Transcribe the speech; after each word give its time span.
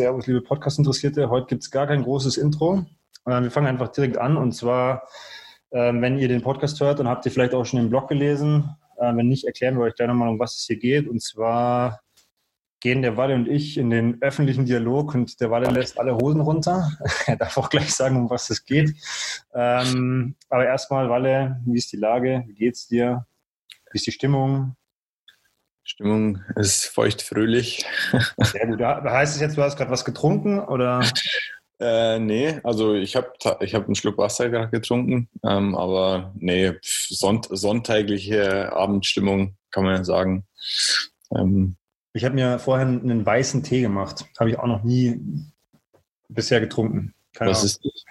Servus, 0.00 0.26
liebe 0.26 0.40
Podcast-Interessierte. 0.40 1.28
Heute 1.28 1.48
gibt 1.48 1.62
es 1.62 1.70
gar 1.70 1.86
kein 1.86 2.02
großes 2.02 2.38
Intro. 2.38 2.86
Äh, 3.26 3.42
wir 3.42 3.50
fangen 3.50 3.66
einfach 3.66 3.88
direkt 3.88 4.16
an 4.16 4.38
und 4.38 4.52
zwar, 4.52 5.06
äh, 5.72 5.92
wenn 5.92 6.18
ihr 6.18 6.26
den 6.26 6.40
Podcast 6.40 6.80
hört, 6.80 7.00
dann 7.00 7.06
habt 7.06 7.26
ihr 7.26 7.32
vielleicht 7.32 7.52
auch 7.52 7.66
schon 7.66 7.80
den 7.80 7.90
Blog 7.90 8.08
gelesen. 8.08 8.74
Äh, 8.96 9.14
wenn 9.14 9.28
nicht, 9.28 9.44
erklären 9.44 9.76
wir 9.76 9.82
euch 9.84 9.94
gleich 9.94 10.08
nochmal, 10.08 10.30
um 10.30 10.38
was 10.38 10.56
es 10.56 10.64
hier 10.64 10.78
geht. 10.78 11.06
Und 11.06 11.20
zwar 11.20 12.00
gehen 12.80 13.02
der 13.02 13.18
Walle 13.18 13.34
und 13.34 13.46
ich 13.46 13.76
in 13.76 13.90
den 13.90 14.22
öffentlichen 14.22 14.64
Dialog 14.64 15.14
und 15.14 15.38
der 15.38 15.50
Walle 15.50 15.68
lässt 15.68 16.00
alle 16.00 16.16
Hosen 16.16 16.40
runter. 16.40 16.90
er 17.26 17.36
darf 17.36 17.58
auch 17.58 17.68
gleich 17.68 17.94
sagen, 17.94 18.16
um 18.16 18.30
was 18.30 18.48
es 18.48 18.64
geht. 18.64 18.94
Ähm, 19.52 20.34
aber 20.48 20.64
erstmal, 20.64 21.10
Walle, 21.10 21.60
wie 21.66 21.76
ist 21.76 21.92
die 21.92 21.98
Lage? 21.98 22.44
Wie 22.46 22.54
geht's 22.54 22.88
dir? 22.88 23.26
Wie 23.92 23.98
ist 23.98 24.06
die 24.06 24.12
Stimmung? 24.12 24.76
Stimmung 25.84 26.40
ist 26.56 26.86
feucht-fröhlich. 26.86 27.84
Sehr 28.38 28.66
gut. 28.66 28.80
Heißt 28.80 29.34
es 29.34 29.40
jetzt, 29.40 29.56
du 29.56 29.62
hast 29.62 29.76
gerade 29.76 29.90
was 29.90 30.04
getrunken 30.04 30.60
oder? 30.60 31.00
Äh, 31.82 32.18
nee, 32.18 32.60
also 32.62 32.92
ich 32.92 33.16
habe 33.16 33.32
ich 33.60 33.74
hab 33.74 33.86
einen 33.86 33.94
Schluck 33.94 34.18
Wasser 34.18 34.50
gerade 34.50 34.68
getrunken, 34.68 35.30
ähm, 35.42 35.74
aber 35.74 36.34
nee, 36.36 36.74
sonnt, 36.82 37.48
sonntägliche 37.50 38.70
Abendstimmung 38.70 39.56
kann 39.70 39.84
man 39.84 40.04
sagen. 40.04 40.44
Ähm, 41.34 41.76
ich 42.12 42.26
habe 42.26 42.34
mir 42.34 42.58
vorher 42.58 42.86
einen 42.86 43.24
weißen 43.24 43.62
Tee 43.62 43.80
gemacht. 43.80 44.26
Habe 44.38 44.50
ich 44.50 44.58
auch 44.58 44.66
noch 44.66 44.82
nie 44.82 45.20
bisher 46.28 46.60
getrunken. 46.60 47.14
Keine 47.32 47.52
Was 47.52 47.62
ist 47.62 47.84
das? 47.84 48.04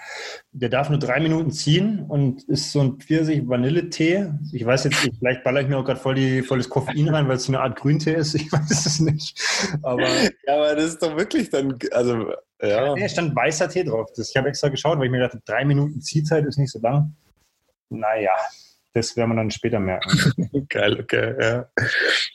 Der 0.52 0.70
darf 0.70 0.90
nur 0.90 0.98
drei 0.98 1.20
Minuten 1.20 1.52
ziehen 1.52 2.06
und 2.08 2.44
ist 2.44 2.72
so 2.72 2.80
ein 2.80 3.00
Pfirsich-Vanille-Tee. 3.00 4.32
Ich 4.54 4.66
weiß 4.66 4.86
jetzt 4.86 5.04
nicht, 5.04 5.18
vielleicht 5.20 5.44
baller 5.44 5.62
ich 5.62 5.68
mir 5.68 5.78
auch 5.78 5.84
gerade 5.84 6.00
voll, 6.00 6.44
voll 6.44 6.58
das 6.60 6.70
Koffein 6.70 7.10
rein, 7.10 7.28
weil 7.28 7.36
es 7.36 7.44
so 7.44 7.52
eine 7.52 7.62
Art 7.62 7.78
Grüntee 7.78 8.16
ist. 8.16 8.34
Ich 8.36 8.52
weiß 8.52 8.86
es 8.86 9.00
nicht. 9.02 9.38
Aber, 9.84 10.08
ja, 10.08 10.56
aber 10.56 10.76
das 10.76 10.86
ist 10.86 11.04
doch 11.04 11.18
wirklich 11.18 11.50
dann, 11.50 11.78
also, 11.92 12.32
ja. 12.62 12.94
Nee, 12.96 13.10
stand 13.10 13.36
weißer 13.36 13.70
Tee 13.70 13.84
drauf. 13.84 14.10
Das, 14.16 14.30
ich 14.30 14.38
habe 14.38 14.48
extra 14.48 14.70
geschaut, 14.70 14.98
weil 14.98 15.06
ich 15.06 15.12
mir 15.12 15.20
dachte, 15.20 15.42
drei 15.46 15.66
Minuten 15.66 16.02
Ziehzeit 16.02 16.46
ist 16.46 16.58
nicht 16.58 16.72
so 16.72 16.80
lang. 16.80 17.14
Naja, 17.90 18.32
das 18.94 19.16
werden 19.18 19.32
wir 19.32 19.36
dann 19.36 19.52
später 19.52 19.80
merken. 19.80 20.66
Geil, 20.70 21.00
okay, 21.00 21.36
ja. 21.40 21.70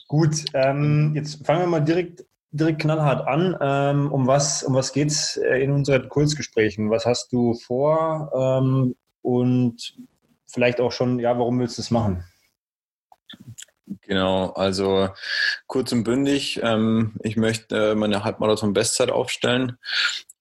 Gut, 0.07 0.45
ähm, 0.53 1.13
jetzt 1.15 1.47
fangen 1.47 1.61
wir 1.61 1.67
mal 1.67 1.81
direkt 1.81 2.25
direkt 2.55 2.83
knallhart 2.83 3.27
an. 3.27 3.57
Ähm, 3.61 4.13
um 4.13 4.27
was, 4.27 4.63
um 4.63 4.75
was 4.75 4.93
geht 4.93 5.09
es 5.09 5.37
äh, 5.37 5.59
in 5.63 5.73
unseren 5.73 6.09
Kurzgesprächen? 6.09 6.91
Was 6.91 7.05
hast 7.05 7.33
du 7.33 7.55
vor? 7.55 8.31
Ähm, 8.35 8.95
und 9.23 9.97
vielleicht 10.47 10.81
auch 10.81 10.93
schon, 10.93 11.19
ja, 11.19 11.39
warum 11.39 11.59
willst 11.59 11.79
du 11.79 11.83
es 11.83 11.91
machen? 11.91 12.25
Genau, 14.03 14.51
also 14.53 15.11
kurz 15.67 15.93
und 15.93 16.05
bündig. 16.05 16.61
Ähm, 16.63 17.17
ich 17.23 17.37
möchte 17.37 17.91
äh, 17.91 17.95
meine 17.95 18.25
Halbmarathon-Bestzeit 18.25 19.11
aufstellen 19.11 19.79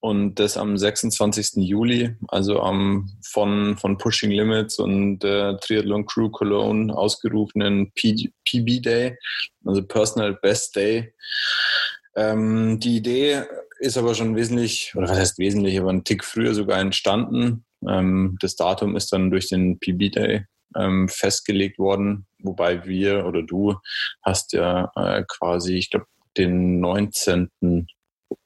und 0.00 0.38
das 0.38 0.56
am 0.56 0.76
26. 0.76 1.56
Juli, 1.56 2.14
also 2.28 2.60
am 2.60 3.10
von, 3.22 3.76
von 3.76 3.98
Pushing 3.98 4.30
Limits 4.30 4.78
und 4.78 5.24
äh, 5.24 5.56
Triathlon 5.56 6.06
Crew 6.06 6.30
Cologne 6.30 6.94
ausgerufenen 6.94 7.90
PB 7.94 8.82
Day, 8.82 9.18
also 9.64 9.82
Personal 9.82 10.34
Best 10.34 10.76
Day. 10.76 11.14
Ähm, 12.16 12.78
die 12.80 12.96
Idee 12.96 13.42
ist 13.78 13.98
aber 13.98 14.14
schon 14.14 14.36
wesentlich, 14.36 14.92
oder 14.96 15.08
was 15.08 15.18
heißt 15.18 15.38
wesentlich, 15.38 15.78
aber 15.78 15.90
ein 15.90 16.04
Tick 16.04 16.24
früher 16.24 16.54
sogar 16.54 16.78
entstanden. 16.78 17.64
Ähm, 17.86 18.36
das 18.40 18.56
Datum 18.56 18.96
ist 18.96 19.12
dann 19.12 19.30
durch 19.30 19.48
den 19.48 19.78
PB 19.78 20.12
Day 20.12 20.46
ähm, 20.76 21.08
festgelegt 21.08 21.78
worden, 21.78 22.26
wobei 22.38 22.84
wir 22.86 23.26
oder 23.26 23.42
du 23.42 23.76
hast 24.22 24.52
ja 24.52 24.90
äh, 24.96 25.24
quasi, 25.28 25.74
ich 25.74 25.90
glaube, 25.90 26.06
den 26.36 26.80
19. 26.80 27.50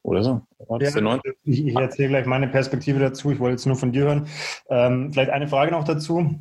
oder 0.03 0.23
so. 0.23 0.43
Ja, 0.69 0.79
der 0.79 1.01
19? 1.01 1.33
Ich, 1.45 1.67
ich 1.67 1.77
erzähle 1.77 2.09
gleich 2.09 2.27
meine 2.27 2.49
Perspektive 2.49 2.99
dazu. 2.99 3.31
Ich 3.31 3.39
wollte 3.39 3.53
jetzt 3.55 3.67
nur 3.67 3.77
von 3.77 3.93
dir 3.93 4.05
hören. 4.05 4.29
Ähm, 4.69 5.13
vielleicht 5.13 5.31
eine 5.31 5.49
Frage 5.49 5.73
noch 5.73 5.85
dazu. 5.85 6.39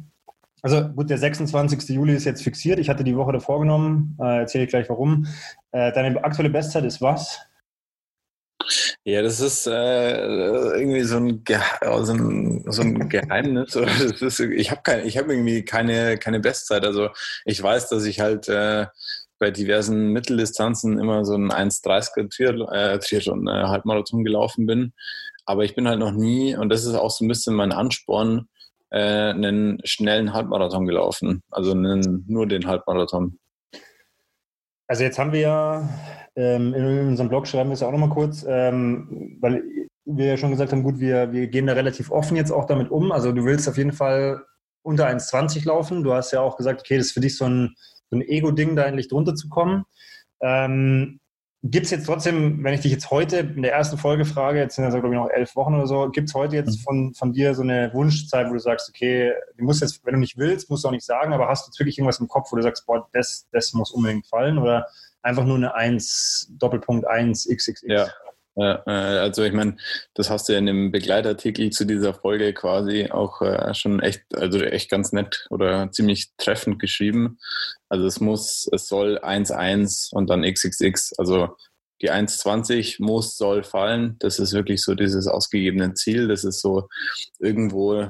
Also 0.68 0.90
gut, 0.90 1.10
der 1.10 1.18
26. 1.18 1.88
Juli 1.96 2.14
ist 2.14 2.26
jetzt 2.26 2.44
fixiert. 2.44 2.78
Ich 2.78 2.90
hatte 2.90 3.06
die 3.06 3.16
Woche 3.16 3.32
davor 3.32 3.62
genommen. 3.62 4.18
Äh, 4.20 4.40
erzähle 4.40 4.66
ich 4.66 4.70
gleich 4.70 4.90
warum. 4.90 5.26
Äh, 5.72 5.94
deine 5.94 6.22
aktuelle 6.22 6.50
Bestzeit 6.50 6.84
ist 6.84 7.00
was? 7.00 7.40
Ja, 9.06 9.22
das 9.22 9.40
ist 9.40 9.66
äh, 9.66 9.72
irgendwie 9.72 11.04
so 11.04 11.16
ein, 11.16 11.46
Ge 11.46 11.58
so 12.04 12.12
ein, 12.12 12.66
so 12.68 12.82
ein 12.82 13.08
Geheimnis. 13.08 13.76
ist, 14.20 14.42
ich 14.42 14.70
habe 14.70 14.82
kein, 14.84 15.08
hab 15.10 15.30
irgendwie 15.30 15.64
keine, 15.64 16.18
keine 16.18 16.42
Bestzeit. 16.42 16.84
Also 16.84 17.12
ich 17.46 17.64
weiß, 17.64 17.88
dass 17.88 18.04
ich 18.04 18.20
halt 18.20 18.50
äh, 18.50 18.88
bei 19.40 19.52
diversen 19.52 20.10
Mitteldistanzen 20.10 21.00
immer 21.00 21.24
so 21.24 21.36
ein 21.36 21.50
1,30er 21.50 22.30
Triathlon, 22.30 22.68
äh, 22.74 23.00
Triathlon 23.00 23.48
äh, 23.48 23.52
Halbmarathon 23.52 24.26
gelaufen 24.26 24.66
bin. 24.66 24.92
Aber 25.46 25.64
ich 25.64 25.76
bin 25.76 25.88
halt 25.88 26.00
noch 26.00 26.12
nie, 26.12 26.58
und 26.58 26.68
das 26.68 26.84
ist 26.84 26.96
auch 26.96 27.12
so 27.12 27.24
ein 27.24 27.30
bisschen 27.30 27.56
mein 27.56 27.72
Ansporn, 27.72 28.50
äh, 28.90 29.30
einen 29.30 29.80
schnellen 29.84 30.34
Halbmarathon 30.34 30.86
gelaufen. 30.86 31.44
Also 31.52 31.72
einen, 31.72 32.26
nur 32.28 32.48
den 32.48 32.68
Halbmarathon. 32.68 33.40
Also 34.88 35.04
jetzt 35.04 35.20
haben 35.20 35.34
wir 35.34 35.42
ja 35.42 35.90
ähm, 36.36 36.74
in 36.74 37.08
unserem 37.10 37.30
Blog 37.30 37.48
schreiben 37.48 37.70
wir 37.70 37.74
es 37.74 37.84
auch 37.84 37.92
nochmal 37.92 38.10
kurz, 38.10 38.46
ähm, 38.48 39.38
weil 39.42 39.64
wir 40.06 40.26
ja 40.28 40.38
schon 40.38 40.52
gesagt 40.52 40.72
haben, 40.72 40.84
gut, 40.84 41.00
wir, 41.00 41.34
wir 41.34 41.48
gehen 41.48 41.68
da 41.68 41.74
relativ 41.74 42.12
offen 42.12 42.38
jetzt 42.38 42.52
auch 42.52 42.66
damit 42.66 42.90
um. 42.90 43.12
Also 43.12 43.34
du 43.34 43.44
willst 43.44 43.68
auf 43.68 43.78
jeden 43.78 43.92
Fall 43.92 44.46
unter 44.84 45.08
1,20 45.08 45.68
laufen. 45.68 46.04
Du 46.04 46.14
hast 46.14 46.32
ja 46.32 46.40
auch 46.40 46.56
gesagt, 46.56 46.82
okay, 46.82 46.98
das 46.98 47.08
ist 47.08 47.12
für 47.12 47.20
dich 47.20 47.36
so 47.36 47.46
ein, 47.46 47.76
so 48.10 48.18
ein 48.18 48.22
Ego-Ding, 48.22 48.76
da 48.76 48.86
endlich 48.86 49.10
drunter 49.10 49.36
zu 49.36 49.50
kommen. 49.50 49.84
Ähm, 50.42 51.20
Gibt 51.72 51.86
es 51.86 51.92
jetzt 51.92 52.06
trotzdem, 52.06 52.64
wenn 52.64 52.74
ich 52.74 52.82
dich 52.82 52.92
jetzt 52.92 53.10
heute 53.12 53.38
in 53.38 53.62
der 53.62 53.74
ersten 53.74 53.98
Folge 53.98 54.26
frage, 54.26 54.60
jetzt 54.60 54.76
sind 54.76 54.86
das 54.86 54.94
glaube 54.94 55.10
ich 55.10 55.14
noch 55.14 55.30
elf 55.30 55.56
Wochen 55.56 55.76
oder 55.76 55.88
so, 55.88 56.10
gibt 56.10 56.30
es 56.30 56.36
heute 56.36 56.56
jetzt 56.56 56.80
mhm. 56.80 56.84
von, 56.84 57.14
von 57.14 57.34
dir 57.34 57.54
so 57.56 57.62
eine 57.62 57.92
Wunschzeit, 57.94 58.50
wo 58.50 58.54
du 58.54 58.60
sagst, 58.60 58.90
okay, 58.90 59.34
du 59.58 59.64
musst 59.64 59.82
jetzt, 59.82 60.06
wenn 60.06 60.14
du 60.14 60.20
nicht 60.20 60.38
willst, 60.38 60.70
musst 60.70 60.84
du 60.84 60.88
auch 60.88 60.94
nicht 60.94 61.06
sagen, 61.06 61.34
aber 61.34 61.48
hast 61.48 61.66
du 61.66 61.70
jetzt 61.70 61.80
wirklich 61.80 61.98
irgendwas 61.98 62.20
im 62.20 62.28
Kopf, 62.28 62.52
wo 62.52 62.56
du 62.56 62.62
sagst, 62.62 62.86
boah, 62.86 63.08
das, 63.14 63.48
das 63.52 63.74
muss 63.74 63.92
unbedingt 63.92 64.28
fallen 64.28 64.58
oder 64.58 64.88
einfach 65.22 65.46
nur 65.46 65.58
eine 65.58 65.74
1, 65.74 66.54
Doppelpunkt 66.58 67.08
1, 67.08 67.48
XXX? 67.48 67.82
Ja, 67.88 68.08
ja, 68.58 68.82
äh, 68.88 69.20
also 69.20 69.44
ich 69.44 69.54
meine, 69.54 69.78
das 70.16 70.32
hast 70.32 70.50
du 70.50 70.54
ja 70.54 70.60
in 70.60 70.66
dem 70.66 70.92
Begleitartikel 70.92 71.70
zu 71.70 71.86
dieser 71.86 72.16
Folge 72.16 72.54
quasi 72.54 73.12
auch 73.12 73.42
äh, 73.44 73.72
schon 73.76 74.00
echt, 74.00 74.24
also 74.36 74.60
echt 74.60 74.90
ganz 74.90 75.12
nett 75.12 75.46
oder 75.52 75.92
ziemlich 75.92 76.32
treffend 76.38 76.80
geschrieben. 76.80 77.38
Also 77.88 78.08
es 78.08 78.20
muss, 78.20 78.68
es 78.72 78.88
soll 78.88 79.20
1,1 79.20 80.12
und 80.12 80.28
dann 80.32 80.42
XXX, 80.42 81.14
also 81.20 81.56
die 82.02 82.12
1,20 82.12 82.96
muss, 83.04 83.38
soll 83.38 83.64
fallen. 83.64 84.16
Das 84.20 84.40
ist 84.40 84.54
wirklich 84.54 84.82
so 84.82 84.96
dieses 84.96 85.28
ausgegebene 85.28 85.94
Ziel. 85.94 86.28
Das 86.28 86.44
ist 86.44 86.60
so 86.60 86.90
irgendwo, 87.38 88.08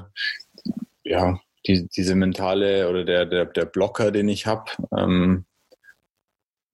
ja, 1.04 1.38
die, 1.66 1.88
diese 1.88 2.14
mentale 2.14 2.88
oder 2.88 3.04
der, 3.04 3.26
der, 3.26 3.44
der 3.44 3.66
Blocker, 3.66 4.10
den 4.12 4.28
ich 4.28 4.46
habe. 4.46 4.70
Ähm, 4.96 5.44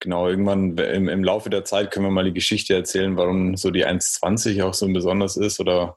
genau, 0.04 0.28
irgendwann 0.28 0.76
im, 0.76 1.08
im 1.08 1.24
Laufe 1.24 1.48
der 1.48 1.64
Zeit 1.64 1.90
können 1.90 2.04
wir 2.06 2.10
mal 2.10 2.24
die 2.24 2.34
Geschichte 2.34 2.74
erzählen, 2.74 3.16
warum 3.16 3.56
so 3.56 3.70
die 3.70 3.86
1,20 3.86 4.62
auch 4.62 4.74
so 4.74 4.86
besonders 4.86 5.38
ist 5.38 5.60
oder 5.60 5.96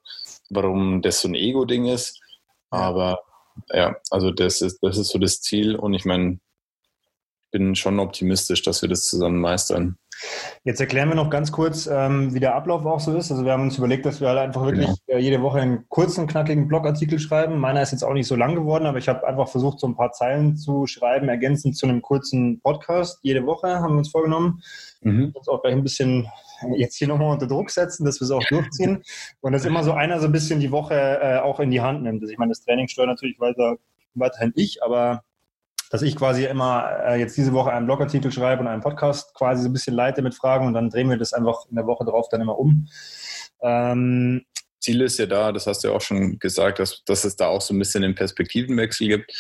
warum 0.50 1.02
das 1.02 1.20
so 1.20 1.28
ein 1.28 1.36
Ego-Ding 1.36 1.86
ist. 1.88 2.20
Aber 2.70 3.20
ja, 3.70 3.98
also 4.10 4.32
das 4.32 4.62
ist, 4.62 4.80
das 4.82 4.98
ist 4.98 5.10
so 5.10 5.20
das 5.20 5.42
Ziel 5.42 5.76
und 5.76 5.94
ich 5.94 6.06
meine, 6.06 6.40
ich 7.44 7.52
bin 7.52 7.76
schon 7.76 8.00
optimistisch, 8.00 8.62
dass 8.62 8.82
wir 8.82 8.88
das 8.88 9.06
zusammen 9.06 9.42
meistern. 9.42 9.98
Jetzt 10.64 10.80
erklären 10.80 11.10
wir 11.10 11.16
noch 11.16 11.30
ganz 11.30 11.52
kurz, 11.52 11.88
ähm, 11.88 12.34
wie 12.34 12.40
der 12.40 12.56
Ablauf 12.56 12.86
auch 12.86 13.00
so 13.00 13.16
ist. 13.16 13.32
Also 13.32 13.46
wir 13.46 13.52
haben 13.52 13.64
uns 13.64 13.78
überlegt, 13.78 14.06
dass 14.06 14.22
wir 14.22 14.30
halt 14.30 14.40
einfach 14.40 14.66
wirklich 14.66 14.88
genau. 15.08 15.20
jede 15.20 15.42
Woche 15.42 15.60
einen 15.60 15.88
kurzen, 15.90 16.28
knackigen 16.28 16.68
Blogartikel 16.68 17.20
schreiben. 17.20 17.60
Meiner 17.60 17.82
ist 17.82 17.92
jetzt 17.92 18.04
auch 18.04 18.14
nicht 18.14 18.28
so 18.28 18.36
lang 18.36 18.56
geworden, 18.56 18.86
aber 18.86 18.98
ich 18.98 19.08
habe 19.08 19.28
einfach 19.28 19.48
versucht, 19.48 19.80
so 19.80 19.88
ein 19.88 19.96
paar 19.96 20.12
Zeilen 20.12 20.58
zu 20.58 20.88
schreiben, 20.88 21.30
ergänzend 21.30 21.78
zu 21.78 21.88
einem 21.88 22.02
kurzen 22.02 22.60
Podcast. 22.62 23.20
Jede 23.22 23.46
Woche 23.46 23.80
haben 23.80 23.94
wir 23.94 24.00
uns 24.00 24.10
vorgenommen. 24.10 24.62
Mhm. 25.02 25.32
Uns 25.34 25.48
auch 25.48 25.62
gleich 25.62 25.74
ein 25.74 25.84
bisschen 25.84 26.28
jetzt 26.76 26.96
hier 26.96 27.08
nochmal 27.08 27.32
unter 27.32 27.48
Druck 27.48 27.70
setzen, 27.70 28.06
dass 28.06 28.20
wir 28.20 28.26
es 28.26 28.32
auch 28.32 28.44
durchziehen. 28.50 29.04
Und 29.42 29.52
dass 29.52 29.66
immer 29.66 29.84
so 29.84 29.94
einer 29.94 30.20
so 30.20 30.26
ein 30.26 30.32
bisschen 30.32 30.60
die 30.60 30.72
Woche 30.72 30.96
äh, 30.96 31.38
auch 31.40 31.60
in 31.60 31.72
die 31.72 31.82
Hand 31.82 32.04
nimmt. 32.04 32.22
Also 32.22 32.32
ich 32.32 32.38
meine, 32.38 32.52
das 32.52 32.64
Training 32.64 32.88
steuert 32.88 33.10
natürlich 33.10 33.40
weiter, 33.40 33.78
weiterhin 34.16 34.54
ich, 34.56 34.84
aber 34.84 35.24
dass 35.90 36.02
ich 36.02 36.16
quasi 36.16 36.46
immer 36.46 36.90
äh, 37.06 37.20
jetzt 37.20 37.38
diese 37.38 37.54
Woche 37.54 37.72
einen 37.72 37.86
Blogartikel 37.86 38.32
schreibe 38.32 38.62
und 38.62 38.68
einen 38.68 38.82
Podcast 38.82 39.34
quasi 39.34 39.64
so 39.64 39.70
ein 39.70 39.74
bisschen 39.74 39.94
leite 39.94 40.22
mit 40.22 40.36
Fragen 40.36 40.68
und 40.68 40.74
dann 40.74 40.90
drehen 40.90 41.10
wir 41.10 41.18
das 41.18 41.34
einfach 41.34 41.66
in 41.70 41.76
der 41.76 41.88
Woche 41.88 42.06
drauf 42.06 42.28
dann 42.30 42.42
immer 42.42 42.58
um. 42.58 42.88
Ähm, 43.62 44.46
Ziel 44.80 45.02
ist 45.02 45.18
ja 45.18 45.26
da, 45.26 45.52
das 45.52 45.68
hast 45.68 45.84
du 45.84 45.90
ja 45.90 45.94
auch 45.96 46.02
schon 46.02 46.40
gesagt, 46.40 46.80
dass, 46.80 47.04
dass 47.04 47.26
es 47.26 47.36
da 47.36 47.48
auch 47.48 47.62
so 47.62 47.74
ein 47.74 47.80
bisschen 47.80 48.04
den 48.04 48.16
Perspektivenwechsel 48.16 49.08
gibt. 49.08 49.34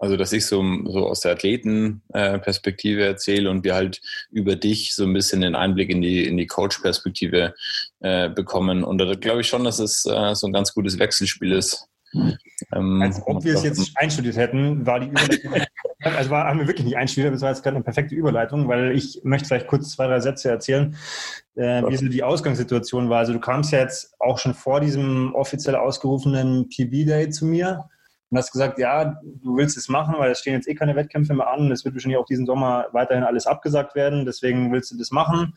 Also, 0.00 0.16
dass 0.16 0.32
ich 0.32 0.46
so, 0.46 0.64
so 0.86 1.08
aus 1.08 1.20
der 1.20 1.32
Athletenperspektive 1.32 3.04
erzähle 3.04 3.50
und 3.50 3.64
wir 3.64 3.74
halt 3.74 4.00
über 4.30 4.54
dich 4.54 4.94
so 4.94 5.04
ein 5.04 5.12
bisschen 5.12 5.40
den 5.40 5.56
Einblick 5.56 5.90
in 5.90 6.00
die, 6.00 6.24
in 6.24 6.36
die 6.36 6.46
Coach-Perspektive 6.46 7.54
äh, 8.00 8.28
bekommen. 8.28 8.84
Und 8.84 8.98
da 8.98 9.12
glaube 9.14 9.40
ich 9.40 9.48
schon, 9.48 9.64
dass 9.64 9.80
es 9.80 10.04
äh, 10.06 10.34
so 10.34 10.46
ein 10.46 10.52
ganz 10.52 10.72
gutes 10.72 10.98
Wechselspiel 10.98 11.52
ist 11.52 11.88
Ähm, 12.72 13.02
Als 13.02 13.20
ob 13.26 13.44
wir 13.44 13.54
es 13.54 13.62
jetzt 13.62 13.92
einstudiert 13.96 14.36
hätten, 14.36 14.86
war 14.86 15.00
die 15.00 15.08
Überleitung, 15.08 15.52
also 16.00 16.30
war, 16.30 16.46
haben 16.46 16.58
wir 16.58 16.66
wirklich 16.66 16.86
nicht 16.86 16.96
einstudiert, 16.96 17.34
das 17.34 17.42
war 17.42 17.50
jetzt 17.50 17.62
gerade 17.62 17.76
eine 17.76 17.84
perfekte 17.84 18.14
Überleitung, 18.14 18.68
weil 18.68 18.96
ich 18.96 19.20
möchte 19.24 19.48
vielleicht 19.48 19.66
kurz 19.66 19.90
zwei, 19.90 20.06
drei 20.06 20.20
Sätze 20.20 20.50
erzählen, 20.50 20.96
äh, 21.54 21.82
wie 21.88 21.96
so 21.96 22.08
die 22.08 22.22
Ausgangssituation 22.22 23.10
war. 23.10 23.18
Also 23.18 23.32
du 23.32 23.40
kamst 23.40 23.72
ja 23.72 23.80
jetzt 23.80 24.14
auch 24.18 24.38
schon 24.38 24.54
vor 24.54 24.80
diesem 24.80 25.34
offiziell 25.34 25.76
ausgerufenen 25.76 26.68
PB-Day 26.68 27.30
zu 27.30 27.46
mir 27.46 27.88
und 28.30 28.38
hast 28.38 28.52
gesagt, 28.52 28.78
ja, 28.78 29.20
du 29.22 29.56
willst 29.56 29.76
es 29.76 29.88
machen, 29.88 30.14
weil 30.18 30.30
es 30.30 30.40
stehen 30.40 30.54
jetzt 30.54 30.68
eh 30.68 30.74
keine 30.74 30.96
Wettkämpfe 30.96 31.34
mehr 31.34 31.48
an. 31.48 31.70
Es 31.72 31.84
wird 31.84 31.94
wahrscheinlich 31.94 32.18
auch 32.18 32.26
diesen 32.26 32.46
Sommer 32.46 32.86
weiterhin 32.92 33.24
alles 33.24 33.46
abgesagt 33.46 33.94
werden. 33.94 34.26
Deswegen 34.26 34.70
willst 34.72 34.90
du 34.90 34.98
das 34.98 35.10
machen. 35.10 35.54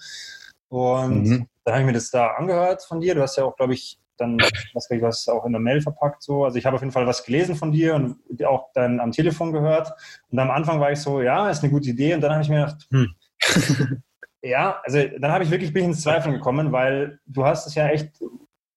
Und 0.69 1.23
mhm. 1.23 1.47
dann 1.65 1.73
habe 1.73 1.81
ich 1.81 1.87
mir 1.87 1.93
das 1.93 2.11
da 2.11 2.27
angehört 2.27 2.83
von 2.83 3.01
dir. 3.01 3.13
Du 3.13 3.21
hast 3.21 3.35
ja 3.35 3.43
auch, 3.43 3.57
glaube 3.57 3.73
ich, 3.73 3.99
dann, 4.17 4.37
was 4.73 4.89
ich 4.89 5.01
was 5.01 5.27
auch 5.27 5.45
in 5.45 5.51
der 5.51 5.61
Mail 5.61 5.81
verpackt 5.81 6.21
so. 6.21 6.45
Also 6.45 6.57
ich 6.57 6.65
habe 6.65 6.75
auf 6.75 6.81
jeden 6.81 6.91
Fall 6.91 7.07
was 7.07 7.23
gelesen 7.23 7.55
von 7.55 7.71
dir 7.71 7.95
und 7.95 8.17
auch 8.45 8.69
dann 8.73 8.99
am 8.99 9.11
Telefon 9.11 9.51
gehört. 9.51 9.91
Und 10.29 10.39
am 10.39 10.51
Anfang 10.51 10.79
war 10.79 10.91
ich 10.91 10.99
so, 10.99 11.21
ja, 11.21 11.49
ist 11.49 11.63
eine 11.63 11.71
gute 11.71 11.89
Idee. 11.89 12.13
Und 12.13 12.21
dann 12.21 12.31
habe 12.31 12.43
ich 12.43 12.49
mir 12.49 12.65
gedacht, 12.65 12.87
hm. 12.91 13.15
ja, 14.41 14.79
also 14.83 14.99
dann 15.19 15.31
habe 15.31 15.43
ich 15.43 15.51
wirklich 15.51 15.71
ein 15.71 15.73
bisschen 15.73 15.89
ins 15.91 16.01
Zweifeln 16.01 16.35
gekommen, 16.35 16.71
weil 16.71 17.19
du 17.25 17.45
hast 17.45 17.67
es 17.67 17.75
ja 17.75 17.87
echt 17.87 18.11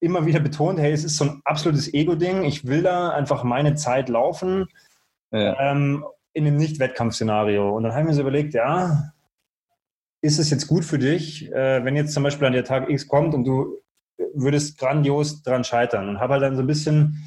immer 0.01 0.27
wieder 0.27 0.41
betont, 0.41 0.79
hey, 0.79 0.93
es 0.93 1.05
ist 1.05 1.17
so 1.17 1.25
ein 1.25 1.41
absolutes 1.45 1.93
Ego-Ding. 1.93 2.45
Ich 2.45 2.67
will 2.67 2.83
da 2.83 3.11
einfach 3.11 3.43
meine 3.45 3.75
Zeit 3.75 4.09
laufen 4.09 4.67
ja. 5.31 5.59
ähm, 5.59 6.05
in 6.33 6.47
einem 6.47 6.57
Nicht-Wettkampf-Szenario. 6.57 7.75
Und 7.75 7.85
dann 7.85 7.93
habe 7.93 8.03
ich 8.03 8.09
mir 8.09 8.15
so 8.15 8.21
überlegt, 8.21 8.55
ja, 8.55 9.13
ist 10.21 10.39
es 10.39 10.51
jetzt 10.51 10.67
gut 10.67 10.85
für 10.85 10.99
dich, 10.99 11.51
äh, 11.53 11.85
wenn 11.85 11.97
jetzt 11.97 12.13
zum 12.13 12.23
Beispiel 12.23 12.47
an 12.47 12.53
der 12.53 12.65
Tag 12.65 12.89
X 12.89 13.09
kommt 13.09 13.35
und 13.35 13.45
du 13.45 13.79
würdest 14.35 14.79
grandios 14.79 15.43
dran 15.43 15.65
scheitern 15.65 16.09
und 16.09 16.21
habe 16.21 16.35
halt 16.35 16.43
dann 16.43 16.57
so 16.57 16.63
ein 16.63 16.67
bisschen 16.67 17.23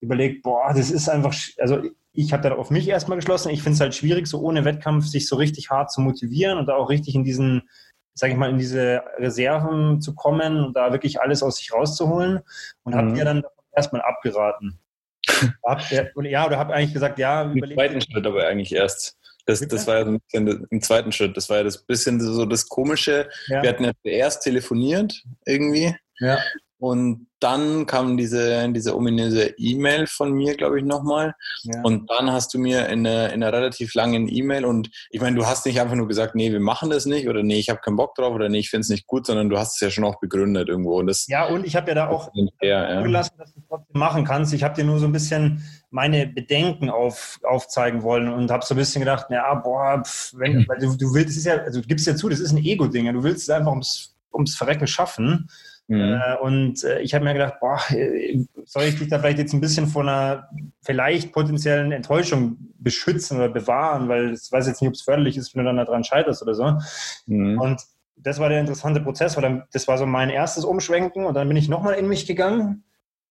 überlegt, 0.00 0.42
boah, 0.42 0.72
das 0.74 0.90
ist 0.90 1.08
einfach, 1.08 1.34
also 1.58 1.82
ich 2.12 2.32
habe 2.32 2.42
dann 2.42 2.52
auf 2.52 2.70
mich 2.70 2.88
erstmal 2.88 3.18
geschlossen, 3.18 3.50
ich 3.50 3.62
finde 3.62 3.74
es 3.74 3.80
halt 3.80 3.94
schwierig, 3.94 4.26
so 4.26 4.40
ohne 4.40 4.64
Wettkampf 4.64 5.06
sich 5.06 5.28
so 5.28 5.36
richtig 5.36 5.70
hart 5.70 5.90
zu 5.90 6.00
motivieren 6.00 6.58
und 6.58 6.66
da 6.66 6.74
auch 6.74 6.88
richtig 6.88 7.14
in 7.14 7.24
diesen, 7.24 7.68
sage 8.14 8.32
ich 8.32 8.38
mal, 8.38 8.50
in 8.50 8.58
diese 8.58 9.02
Reserven 9.18 10.00
zu 10.00 10.14
kommen 10.14 10.64
und 10.64 10.76
da 10.76 10.92
wirklich 10.92 11.20
alles 11.20 11.42
aus 11.42 11.56
sich 11.56 11.72
rauszuholen 11.72 12.40
und 12.84 12.94
mhm. 12.94 12.98
habe 12.98 13.10
mir 13.10 13.24
dann 13.24 13.42
erstmal 13.74 14.02
abgeraten. 14.02 14.78
hab, 15.64 15.82
ja, 15.90 16.46
oder 16.46 16.58
habe 16.58 16.74
eigentlich 16.74 16.94
gesagt, 16.94 17.18
ja, 17.18 17.42
Im 17.42 17.74
zweiten 17.74 18.00
Schritt 18.00 18.26
aber 18.26 18.46
eigentlich 18.46 18.74
erst. 18.74 19.16
Das, 19.44 19.60
das 19.60 19.86
war 19.86 19.98
ja 19.98 20.04
so 20.04 20.10
ein 20.10 20.20
bisschen 20.20 20.66
im 20.70 20.82
zweiten 20.82 21.12
Schritt. 21.12 21.36
Das 21.36 21.48
war 21.48 21.58
ja 21.58 21.62
das 21.62 21.84
bisschen 21.84 22.20
so 22.20 22.46
das 22.46 22.68
Komische. 22.68 23.28
Ja. 23.46 23.62
Wir 23.62 23.70
hatten 23.70 23.84
ja 23.84 23.92
zuerst 24.02 24.42
telefoniert 24.42 25.22
irgendwie. 25.44 25.94
Ja. 26.20 26.38
Und 26.78 27.28
dann 27.40 27.86
kam 27.86 28.18
diese, 28.18 28.70
diese 28.72 28.94
ominöse 28.94 29.54
E-Mail 29.56 30.06
von 30.06 30.32
mir, 30.32 30.56
glaube 30.56 30.78
ich, 30.78 30.84
nochmal. 30.84 31.34
Ja. 31.62 31.80
Und 31.82 32.10
dann 32.10 32.30
hast 32.30 32.52
du 32.52 32.58
mir 32.58 32.86
in 32.88 33.06
einer, 33.06 33.32
in 33.32 33.42
einer 33.42 33.52
relativ 33.52 33.94
langen 33.94 34.28
E-Mail 34.28 34.66
und 34.66 34.90
ich 35.10 35.20
meine, 35.22 35.36
du 35.36 35.46
hast 35.46 35.64
nicht 35.64 35.80
einfach 35.80 35.94
nur 35.94 36.06
gesagt, 36.06 36.34
nee, 36.34 36.52
wir 36.52 36.60
machen 36.60 36.90
das 36.90 37.06
nicht 37.06 37.28
oder 37.28 37.42
nee, 37.42 37.58
ich 37.58 37.70
habe 37.70 37.80
keinen 37.80 37.96
Bock 37.96 38.14
drauf 38.14 38.34
oder 38.34 38.50
nee, 38.50 38.58
ich 38.58 38.68
finde 38.68 38.82
es 38.82 38.88
nicht 38.90 39.06
gut, 39.06 39.26
sondern 39.26 39.48
du 39.48 39.56
hast 39.56 39.76
es 39.76 39.80
ja 39.80 39.90
schon 39.90 40.04
auch 40.04 40.20
begründet 40.20 40.68
irgendwo. 40.68 40.98
Und 40.98 41.06
das, 41.06 41.26
ja, 41.28 41.46
und 41.46 41.64
ich 41.64 41.76
habe 41.76 41.88
ja 41.88 41.94
da 41.94 42.08
auch 42.08 42.30
fair, 42.58 43.02
gelassen, 43.02 43.36
dass 43.38 43.54
du 43.54 43.60
es 43.60 43.66
trotzdem 43.68 43.98
machen 43.98 44.24
kannst. 44.24 44.52
Ich 44.52 44.62
habe 44.62 44.74
dir 44.74 44.84
nur 44.84 44.98
so 44.98 45.06
ein 45.06 45.12
bisschen 45.12 45.62
meine 45.90 46.26
Bedenken 46.26 46.90
auf, 46.90 47.38
aufzeigen 47.42 48.02
wollen 48.02 48.28
und 48.28 48.50
habe 48.50 48.64
so 48.66 48.74
ein 48.74 48.78
bisschen 48.78 49.00
gedacht, 49.00 49.26
ja, 49.30 49.54
boah, 49.54 50.02
pff, 50.04 50.34
wenn, 50.36 50.66
weil 50.68 50.78
du, 50.78 50.94
du 50.94 51.14
willst, 51.14 51.30
es 51.30 51.38
ist 51.38 51.46
ja, 51.46 51.56
also 51.56 51.80
du 51.80 51.88
gibst 51.88 52.06
ja 52.06 52.16
zu, 52.16 52.28
das 52.28 52.40
ist 52.40 52.52
ein 52.52 52.62
Ego-Ding, 52.62 53.10
du 53.14 53.22
willst 53.22 53.42
es 53.42 53.50
einfach 53.50 53.70
ums, 53.70 54.14
ums 54.30 54.54
Verrecken 54.54 54.86
schaffen. 54.86 55.48
Mhm. 55.88 56.20
Äh, 56.20 56.36
und 56.40 56.84
äh, 56.84 57.00
ich 57.00 57.14
habe 57.14 57.24
mir 57.24 57.32
gedacht, 57.32 57.54
boah, 57.60 57.80
äh, 57.90 58.44
soll 58.64 58.84
ich 58.84 58.98
dich 58.98 59.08
da 59.08 59.18
vielleicht 59.18 59.38
jetzt 59.38 59.52
ein 59.52 59.60
bisschen 59.60 59.86
vor 59.86 60.02
einer 60.02 60.48
vielleicht 60.82 61.32
potenziellen 61.32 61.92
Enttäuschung 61.92 62.56
beschützen 62.78 63.38
oder 63.38 63.48
bewahren, 63.48 64.08
weil 64.08 64.34
ich 64.34 64.50
weiß 64.50 64.66
jetzt 64.66 64.80
nicht, 64.80 64.88
ob 64.88 64.94
es 64.94 65.02
förderlich 65.02 65.36
ist, 65.36 65.54
wenn 65.54 65.64
du 65.64 65.72
dann 65.72 65.84
daran 65.84 66.04
scheiterst 66.04 66.42
oder 66.42 66.54
so. 66.54 66.78
Mhm. 67.26 67.60
Und 67.60 67.82
das 68.16 68.40
war 68.40 68.48
der 68.48 68.60
interessante 68.60 69.00
Prozess, 69.00 69.36
weil 69.36 69.42
dann, 69.42 69.64
das 69.72 69.86
war 69.86 69.98
so 69.98 70.06
mein 70.06 70.30
erstes 70.30 70.64
Umschwenken 70.64 71.24
und 71.24 71.34
dann 71.34 71.46
bin 71.46 71.56
ich 71.56 71.68
nochmal 71.68 71.94
in 71.94 72.08
mich 72.08 72.26
gegangen 72.26 72.84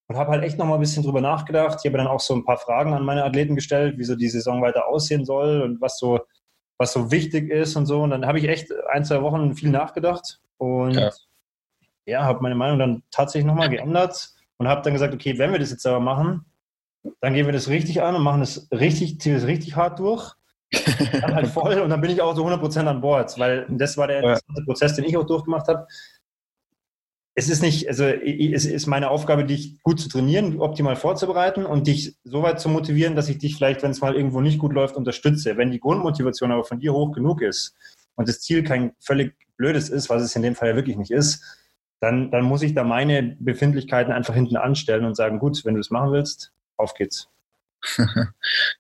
und 0.08 0.16
habe 0.16 0.31
halt 0.31 0.44
echt 0.44 0.58
nochmal 0.58 0.78
ein 0.78 0.81
bisschen 0.81 1.04
drüber 1.04 1.22
nachgedacht. 1.22 1.80
Ich 1.81 1.90
habe 1.90 1.98
dann 1.98 2.08
auch 2.08 2.19
so 2.19 2.36
ein 2.36 2.46
paar 2.46 2.58
Fragen 2.58 2.94
an 2.94 3.04
meine 3.04 3.25
Athleten 3.25 3.56
gestellt, 3.56 3.98
wie 3.98 4.04
so 4.04 4.16
die 4.16 4.30
Saison 4.30 4.62
weiter 4.62 4.88
aussehen 4.88 5.25
soll 5.25 5.62
und 5.62 5.81
was 5.81 5.98
so, 5.98 6.22
was 6.78 6.94
so 6.94 7.12
wichtig 7.12 7.50
ist 7.50 7.75
und 7.75 7.88
so. 7.88 8.04
Und 8.04 8.12
dann 8.12 8.25
habe 8.25 8.40
ich 8.40 8.48
echt 8.48 8.69
ein, 8.94 9.04
zwei 9.04 9.22
Wochen 9.22 9.56
viel 9.56 9.72
nachgedacht 9.72 10.40
und 10.58 10.94
ja 10.94 11.12
ja, 12.06 12.24
habe 12.24 12.42
meine 12.42 12.56
Meinung 12.56 12.80
dann 12.80 13.04
tatsächlich 13.12 13.46
nochmal 13.46 13.69
geändert 13.69 14.34
und 14.57 14.68
habe 14.68 14.81
dann 14.81 14.94
gesagt, 14.94 15.13
okay, 15.13 15.38
wenn 15.38 15.52
wir 15.52 15.60
das 15.60 15.72
jetzt 15.72 15.86
aber 15.86 16.00
machen, 16.00 16.46
dann 17.22 17.34
gehen 17.34 17.46
wir 17.46 17.54
das 17.54 17.69
richtig 17.69 18.02
an 18.02 18.16
und 18.16 18.24
machen 18.24 18.40
das 18.40 18.68
richtig, 18.72 19.19
ziehen 19.19 19.36
das 19.36 19.46
richtig 19.46 19.75
hart 19.75 20.00
durch. 20.00 20.34
Dann 21.22 21.36
halt 21.36 21.48
voll 21.48 21.80
und 21.80 21.92
dann 21.92 22.02
bin 22.02 22.10
ich 22.10 22.22
auch 22.22 22.36
so 22.36 22.46
100% 22.46 22.86
an 22.86 23.00
Bord, 23.00 23.38
weil 23.38 23.68
das 23.69 23.98
war 23.98 24.07
der 24.07 24.24
ja. 24.24 24.40
Prozess, 24.66 24.96
den 24.96 25.06
ich 25.06 25.16
auch 25.16 25.25
durchgemacht 25.25 25.68
habe. 25.68 25.88
Es 27.36 27.50
ist 27.50 27.62
nicht, 27.62 27.88
also 27.88 28.04
es 28.06 28.66
ist 28.66 28.88
meine 28.88 29.10
Aufgabe, 29.10 29.46
dich 29.46 29.81
gut 29.84 30.00
zu 30.00 30.10
trainieren, 30.10 30.60
optimal 30.60 30.96
vorzubereiten 30.96 31.66
und 31.66 31.86
dich 31.86 32.18
so 32.24 32.42
weit 32.42 32.60
zu 32.60 32.68
motivieren, 32.68 33.16
dass 33.16 33.30
ich 33.30 33.38
dich 33.38 33.56
vielleicht, 33.56 33.84
wenn 33.84 33.92
es 33.92 34.01
mal 34.01 34.16
irgendwo 34.16 34.42
nicht 34.42 34.58
gut 34.58 34.74
läuft, 34.74 34.96
unterstütze. 34.96 35.56
Wenn 35.56 35.72
die 35.72 35.80
Grundmotivation 35.80 36.51
aber 36.51 36.63
von 36.63 36.80
dir 36.80 36.94
hoch 36.94 37.12
genug 37.12 37.42
ist 37.42 37.75
und 38.16 38.28
das 38.28 38.40
Ziel 38.42 38.63
kein 38.63 38.94
völlig 39.00 39.36
blödes 39.58 39.90
ist, 39.90 40.10
was 40.10 40.24
es 40.24 40.36
in 40.36 40.42
dem 40.42 40.56
Fall 40.56 40.69
ja 40.69 40.75
wirklich 40.75 40.98
nicht 40.98 41.12
ist, 41.12 41.44
dann, 42.06 42.30
dann 42.30 42.44
muss 42.44 42.62
ich 42.62 42.75
da 42.75 42.84
meine 42.84 43.36
Befindlichkeiten 43.40 44.13
einfach 44.13 44.36
hinten 44.36 44.57
anstellen 44.57 45.06
und 45.06 45.16
sagen, 45.16 45.40
gut, 45.40 45.66
wenn 45.66 45.74
du 45.74 45.80
es 45.80 45.90
machen 45.90 46.12
willst, 46.12 46.52
auf 46.78 46.94
geht's. 46.94 47.30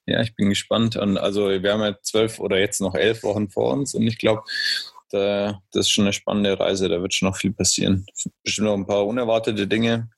ja, 0.05 0.21
ich 0.21 0.35
bin 0.35 0.49
gespannt. 0.49 0.95
Und 0.95 1.17
also 1.17 1.49
wir 1.49 1.73
haben 1.73 1.81
ja 1.81 1.99
zwölf 2.03 2.39
oder 2.39 2.59
jetzt 2.59 2.81
noch 2.81 2.93
elf 2.93 3.23
Wochen 3.23 3.49
vor 3.49 3.73
uns 3.73 3.95
und 3.95 4.03
ich 4.03 4.19
glaube, 4.19 4.43
da, 5.09 5.59
das 5.71 5.87
ist 5.87 5.91
schon 5.91 6.03
eine 6.03 6.13
spannende 6.13 6.59
Reise, 6.59 6.87
da 6.87 7.01
wird 7.01 7.15
schon 7.15 7.27
noch 7.27 7.35
viel 7.35 7.51
passieren. 7.51 8.05
Bestimmt 8.43 8.67
noch 8.67 8.75
ein 8.75 8.85
paar 8.85 9.07
unerwartete 9.07 9.67
Dinge, 9.67 10.09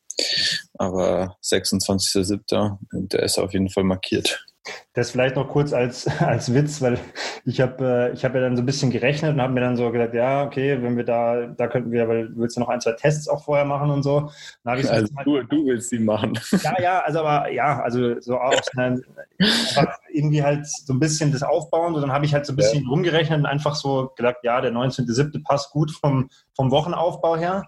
aber 0.73 1.37
26.07. 1.41 2.77
der 2.91 3.23
ist 3.23 3.37
auf 3.37 3.53
jeden 3.53 3.69
Fall 3.69 3.85
markiert. 3.85 4.45
Das 4.93 5.11
vielleicht 5.11 5.35
noch 5.35 5.47
kurz 5.47 5.73
als, 5.73 6.07
als 6.21 6.53
Witz, 6.53 6.81
weil 6.81 6.99
ich 7.45 7.61
habe 7.61 8.09
äh, 8.11 8.13
ich 8.13 8.25
hab 8.25 8.33
ja 8.35 8.41
dann 8.41 8.55
so 8.55 8.63
ein 8.63 8.65
bisschen 8.65 8.91
gerechnet 8.91 9.33
und 9.33 9.41
habe 9.41 9.53
mir 9.53 9.61
dann 9.61 9.77
so 9.77 9.89
gesagt, 9.91 10.13
ja, 10.13 10.43
okay, 10.43 10.81
wenn 10.81 10.97
wir 10.97 11.03
da, 11.03 11.47
da 11.47 11.67
könnten 11.67 11.91
wir, 11.91 12.07
weil 12.07 12.29
du 12.29 12.37
willst 12.37 12.57
ja 12.57 12.61
noch 12.61 12.69
ein, 12.69 12.81
zwei 12.81 12.93
Tests 12.93 13.27
auch 13.27 13.43
vorher 13.43 13.65
machen 13.65 13.89
und 13.89 14.03
so. 14.03 14.31
Also 14.63 15.07
du, 15.23 15.43
du 15.43 15.65
willst 15.65 15.91
die 15.91 15.99
machen. 15.99 16.37
Ja, 16.63 16.81
ja, 16.81 16.99
also 17.01 17.19
aber 17.19 17.51
ja, 17.51 17.81
also 17.81 18.19
so 18.19 18.37
auch 18.37 18.53
irgendwie 20.09 20.43
halt 20.43 20.67
so 20.67 20.93
ein 20.93 20.99
bisschen 20.99 21.31
das 21.31 21.43
aufbauen 21.43 21.95
und 21.95 22.01
dann 22.01 22.11
habe 22.11 22.25
ich 22.25 22.33
halt 22.33 22.45
so 22.45 22.53
ein 22.53 22.57
bisschen 22.57 22.83
ja. 22.83 22.89
rumgerechnet 22.89 23.39
und 23.39 23.45
einfach 23.45 23.75
so 23.75 24.11
gedacht, 24.15 24.37
ja, 24.43 24.61
der 24.61 24.71
19.7. 24.71 25.43
passt 25.43 25.71
gut 25.71 25.91
vom, 25.91 26.29
vom 26.53 26.71
Wochenaufbau 26.71 27.37
her, 27.37 27.65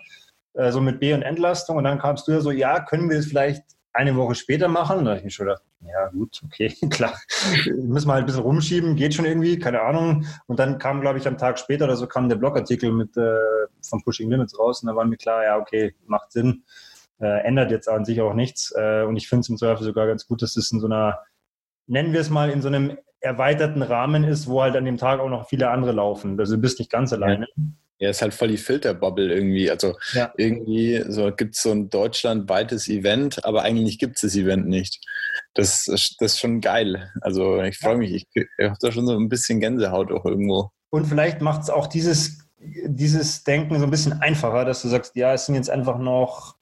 äh, 0.53 0.71
so 0.71 0.81
mit 0.81 0.99
B- 0.99 1.13
und 1.13 1.21
Entlastung 1.21 1.77
und 1.77 1.83
dann 1.83 1.99
kamst 1.99 2.27
du 2.27 2.31
ja 2.31 2.41
so, 2.41 2.51
ja, 2.51 2.79
können 2.79 3.09
wir 3.09 3.19
es 3.19 3.27
vielleicht 3.27 3.63
eine 3.93 4.15
Woche 4.15 4.35
später 4.35 4.67
machen. 4.67 5.05
Da 5.05 5.11
habe 5.11 5.19
ich 5.19 5.23
mir 5.23 5.31
schon 5.31 5.47
gedacht, 5.47 5.63
ja 5.81 6.07
gut, 6.09 6.41
okay, 6.45 6.73
klar. 6.89 7.13
Müssen 7.65 8.07
wir 8.07 8.13
halt 8.13 8.23
ein 8.23 8.25
bisschen 8.25 8.41
rumschieben, 8.41 8.95
geht 8.95 9.13
schon 9.13 9.25
irgendwie, 9.25 9.59
keine 9.59 9.81
Ahnung. 9.81 10.25
Und 10.47 10.59
dann 10.59 10.77
kam, 10.77 11.01
glaube 11.01 11.19
ich, 11.19 11.27
am 11.27 11.37
Tag 11.37 11.59
später 11.59 11.85
oder 11.85 11.95
so 11.95 12.07
kam 12.07 12.29
der 12.29 12.35
Blogartikel 12.35 12.91
mit 12.91 13.15
äh, 13.17 13.37
von 13.87 14.01
Pushing 14.03 14.29
Limits 14.29 14.57
raus 14.57 14.81
und 14.81 14.87
da 14.87 14.95
war 14.95 15.05
mir 15.05 15.17
klar, 15.17 15.43
ja, 15.43 15.57
okay, 15.57 15.95
macht 16.05 16.31
Sinn. 16.31 16.63
Äh, 17.21 17.45
ändert 17.45 17.71
jetzt 17.71 17.89
an 17.89 18.05
sich 18.05 18.21
auch 18.21 18.33
nichts. 18.33 18.73
Äh, 18.77 19.03
und 19.03 19.17
ich 19.17 19.27
finde 19.27 19.41
es 19.41 19.49
im 19.49 19.57
Zweifel 19.57 19.83
sogar 19.83 20.07
ganz 20.07 20.25
gut, 20.25 20.41
dass 20.41 20.55
es 20.55 20.71
in 20.71 20.79
so 20.79 20.87
einer, 20.87 21.19
nennen 21.85 22.13
wir 22.13 22.21
es 22.21 22.29
mal, 22.29 22.49
in 22.49 22.61
so 22.61 22.69
einem 22.69 22.97
erweiterten 23.19 23.81
Rahmen 23.81 24.23
ist, 24.23 24.47
wo 24.47 24.61
halt 24.61 24.77
an 24.77 24.85
dem 24.85 24.95
Tag 24.97 25.19
auch 25.19 25.29
noch 25.29 25.49
viele 25.49 25.69
andere 25.69 25.91
laufen. 25.91 26.39
Also 26.39 26.55
du 26.55 26.61
bist 26.61 26.79
nicht 26.79 26.89
ganz 26.89 27.11
alleine. 27.11 27.47
Ja. 27.57 27.63
Ja, 27.99 28.09
ist 28.09 28.21
halt 28.21 28.33
voll 28.33 28.47
die 28.47 28.57
Filterbubble 28.57 29.33
irgendwie. 29.33 29.69
Also 29.69 29.97
ja. 30.13 30.33
irgendwie 30.37 31.03
so 31.09 31.31
gibt 31.33 31.55
es 31.55 31.61
so 31.61 31.71
ein 31.71 31.89
deutschlandweites 31.89 32.87
Event, 32.87 33.43
aber 33.43 33.63
eigentlich 33.63 33.99
gibt 33.99 34.15
es 34.15 34.21
das 34.21 34.35
Event 34.35 34.67
nicht. 34.67 35.05
Das, 35.53 35.83
das 35.85 36.15
ist 36.19 36.39
schon 36.39 36.61
geil. 36.61 37.11
Also 37.19 37.61
ich 37.61 37.77
freue 37.77 37.97
mich, 37.97 38.13
ich, 38.13 38.27
ich 38.33 38.47
habe 38.61 38.77
da 38.79 38.91
schon 38.91 39.05
so 39.05 39.17
ein 39.17 39.27
bisschen 39.27 39.59
Gänsehaut 39.59 40.13
auch 40.13 40.23
irgendwo. 40.23 40.71
Und 40.91 41.07
vielleicht 41.07 41.41
macht 41.41 41.63
es 41.63 41.69
auch 41.69 41.87
dieses, 41.87 42.39
dieses 42.57 43.43
Denken 43.43 43.77
so 43.77 43.85
ein 43.85 43.91
bisschen 43.91 44.21
einfacher, 44.21 44.63
dass 44.63 44.81
du 44.81 44.87
sagst, 44.87 45.15
ja, 45.15 45.33
es 45.33 45.45
sind 45.45 45.55
jetzt 45.55 45.69
einfach 45.69 45.97
noch, 45.97 46.55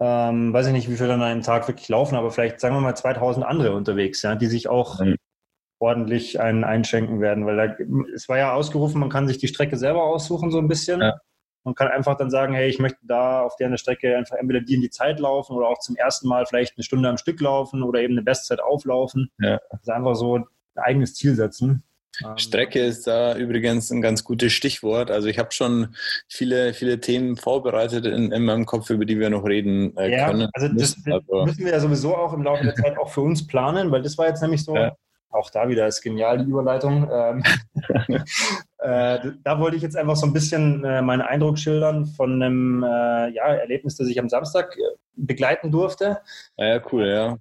ähm, 0.00 0.52
weiß 0.52 0.66
ich 0.66 0.72
nicht, 0.72 0.90
wie 0.90 0.96
viele 0.96 1.14
an 1.14 1.22
einem 1.22 1.42
Tag 1.42 1.66
wirklich 1.66 1.88
laufen, 1.88 2.14
aber 2.14 2.30
vielleicht 2.30 2.60
sagen 2.60 2.74
wir 2.76 2.80
mal 2.82 2.94
2000 2.94 3.44
andere 3.44 3.74
unterwegs, 3.74 4.20
ja, 4.20 4.34
die 4.34 4.46
sich 4.46 4.68
auch 4.68 5.00
mhm 5.00 5.16
ordentlich 5.78 6.40
einen 6.40 6.64
einschenken 6.64 7.20
werden, 7.20 7.46
weil 7.46 7.56
da, 7.56 7.76
es 8.14 8.28
war 8.28 8.38
ja 8.38 8.52
ausgerufen, 8.52 9.00
man 9.00 9.10
kann 9.10 9.28
sich 9.28 9.38
die 9.38 9.48
Strecke 9.48 9.76
selber 9.76 10.04
aussuchen 10.04 10.50
so 10.50 10.58
ein 10.58 10.68
bisschen. 10.68 11.00
Ja. 11.00 11.20
Man 11.64 11.74
kann 11.74 11.88
einfach 11.88 12.16
dann 12.16 12.30
sagen, 12.30 12.54
hey, 12.54 12.68
ich 12.68 12.78
möchte 12.78 12.98
da 13.02 13.42
auf 13.42 13.56
der 13.56 13.76
Strecke 13.76 14.16
einfach 14.16 14.36
entweder 14.36 14.60
die 14.60 14.74
in 14.74 14.80
die 14.80 14.90
Zeit 14.90 15.20
laufen 15.20 15.54
oder 15.54 15.68
auch 15.68 15.78
zum 15.80 15.96
ersten 15.96 16.28
Mal 16.28 16.46
vielleicht 16.46 16.76
eine 16.76 16.84
Stunde 16.84 17.08
am 17.08 17.18
Stück 17.18 17.40
laufen 17.40 17.82
oder 17.82 18.00
eben 18.00 18.14
eine 18.14 18.22
Bestzeit 18.22 18.60
auflaufen. 18.60 19.30
Ja. 19.38 19.60
Also 19.70 19.92
einfach 19.92 20.14
so 20.14 20.38
ein 20.38 20.44
eigenes 20.76 21.14
Ziel 21.14 21.34
setzen. 21.34 21.82
Ähm, 22.24 22.38
Strecke 22.38 22.80
ist 22.80 23.06
da 23.06 23.36
übrigens 23.36 23.90
ein 23.90 24.00
ganz 24.00 24.24
gutes 24.24 24.52
Stichwort. 24.52 25.10
Also 25.10 25.28
ich 25.28 25.38
habe 25.38 25.52
schon 25.52 25.94
viele, 26.28 26.74
viele 26.74 27.00
Themen 27.00 27.36
vorbereitet 27.36 28.06
in, 28.06 28.32
in, 28.32 28.44
meinem 28.44 28.66
Kopf, 28.66 28.90
über 28.90 29.04
die 29.04 29.18
wir 29.18 29.30
noch 29.30 29.44
reden 29.44 29.96
äh, 29.96 30.10
ja, 30.10 30.30
können. 30.30 30.48
Also 30.52 30.68
das, 30.68 30.96
das 31.04 31.22
müssen 31.44 31.64
wir 31.64 31.72
ja 31.72 31.80
sowieso 31.80 32.16
auch 32.16 32.32
im 32.32 32.42
Laufe 32.42 32.64
der 32.64 32.74
Zeit 32.76 32.98
auch 32.98 33.10
für 33.10 33.20
uns 33.20 33.46
planen, 33.46 33.90
weil 33.90 34.02
das 34.02 34.18
war 34.18 34.26
jetzt 34.26 34.42
nämlich 34.42 34.64
so, 34.64 34.74
ja. 34.74 34.96
Auch 35.30 35.50
da 35.50 35.68
wieder 35.68 35.86
ist 35.86 36.02
genial 36.02 36.38
die 36.38 36.50
Überleitung. 36.50 37.08
Ähm, 37.12 37.42
äh, 38.78 39.18
da 39.42 39.60
wollte 39.60 39.76
ich 39.76 39.82
jetzt 39.82 39.96
einfach 39.96 40.16
so 40.16 40.26
ein 40.26 40.32
bisschen 40.32 40.84
äh, 40.84 41.02
meinen 41.02 41.22
Eindruck 41.22 41.58
schildern 41.58 42.06
von 42.06 42.42
einem 42.42 42.82
äh, 42.82 43.30
ja, 43.30 43.54
Erlebnis, 43.54 43.96
das 43.96 44.08
ich 44.08 44.18
am 44.18 44.28
Samstag 44.28 44.76
äh, 44.76 44.96
begleiten 45.16 45.70
durfte. 45.70 46.20
Ja, 46.56 46.80
cool, 46.92 47.06
ja. 47.06 47.36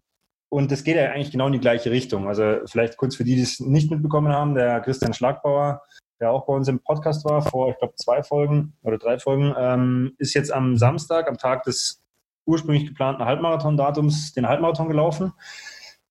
Und 0.49 0.71
es 0.71 0.83
geht 0.83 0.95
ja 0.95 1.11
eigentlich 1.11 1.31
genau 1.31 1.47
in 1.47 1.53
die 1.53 1.59
gleiche 1.59 1.91
Richtung. 1.91 2.27
Also 2.27 2.59
vielleicht 2.65 2.97
kurz 2.97 3.15
für 3.15 3.23
die, 3.23 3.35
die 3.35 3.41
es 3.41 3.59
nicht 3.59 3.91
mitbekommen 3.91 4.31
haben, 4.31 4.55
der 4.55 4.79
Christian 4.81 5.13
Schlagbauer, 5.13 5.81
der 6.19 6.31
auch 6.31 6.45
bei 6.45 6.53
uns 6.53 6.67
im 6.67 6.79
Podcast 6.79 7.25
war, 7.25 7.41
vor, 7.41 7.69
ich 7.69 7.77
glaube, 7.77 7.95
zwei 7.95 8.23
Folgen 8.23 8.73
oder 8.81 8.97
drei 8.97 9.19
Folgen, 9.19 9.53
ähm, 9.57 10.15
ist 10.17 10.33
jetzt 10.33 10.51
am 10.51 10.77
Samstag, 10.77 11.27
am 11.27 11.37
Tag 11.37 11.63
des 11.63 12.01
ursprünglich 12.45 12.87
geplanten 12.87 13.25
Halbmarathon-Datums, 13.25 14.33
den 14.33 14.47
Halbmarathon 14.47 14.87
gelaufen. 14.87 15.33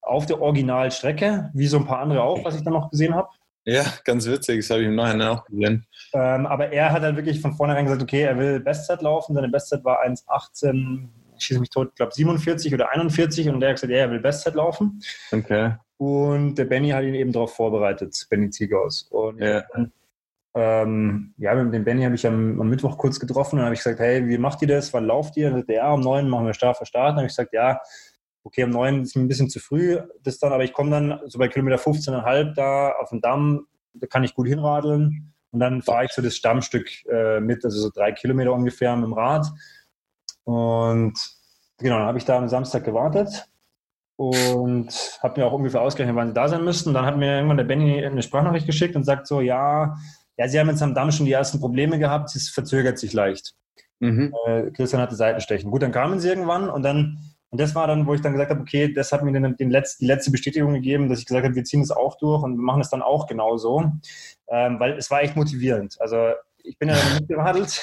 Auf 0.07 0.27
der 0.27 0.41
Originalstrecke, 0.41 1.51
wie 1.53 1.67
so 1.67 1.79
ein 1.79 1.85
paar 1.85 1.99
andere 1.99 2.23
auch, 2.23 2.45
was 2.45 2.57
ich 2.57 2.63
dann 2.63 2.73
noch 2.73 2.91
gesehen 2.91 3.15
habe. 3.15 3.29
Ja, 3.65 3.85
ganz 4.05 4.27
witzig, 4.27 4.61
das 4.61 4.71
habe 4.71 4.83
ich 4.83 4.87
im 4.87 4.95
Nachhinein 4.95 5.29
auch 5.29 5.45
gesehen. 5.45 5.87
Ähm, 6.15 6.47
aber 6.47 6.71
er 6.71 6.93
hat 6.93 7.03
halt 7.03 7.17
wirklich 7.17 7.41
von 7.41 7.53
vornherein 7.55 7.85
gesagt, 7.85 8.03
okay, 8.03 8.23
er 8.23 8.39
will 8.39 8.61
Bestzeit 8.61 9.03
laufen. 9.03 9.35
Seine 9.35 9.49
Bestzeit 9.49 9.85
war 9.85 10.05
1,18, 10.07 11.09
ich 11.37 11.45
schieße 11.45 11.59
mich 11.59 11.71
tot, 11.71 11.89
ich 11.89 11.97
glaube 11.97 12.15
47 12.15 12.73
oder 12.73 12.91
41 12.93 13.49
und 13.49 13.59
der 13.59 13.71
hat 13.71 13.77
gesagt, 13.77 13.93
ja, 13.93 13.99
er 13.99 14.11
will 14.13 14.21
Bestzeit 14.21 14.55
laufen. 14.55 15.03
Okay. 15.33 15.75
Und 15.99 16.55
der 16.55 16.67
Benny 16.67 16.91
hat 16.91 17.03
ihn 17.03 17.15
eben 17.15 17.33
darauf 17.33 17.55
vorbereitet, 17.55 18.15
Benny 18.31 18.51
Zieghaus. 18.51 19.09
Und 19.11 19.41
ja. 19.41 19.65
Dann, 19.73 19.93
ähm, 20.55 21.35
ja, 21.37 21.55
mit 21.55 21.75
dem 21.75 21.85
Benny 21.85 22.05
habe 22.05 22.15
ich 22.15 22.27
am, 22.27 22.61
am, 22.61 22.69
Mittwoch 22.71 22.97
kurz 22.97 23.21
getroffen 23.21 23.59
und 23.59 23.65
habe 23.65 23.75
ich 23.75 23.81
gesagt, 23.81 24.01
hey, 24.01 24.27
wie 24.27 24.39
macht 24.39 24.63
ihr 24.63 24.69
das? 24.69 24.93
Wann 24.95 25.07
lauft 25.07 25.37
ihr? 25.37 25.49
Und 25.49 25.57
sagt, 25.57 25.71
ja, 25.71 25.93
um 25.93 26.01
neun 26.01 26.31
machen 26.31 26.47
wir 26.47 26.55
Start 26.55 26.79
für 26.79 26.87
Start. 26.87 27.11
Und 27.11 27.17
habe 27.17 27.27
ich 27.27 27.33
gesagt, 27.33 27.53
ja, 27.53 27.81
okay, 28.47 28.65
um 28.65 28.71
neun 28.71 29.03
ist 29.03 29.17
mir 29.17 29.23
ein 29.23 29.29
bisschen 29.29 29.51
zu 29.51 29.59
früh, 29.59 29.99
das 30.23 30.39
dann, 30.39 30.53
aber 30.53 30.65
ich 30.65 30.73
komme 30.73 30.91
dann 30.91 31.21
so 31.27 31.39
bei 31.39 31.49
Kilometer 31.49 31.77
15,5 31.77 32.55
da 32.55 32.93
auf 32.93 33.11
den 33.11 33.21
Damm, 33.21 33.67
da 33.93 34.07
kann 34.07 34.25
ich 34.25 34.35
gut 34.35 34.47
hinradeln. 34.47 35.33
Und 35.51 35.61
dann 35.61 35.83
fahre 35.83 36.05
ich 36.05 36.13
so 36.13 36.23
das 36.23 36.37
Stammstück 36.37 36.89
äh, 37.07 37.41
mit, 37.41 37.65
also 37.65 37.79
so 37.81 37.91
drei 37.91 38.13
Kilometer 38.13 38.53
ungefähr 38.53 38.95
mit 38.95 39.07
dem 39.07 39.15
Rad. 39.15 39.47
Und 40.45 41.15
genau, 41.79 41.99
dann 41.99 42.07
habe 42.07 42.19
ich 42.19 42.25
da 42.25 42.39
am 42.39 42.49
Samstag 42.49 42.85
gewartet 42.85 43.49
und 44.17 45.19
habe 45.23 45.41
mir 45.41 45.47
auch 45.47 45.53
ungefähr 45.53 45.81
ausgerechnet, 45.81 46.17
wann 46.17 46.29
sie 46.29 46.35
da 46.35 46.49
sein 46.49 46.65
müssten. 46.65 46.95
Dann 46.95 47.07
hat 47.07 47.17
mir 47.17 47.37
irgendwann 47.37 47.57
der 47.57 47.65
Benny 47.65 48.05
eine 48.05 48.23
Sprachnachricht 48.23 48.67
geschickt 48.67 48.97
und 48.97 49.05
sagt 49.05 49.27
so, 49.27 49.41
ja, 49.41 49.97
ja, 50.37 50.49
sie 50.49 50.61
haben 50.61 50.69
jetzt 50.69 50.83
am 50.83 50.95
Damm 50.95 51.11
schon 51.11 51.27
die 51.27 51.33
ersten 51.33 51.59
Probleme 51.59 51.99
gehabt, 51.99 52.35
es 52.37 52.49
verzögert 52.49 52.99
sich 52.99 53.13
leicht. 53.13 53.55
Mhm. 54.01 54.35
Äh, 54.47 54.71
Christian 54.73 55.01
hatte 55.01 55.17
Seitenstechen. 55.17 55.71
Gut, 55.71 55.83
dann 55.83 55.93
kamen 55.93 56.21
sie 56.21 56.29
irgendwann 56.29 56.69
und 56.69 56.83
dann, 56.83 57.19
und 57.51 57.61
das 57.61 57.75
war 57.75 57.87
dann, 57.87 58.07
wo 58.07 58.15
ich 58.15 58.21
dann 58.21 58.33
gesagt 58.33 58.51
habe, 58.51 58.61
okay, 58.61 58.93
das 58.93 59.13
hat 59.13 59.23
mir 59.23 59.33
den, 59.33 59.57
den 59.57 59.71
Letz-, 59.71 59.99
die 59.99 60.07
letzte 60.07 60.31
Bestätigung 60.31 60.75
gegeben, 60.75 61.09
dass 61.09 61.21
ich 61.21 61.27
gesagt 61.27 61.45
habe, 61.45 61.55
wir 61.55 61.65
ziehen 61.65 61.81
es 61.81 61.91
auch 61.91 62.19
durch 62.19 62.43
und 62.43 62.57
wir 62.57 62.63
machen 62.63 62.81
es 62.81 62.91
dann 62.91 63.03
auch 63.03 63.27
genauso, 63.27 63.93
ähm, 64.49 64.81
weil 64.81 64.93
es 64.99 65.11
war 65.11 65.23
echt 65.23 65.37
motivierend. 65.37 66.01
Also 66.01 66.33
ich 66.65 66.79
bin 66.79 66.89
ja 66.89 66.97
mitgeradelt 67.15 67.81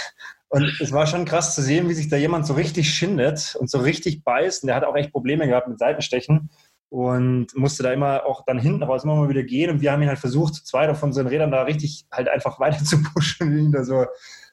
und 0.49 0.79
es 0.81 0.91
war 0.91 1.07
schon 1.07 1.25
krass 1.25 1.55
zu 1.55 1.61
sehen, 1.61 1.87
wie 1.89 1.93
sich 1.93 2.09
da 2.09 2.17
jemand 2.17 2.45
so 2.45 2.53
richtig 2.53 2.93
schindet 2.93 3.55
und 3.59 3.69
so 3.69 3.79
richtig 3.79 4.23
beißt. 4.23 4.63
Und 4.63 4.67
der 4.67 4.75
hat 4.75 4.83
auch 4.83 4.95
echt 4.95 5.11
Probleme 5.11 5.47
gehabt 5.47 5.67
mit 5.67 5.79
Seitenstechen 5.79 6.49
und 6.89 7.55
musste 7.55 7.81
da 7.81 7.91
immer 7.91 8.25
auch 8.27 8.45
dann 8.45 8.59
hinten 8.59 8.83
raus 8.83 9.03
immer 9.03 9.15
mal 9.15 9.29
wieder 9.29 9.43
gehen. 9.43 9.71
Und 9.71 9.81
wir 9.81 9.91
haben 9.91 10.03
ihn 10.03 10.09
halt 10.09 10.19
versucht, 10.19 10.55
zwei 10.55 10.85
davon 10.85 11.13
so 11.13 11.21
Rädern 11.21 11.49
da 11.49 11.63
richtig 11.63 12.05
halt 12.11 12.27
einfach 12.27 12.59
weiter 12.59 12.83
zu 12.83 13.01
pushen 13.01 13.47
und 13.47 13.57
ihn 13.57 13.71
da 13.71 13.83
so 13.83 14.05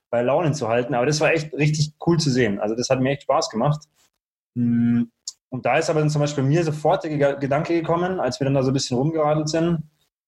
bei 0.09 0.23
Launen 0.23 0.55
zu 0.55 0.69
halten. 0.69 0.95
Aber 0.95 1.07
das 1.07 1.21
war 1.21 1.33
echt 1.33 1.53
richtig 1.53 1.93
cool 2.07 2.19
zu 2.19 2.31
sehen. 2.31 2.61
Also 2.61 2.75
das 2.75 2.89
hat 2.89 3.01
mir 3.01 3.11
echt 3.11 3.25
Spaß 3.25 3.51
gemacht. 3.51 3.85
Mm, 4.55 5.05
und 5.51 5.67
da 5.67 5.79
ist 5.79 5.91
aber 5.91 6.01
dann 6.01 6.11
zum 6.11 6.21
Beispiel 6.21 6.45
mir 6.45 6.63
sofort 6.65 7.05
der 7.05 7.37
Gedanke 7.37 7.75
gekommen, 7.75 8.21
als 8.21 8.41
wir 8.41 8.45
dann 8.45 8.55
da 8.55 8.63
so 8.63 8.71
ein 8.71 8.75
bisschen 8.75 8.97
rumgeradelt 8.97 9.49
sind, 9.49 9.83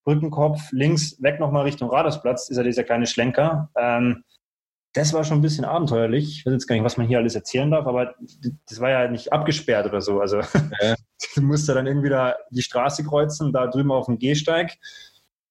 Brückenkopf, 0.05 0.61
links 0.73 1.21
weg 1.23 1.39
nochmal 1.39 1.63
Richtung 1.63 1.91
Radarsplatz, 1.91 2.49
ist 2.49 2.57
ja 2.57 2.63
dieser 2.63 2.83
kleine 2.83 3.07
Schlenker. 3.07 3.71
Ähm, 3.77 4.25
das 4.95 5.13
war 5.13 5.25
schon 5.25 5.39
ein 5.39 5.43
bisschen 5.43 5.65
abenteuerlich. 5.65 6.39
Ich 6.39 6.47
weiß 6.47 6.53
jetzt 6.53 6.67
gar 6.67 6.75
nicht, 6.75 6.85
was 6.85 6.97
man 6.97 7.07
hier 7.07 7.19
alles 7.19 7.35
erzählen 7.35 7.71
darf, 7.71 7.87
aber 7.87 8.15
das 8.69 8.81
war 8.81 8.91
ja 8.91 9.09
nicht 9.09 9.33
abgesperrt 9.33 9.87
oder 9.87 10.01
so. 10.01 10.21
Also 10.21 10.41
ja. 10.41 10.95
du 11.35 11.43
musst 11.43 11.69
ja 11.69 11.75
dann 11.75 11.87
irgendwie 11.87 12.11
da 12.11 12.35
die 12.51 12.63
Straße 12.63 13.05
kreuzen, 13.05 13.53
da 13.53 13.69
drüben 13.69 13.91
auf 13.91 14.07
dem 14.07 14.19
Gehsteig. 14.19 14.77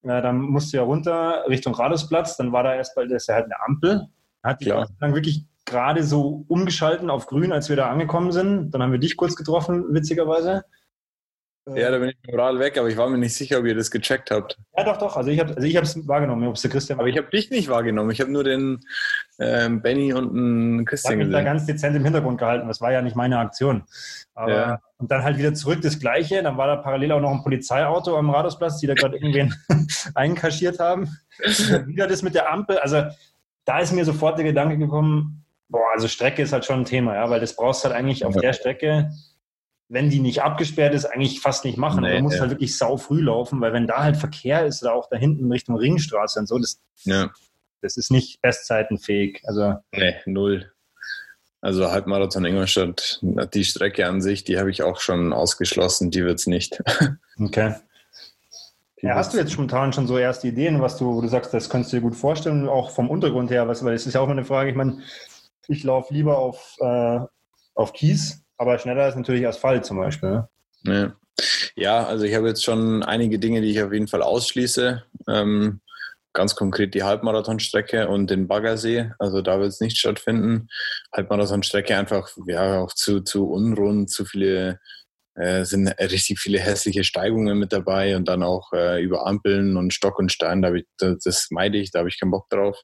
Ja, 0.03 0.21
dann 0.21 0.41
musst 0.41 0.73
du 0.73 0.77
ja 0.77 0.83
runter 0.83 1.45
Richtung 1.47 1.73
Radusplatz. 1.73 2.37
Dann 2.37 2.51
war 2.51 2.63
da 2.63 2.75
erst 2.75 2.95
bald 2.95 3.11
das 3.11 3.27
ja 3.27 3.35
halt 3.35 3.45
eine 3.45 3.61
Ampel. 3.61 4.07
Hat 4.43 4.61
die 4.61 4.73
dann 4.99 5.13
wirklich 5.13 5.45
gerade 5.71 6.03
so 6.03 6.45
umgeschalten 6.47 7.09
auf 7.09 7.25
grün, 7.25 7.51
als 7.51 7.69
wir 7.69 7.75
da 7.75 7.89
angekommen 7.89 8.31
sind. 8.31 8.71
Dann 8.71 8.83
haben 8.83 8.91
wir 8.91 8.99
dich 8.99 9.17
kurz 9.17 9.35
getroffen, 9.35 9.85
witzigerweise. 9.89 10.65
Ja, 11.67 11.91
da 11.91 11.99
bin 11.99 12.09
ich 12.09 12.17
moral 12.27 12.57
weg, 12.57 12.77
aber 12.79 12.89
ich 12.89 12.97
war 12.97 13.07
mir 13.07 13.19
nicht 13.19 13.35
sicher, 13.35 13.59
ob 13.59 13.65
ihr 13.65 13.75
das 13.75 13.91
gecheckt 13.91 14.31
habt. 14.31 14.57
Ja, 14.75 14.83
doch, 14.83 14.97
doch. 14.97 15.15
Also 15.15 15.29
ich 15.29 15.39
habe 15.39 15.55
also 15.55 15.67
es 15.67 16.07
wahrgenommen, 16.07 16.47
ob 16.47 16.55
es 16.55 16.61
der 16.63 16.71
Christian 16.71 16.97
war. 16.97 17.03
Aber 17.03 17.09
ich 17.09 17.17
habe 17.17 17.29
dich 17.29 17.51
nicht 17.51 17.69
wahrgenommen. 17.69 18.09
Ich 18.09 18.19
habe 18.19 18.31
nur 18.31 18.43
den 18.43 18.79
ähm, 19.39 19.81
Benny 19.81 20.11
und 20.11 20.33
den 20.33 20.85
Christian 20.85 21.13
ich 21.13 21.19
gesehen. 21.19 21.31
Ich 21.31 21.37
habe 21.37 21.45
da 21.45 21.51
ganz 21.51 21.65
dezent 21.67 21.95
im 21.95 22.03
Hintergrund 22.03 22.39
gehalten. 22.39 22.67
Das 22.67 22.81
war 22.81 22.91
ja 22.91 23.03
nicht 23.03 23.15
meine 23.15 23.37
Aktion. 23.37 23.83
Aber, 24.33 24.51
ja. 24.51 24.81
Und 24.97 25.11
dann 25.11 25.23
halt 25.23 25.37
wieder 25.37 25.53
zurück 25.53 25.81
das 25.83 25.99
Gleiche. 25.99 26.41
Dann 26.41 26.57
war 26.57 26.65
da 26.65 26.77
parallel 26.77 27.11
auch 27.11 27.21
noch 27.21 27.31
ein 27.31 27.43
Polizeiauto 27.43 28.17
am 28.17 28.31
Radusplatz, 28.31 28.79
die 28.79 28.87
da 28.87 28.95
gerade 28.95 29.17
irgendwen 29.17 29.53
einkaschiert 30.15 30.79
haben. 30.79 31.15
wieder 31.85 32.07
das 32.07 32.23
mit 32.23 32.33
der 32.33 32.51
Ampel. 32.51 32.79
Also 32.79 33.03
da 33.65 33.79
ist 33.79 33.93
mir 33.93 34.03
sofort 34.03 34.39
der 34.39 34.45
Gedanke 34.45 34.79
gekommen, 34.79 35.40
boah, 35.71 35.91
also 35.93 36.07
Strecke 36.07 36.43
ist 36.43 36.53
halt 36.53 36.65
schon 36.65 36.81
ein 36.81 36.85
Thema, 36.85 37.15
ja, 37.15 37.29
weil 37.29 37.39
das 37.39 37.55
brauchst 37.55 37.83
du 37.83 37.89
halt 37.89 37.97
eigentlich 37.97 38.25
auf 38.25 38.35
der 38.35 38.53
Strecke 38.53 39.09
wenn 39.91 40.09
die 40.09 40.21
nicht 40.21 40.41
abgesperrt 40.41 40.93
ist, 40.95 41.03
eigentlich 41.03 41.41
fast 41.41 41.65
nicht 41.65 41.77
machen. 41.77 42.03
Nee, 42.03 42.17
du 42.17 42.23
musst 42.23 42.35
ja. 42.35 42.41
halt 42.41 42.51
wirklich 42.51 42.77
sau 42.77 42.95
früh 42.95 43.21
laufen, 43.21 43.59
weil 43.59 43.73
wenn 43.73 43.87
da 43.87 44.01
halt 44.01 44.15
Verkehr 44.15 44.65
ist 44.65 44.81
oder 44.81 44.93
auch 44.93 45.09
da 45.09 45.17
hinten 45.17 45.51
Richtung 45.51 45.75
Ringstraße 45.75 46.39
und 46.39 46.47
so, 46.47 46.57
das, 46.57 46.79
ja. 47.03 47.29
das 47.81 47.97
ist 47.97 48.09
nicht 48.09 48.41
bestzeitenfähig. 48.41 49.41
Also, 49.43 49.75
nee, 49.91 50.15
null. 50.25 50.71
Also 51.59 51.91
Halbmarathon 51.91 52.45
Ingolstadt, 52.45 53.19
die 53.21 53.65
Strecke 53.65 54.07
an 54.07 54.21
sich, 54.21 54.45
die 54.45 54.57
habe 54.57 54.71
ich 54.71 54.81
auch 54.81 55.01
schon 55.01 55.33
ausgeschlossen, 55.33 56.09
die 56.09 56.23
wird 56.23 56.39
es 56.39 56.47
nicht. 56.47 56.81
Okay. 57.39 57.73
Ja, 59.01 59.15
hast 59.15 59.33
du 59.33 59.37
jetzt 59.39 59.53
spontan 59.53 59.93
schon 59.93 60.05
so 60.05 60.15
erste 60.15 60.47
Ideen, 60.47 60.79
was 60.79 60.97
du, 60.97 61.15
wo 61.15 61.21
du 61.21 61.27
sagst, 61.27 61.51
das 61.55 61.71
könntest 61.71 61.91
du 61.91 61.97
dir 61.97 62.03
gut 62.03 62.15
vorstellen, 62.15 62.69
auch 62.69 62.91
vom 62.91 63.09
Untergrund 63.09 63.49
her, 63.49 63.67
was, 63.67 63.83
weil 63.83 63.95
es 63.95 64.05
ist 64.05 64.13
ja 64.13 64.19
auch 64.19 64.25
immer 64.25 64.33
eine 64.33 64.45
Frage, 64.45 64.69
ich 64.69 64.75
meine, 64.75 64.99
ich 65.67 65.83
laufe 65.83 66.13
lieber 66.13 66.37
auf, 66.37 66.75
äh, 66.79 67.19
auf 67.75 67.93
Kies, 67.93 68.43
aber 68.57 68.77
schneller 68.79 69.07
ist 69.07 69.15
natürlich 69.15 69.47
Asphalt 69.47 69.85
zum 69.85 69.97
Beispiel. 69.97 70.29
Ne? 70.29 70.49
Ja. 70.83 71.15
ja. 71.75 72.05
also 72.05 72.25
ich 72.25 72.35
habe 72.35 72.47
jetzt 72.47 72.63
schon 72.63 73.03
einige 73.03 73.39
Dinge, 73.39 73.61
die 73.61 73.71
ich 73.71 73.81
auf 73.81 73.93
jeden 73.93 74.07
Fall 74.07 74.21
ausschließe. 74.21 75.03
Ähm, 75.27 75.81
ganz 76.33 76.55
konkret 76.55 76.93
die 76.93 77.03
Halbmarathonstrecke 77.03 78.07
und 78.07 78.29
den 78.29 78.47
Baggersee. 78.47 79.11
Also 79.19 79.41
da 79.41 79.59
wird 79.59 79.69
es 79.69 79.81
nicht 79.81 79.97
stattfinden. 79.97 80.69
Halbmarathonstrecke 81.13 81.95
einfach 81.97 82.29
ja 82.47 82.79
auch 82.79 82.93
zu, 82.93 83.21
zu 83.21 83.49
unrund, 83.49 84.09
zu 84.09 84.25
viele 84.25 84.79
äh, 85.35 85.63
sind 85.63 85.87
richtig 85.87 86.39
viele 86.39 86.59
hässliche 86.59 87.03
Steigungen 87.03 87.57
mit 87.57 87.71
dabei 87.71 88.15
und 88.15 88.27
dann 88.27 88.43
auch 88.43 88.73
äh, 88.73 89.01
über 89.01 89.25
Ampeln 89.25 89.77
und 89.77 89.93
Stock 89.93 90.19
und 90.19 90.31
Stein, 90.31 90.61
da 90.61 90.73
ich, 90.73 90.85
das, 90.97 91.19
das 91.23 91.47
meide 91.51 91.77
ich, 91.77 91.91
da 91.91 91.99
habe 91.99 92.09
ich 92.09 92.19
keinen 92.19 92.31
Bock 92.31 92.49
drauf. 92.49 92.77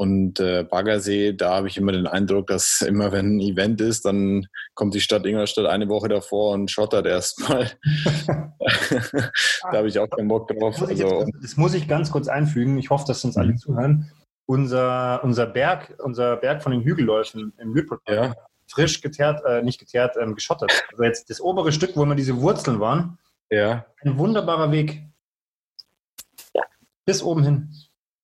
Und 0.00 0.40
äh, 0.40 0.64
Baggersee, 0.64 1.34
da 1.34 1.56
habe 1.56 1.68
ich 1.68 1.76
immer 1.76 1.92
den 1.92 2.06
Eindruck, 2.06 2.46
dass 2.46 2.80
immer 2.80 3.12
wenn 3.12 3.36
ein 3.36 3.40
Event 3.40 3.82
ist, 3.82 4.06
dann 4.06 4.46
kommt 4.72 4.94
die 4.94 5.00
Stadt 5.02 5.26
Ingolstadt 5.26 5.66
eine 5.66 5.90
Woche 5.90 6.08
davor 6.08 6.54
und 6.54 6.70
schottert 6.70 7.04
erstmal. 7.04 7.70
da 8.26 9.72
habe 9.74 9.88
ich 9.88 9.98
auch 9.98 10.08
keinen 10.08 10.28
Bock 10.28 10.48
drauf. 10.48 10.76
Das 10.78 10.80
muss, 10.80 10.88
also, 10.88 11.20
jetzt, 11.20 11.32
das 11.42 11.56
muss 11.58 11.74
ich 11.74 11.86
ganz 11.86 12.10
kurz 12.10 12.28
einfügen. 12.28 12.78
Ich 12.78 12.88
hoffe, 12.88 13.04
dass 13.06 13.22
uns 13.26 13.36
alle 13.36 13.52
mhm. 13.52 13.58
zuhören. 13.58 14.10
Unser, 14.46 15.22
unser 15.22 15.44
Berg, 15.44 15.94
unser 16.02 16.36
Berg 16.36 16.62
von 16.62 16.72
den 16.72 16.80
Hügelläufen 16.80 17.52
im 17.58 17.74
Lütpold, 17.74 18.00
ja. 18.08 18.32
frisch 18.68 19.02
geteert, 19.02 19.44
äh, 19.44 19.60
nicht 19.60 19.80
geteert, 19.80 20.16
ähm, 20.18 20.34
geschottert. 20.34 20.72
Also 20.92 21.04
jetzt 21.04 21.28
das 21.28 21.42
obere 21.42 21.72
Stück, 21.72 21.94
wo 21.94 22.04
immer 22.04 22.14
diese 22.14 22.40
Wurzeln 22.40 22.80
waren. 22.80 23.18
Ja. 23.50 23.84
Ein 24.00 24.16
wunderbarer 24.16 24.72
Weg. 24.72 25.02
Bis 27.04 27.22
oben 27.22 27.44
hin. 27.44 27.74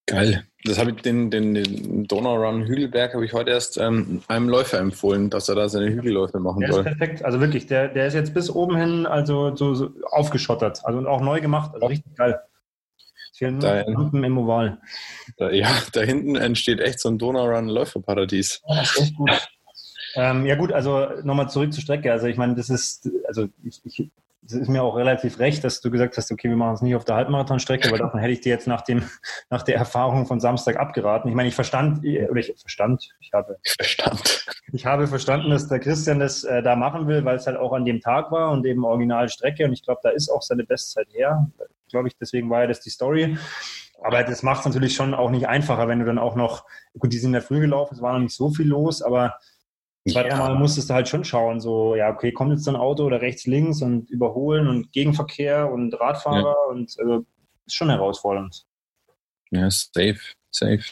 Geil. 0.07 0.47
Das 0.67 0.79
habe 0.79 0.91
ich 0.91 0.97
den, 0.97 1.31
den, 1.31 1.55
den 1.55 2.07
Donaurun 2.07 2.67
Hügelberg 2.67 3.15
habe 3.15 3.25
ich 3.25 3.33
heute 3.33 3.51
erst 3.51 3.79
ähm, 3.79 4.23
einem 4.29 4.49
Läufer 4.49 4.79
empfohlen, 4.79 5.31
dass 5.31 5.49
er 5.49 5.55
da 5.55 5.69
seine 5.69 5.91
Hügelläufe 5.91 6.41
machen 6.41 6.61
der 6.61 6.73
soll. 6.73 6.83
Der 6.83 6.93
ist 6.93 6.99
perfekt. 6.99 7.25
Also 7.25 7.41
wirklich, 7.41 7.67
der, 7.67 7.89
der 7.89 8.07
ist 8.07 8.15
jetzt 8.15 8.35
bis 8.35 8.51
oben 8.51 8.77
hin 8.77 9.07
also 9.07 9.55
so, 9.55 9.75
so 9.75 9.91
aufgeschottert, 10.11 10.85
also 10.85 10.99
und 10.99 11.07
auch 11.07 11.21
neu 11.21 11.41
gemacht. 11.41 11.73
Also 11.75 11.87
richtig 11.87 12.15
geil. 12.17 12.41
Es 13.33 13.39
fehlen 13.39 13.59
nur 13.59 13.71
Lampen 13.71 14.25
im 14.25 14.39
Oval. 14.39 14.79
Da, 15.37 15.51
ja, 15.51 15.69
da 15.93 16.01
hinten 16.01 16.37
entsteht 16.37 16.81
echt 16.81 17.01
so 17.01 17.09
ein 17.09 17.19
Donaurun 17.19 17.69
Läuferparadies. 17.69 18.63
Ja, 18.67 18.77
das 18.77 18.91
ist 18.91 19.03
echt 19.03 19.17
gut. 19.17 19.49
ähm, 20.17 20.47
ja 20.47 20.57
gut, 20.57 20.73
also 20.73 21.07
nochmal 21.23 21.49
zurück 21.49 21.73
zur 21.73 21.83
Strecke. 21.83 22.11
Also 22.11 22.27
ich 22.27 22.37
meine, 22.37 22.55
das 22.55 22.71
ist, 22.71 23.09
also 23.29 23.49
ich, 23.63 23.81
ich 23.85 24.11
es 24.45 24.53
ist 24.53 24.69
mir 24.69 24.83
auch 24.83 24.97
relativ 24.97 25.39
recht, 25.39 25.65
dass 25.65 25.81
du 25.81 25.91
gesagt 25.91 26.17
hast, 26.17 26.31
okay, 26.31 26.49
wir 26.49 26.57
machen 26.57 26.75
es 26.75 26.83
nicht 26.83 26.95
auf 26.95 27.05
der 27.05 27.17
Halbmarathonstrecke, 27.17 27.91
weil 27.91 27.99
davon 27.99 28.21
hätte 28.21 28.33
ich 28.33 28.41
dir 28.41 28.51
jetzt 28.51 28.67
nach, 28.67 28.83
dem, 28.83 29.03
nach 29.51 29.63
der 29.63 29.77
Erfahrung 29.77 30.27
von 30.27 30.41
Samstag 30.41 30.77
abgeraten. 30.77 31.29
Ich 31.29 31.35
meine, 31.35 31.49
ich 31.49 31.55
verstand, 31.55 31.99
oder 31.99 32.37
ich 32.37 32.55
verstand, 32.57 33.09
ich 33.21 33.33
habe 33.33 33.57
verstand. 33.65 34.47
Ich 34.73 34.87
habe 34.87 35.07
verstanden, 35.07 35.51
dass 35.51 35.69
der 35.69 35.81
Christian 35.81 36.21
das 36.21 36.45
äh, 36.45 36.63
da 36.63 36.77
machen 36.77 37.09
will, 37.09 37.25
weil 37.25 37.37
es 37.37 37.47
halt 37.47 37.57
auch 37.57 37.73
an 37.73 37.85
dem 37.85 38.01
Tag 38.01 38.31
war 38.31 38.53
und 38.53 38.65
eben 38.67 38.85
Originalstrecke 38.85 39.65
und 39.65 39.73
ich 39.73 39.83
glaube, 39.83 40.01
da 40.03 40.11
ist 40.11 40.29
auch 40.29 40.43
seine 40.43 40.65
Bestzeit 40.65 41.09
her. 41.13 41.51
Glaube 41.89 42.09
ich, 42.09 42.17
deswegen 42.17 42.51
war 42.51 42.63
ja 42.63 42.67
das 42.67 42.81
die 42.81 42.91
Story. 42.91 43.37
Aber 44.03 44.23
das 44.23 44.43
macht 44.43 44.61
es 44.61 44.67
natürlich 44.67 44.95
schon 44.95 45.15
auch 45.15 45.31
nicht 45.31 45.49
einfacher, 45.49 45.89
wenn 45.89 46.01
du 46.01 46.05
dann 46.05 46.19
auch 46.19 46.37
noch, 46.37 46.65
gut, 46.99 47.13
die 47.13 47.19
sind 47.19 47.31
in 47.31 47.35
der 47.35 47.43
Früh 47.43 47.61
gelaufen, 47.61 47.95
es 47.95 48.03
war 48.03 48.13
noch 48.13 48.21
nicht 48.21 48.35
so 48.35 48.51
viel 48.51 48.69
los, 48.69 49.03
aber 49.03 49.39
Zweimal 50.11 50.53
ja. 50.53 50.59
musstest 50.59 50.91
du 50.91 50.95
halt 50.95 51.09
schon 51.09 51.25
schauen, 51.25 51.61
so, 51.61 51.97
ja, 51.97 52.13
okay, 52.13 52.33
kommt 52.33 52.53
jetzt 52.53 52.69
ein 52.69 52.77
Auto 52.77 53.05
oder 53.05 53.21
rechts, 53.21 53.47
links 53.47 53.83
und 53.83 54.09
überholen 54.11 54.69
und 54.69 54.93
Gegenverkehr 54.93 55.71
und 55.71 55.93
Radfahrer 55.99 56.57
ja. 56.69 56.71
und 56.71 56.95
also 56.99 57.25
ist 57.67 57.75
schon 57.75 57.91
herausfordernd. 57.91 58.65
Ja, 59.51 59.69
safe, 59.71 60.19
safe. 60.51 60.85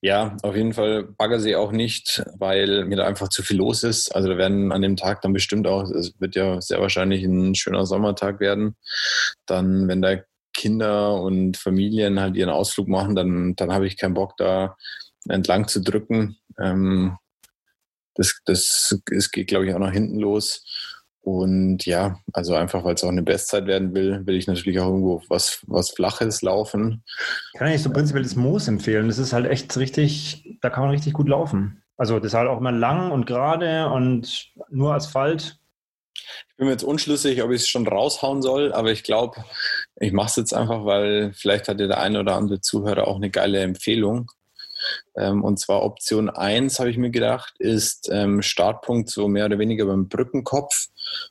Ja, 0.00 0.36
auf 0.42 0.56
jeden 0.56 0.72
Fall 0.72 1.04
Baggersee 1.04 1.56
auch 1.56 1.72
nicht, 1.72 2.22
weil 2.38 2.84
mir 2.84 2.96
da 2.96 3.06
einfach 3.06 3.28
zu 3.28 3.42
viel 3.42 3.58
los 3.58 3.82
ist. 3.82 4.14
Also 4.14 4.28
da 4.28 4.38
werden 4.38 4.72
an 4.72 4.82
dem 4.82 4.96
Tag 4.96 5.20
dann 5.22 5.32
bestimmt 5.32 5.66
auch, 5.66 5.90
es 5.90 6.18
wird 6.20 6.36
ja 6.36 6.60
sehr 6.60 6.80
wahrscheinlich 6.80 7.22
ein 7.24 7.54
schöner 7.54 7.86
Sommertag 7.86 8.40
werden. 8.40 8.76
Dann, 9.46 9.88
wenn 9.88 10.02
da 10.02 10.16
Kinder 10.54 11.20
und 11.20 11.56
Familien 11.56 12.20
halt 12.20 12.36
ihren 12.36 12.50
Ausflug 12.50 12.88
machen, 12.88 13.14
dann, 13.14 13.56
dann 13.56 13.72
habe 13.72 13.86
ich 13.86 13.98
keinen 13.98 14.14
Bock 14.14 14.36
da 14.36 14.76
entlang 15.28 15.68
zu 15.68 15.82
drücken. 15.82 16.38
Ähm, 16.58 17.18
das, 18.16 18.40
das, 18.44 18.98
das 19.06 19.30
geht, 19.30 19.48
glaube 19.48 19.66
ich, 19.66 19.74
auch 19.74 19.78
nach 19.78 19.92
hinten 19.92 20.18
los. 20.18 20.64
Und 21.26 21.84
ja, 21.86 22.20
also 22.32 22.54
einfach, 22.54 22.84
weil 22.84 22.94
es 22.94 23.02
auch 23.02 23.08
eine 23.08 23.24
Bestzeit 23.24 23.66
werden 23.66 23.94
will, 23.96 24.24
will 24.26 24.36
ich 24.36 24.46
natürlich 24.46 24.78
auch 24.78 24.86
irgendwo 24.86 25.22
was, 25.28 25.58
was 25.66 25.90
Flaches 25.90 26.40
laufen. 26.40 27.02
Kann 27.54 27.72
ich 27.72 27.82
so 27.82 27.90
prinzipiell 27.90 28.22
das 28.22 28.36
Moos 28.36 28.68
empfehlen. 28.68 29.08
Das 29.08 29.18
ist 29.18 29.32
halt 29.32 29.46
echt 29.46 29.76
richtig, 29.76 30.56
da 30.60 30.70
kann 30.70 30.84
man 30.84 30.92
richtig 30.92 31.14
gut 31.14 31.28
laufen. 31.28 31.82
Also 31.96 32.20
das 32.20 32.28
ist 32.28 32.34
halt 32.34 32.48
auch 32.48 32.58
immer 32.58 32.70
lang 32.70 33.10
und 33.10 33.26
gerade 33.26 33.88
und 33.88 34.52
nur 34.70 34.94
Asphalt. 34.94 35.58
Ich 36.14 36.56
bin 36.56 36.66
mir 36.66 36.72
jetzt 36.72 36.84
unschlüssig, 36.84 37.42
ob 37.42 37.50
ich 37.50 37.62
es 37.62 37.68
schon 37.68 37.88
raushauen 37.88 38.40
soll, 38.40 38.72
aber 38.72 38.92
ich 38.92 39.02
glaube, 39.02 39.44
ich 39.96 40.12
mache 40.12 40.28
es 40.28 40.36
jetzt 40.36 40.54
einfach, 40.54 40.84
weil 40.84 41.32
vielleicht 41.34 41.66
hat 41.66 41.80
ja 41.80 41.88
der 41.88 42.00
eine 42.00 42.20
oder 42.20 42.36
andere 42.36 42.60
Zuhörer 42.60 43.08
auch 43.08 43.16
eine 43.16 43.30
geile 43.30 43.60
Empfehlung. 43.60 44.30
Ähm, 45.16 45.42
und 45.44 45.58
zwar 45.58 45.82
Option 45.82 46.30
1, 46.30 46.78
habe 46.78 46.90
ich 46.90 46.98
mir 46.98 47.10
gedacht, 47.10 47.54
ist 47.58 48.08
ähm, 48.12 48.42
Startpunkt 48.42 49.10
so 49.10 49.28
mehr 49.28 49.46
oder 49.46 49.58
weniger 49.58 49.86
beim 49.86 50.08
Brückenkopf 50.08 50.88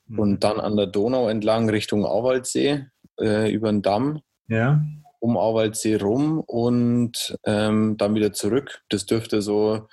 mhm. 0.08 0.20
und 0.20 0.44
dann 0.44 0.60
an 0.60 0.76
der 0.76 0.88
Donau 0.88 1.28
entlang 1.28 1.70
Richtung 1.70 2.06
Auwaldsee 2.06 2.86
äh, 3.20 3.52
über 3.52 3.72
den 3.72 3.82
Damm. 3.82 4.22
Ja. 4.48 4.82
Um 5.20 5.38
Auwaldsee 5.38 5.96
rum 5.96 6.40
und 6.40 7.36
ähm, 7.46 7.98
dann 7.98 8.14
wieder 8.14 8.32
zurück. 8.32 8.84
Das 8.90 9.06
dürfte 9.06 9.42
so 9.42 9.88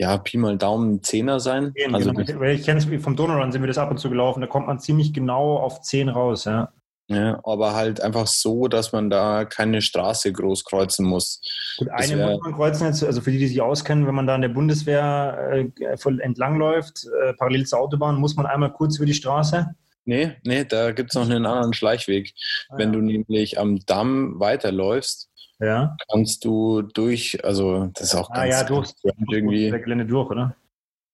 ja, 0.00 0.16
Pi 0.16 0.38
mal 0.38 0.56
Daumen 0.56 1.02
Zehner 1.02 1.40
sein. 1.40 1.72
Genau. 1.74 1.98
Also 1.98 2.14
genau. 2.14 2.42
Ich 2.42 2.64
kenne 2.64 2.78
es 2.78 3.02
vom 3.02 3.16
Donauland, 3.16 3.52
sind 3.52 3.60
wir 3.60 3.66
das 3.68 3.76
ab 3.76 3.90
und 3.90 3.98
zu 3.98 4.08
gelaufen, 4.08 4.40
da 4.40 4.46
kommt 4.46 4.66
man 4.66 4.80
ziemlich 4.80 5.12
genau 5.12 5.58
auf 5.58 5.82
10 5.82 6.08
raus, 6.08 6.46
ja. 6.46 6.72
Ja, 7.10 7.40
aber 7.42 7.74
halt 7.74 8.00
einfach 8.00 8.28
so, 8.28 8.68
dass 8.68 8.92
man 8.92 9.10
da 9.10 9.44
keine 9.44 9.82
Straße 9.82 10.32
groß 10.32 10.64
kreuzen 10.64 11.04
muss. 11.04 11.40
Gut, 11.76 11.88
eine 11.90 12.16
wär, 12.16 12.30
muss 12.30 12.40
man 12.42 12.54
kreuzen 12.54 12.86
jetzt, 12.86 13.02
also 13.02 13.20
für 13.20 13.32
die, 13.32 13.38
die 13.38 13.48
sich 13.48 13.60
auskennen, 13.60 14.06
wenn 14.06 14.14
man 14.14 14.28
da 14.28 14.36
an 14.36 14.42
der 14.42 14.48
Bundeswehr 14.48 15.66
äh, 15.80 15.96
voll 15.96 16.20
entlangläuft, 16.20 17.08
äh, 17.24 17.32
parallel 17.34 17.66
zur 17.66 17.80
Autobahn, 17.80 18.14
muss 18.14 18.36
man 18.36 18.46
einmal 18.46 18.72
kurz 18.72 18.96
über 18.98 19.06
die 19.06 19.14
Straße? 19.14 19.74
Nee, 20.04 20.36
nee, 20.44 20.64
da 20.64 20.92
gibt 20.92 21.10
es 21.10 21.16
noch 21.16 21.28
einen 21.28 21.46
anderen 21.46 21.72
Schleichweg. 21.72 22.32
Ah, 22.68 22.78
wenn 22.78 22.92
ja. 22.92 23.00
du 23.00 23.04
nämlich 23.04 23.58
am 23.58 23.84
Damm 23.86 24.38
weiterläufst, 24.38 25.30
ja. 25.58 25.96
kannst 26.12 26.44
du 26.44 26.82
durch, 26.82 27.44
also 27.44 27.86
das 27.94 28.04
ist 28.04 28.14
auch 28.14 28.30
ah, 28.30 28.46
ganz, 28.46 28.54
ja, 28.54 28.64
durch, 28.64 28.92
irgendwie. 29.32 29.68
Gelände 29.70 30.06
durch, 30.06 30.30
oder? 30.30 30.54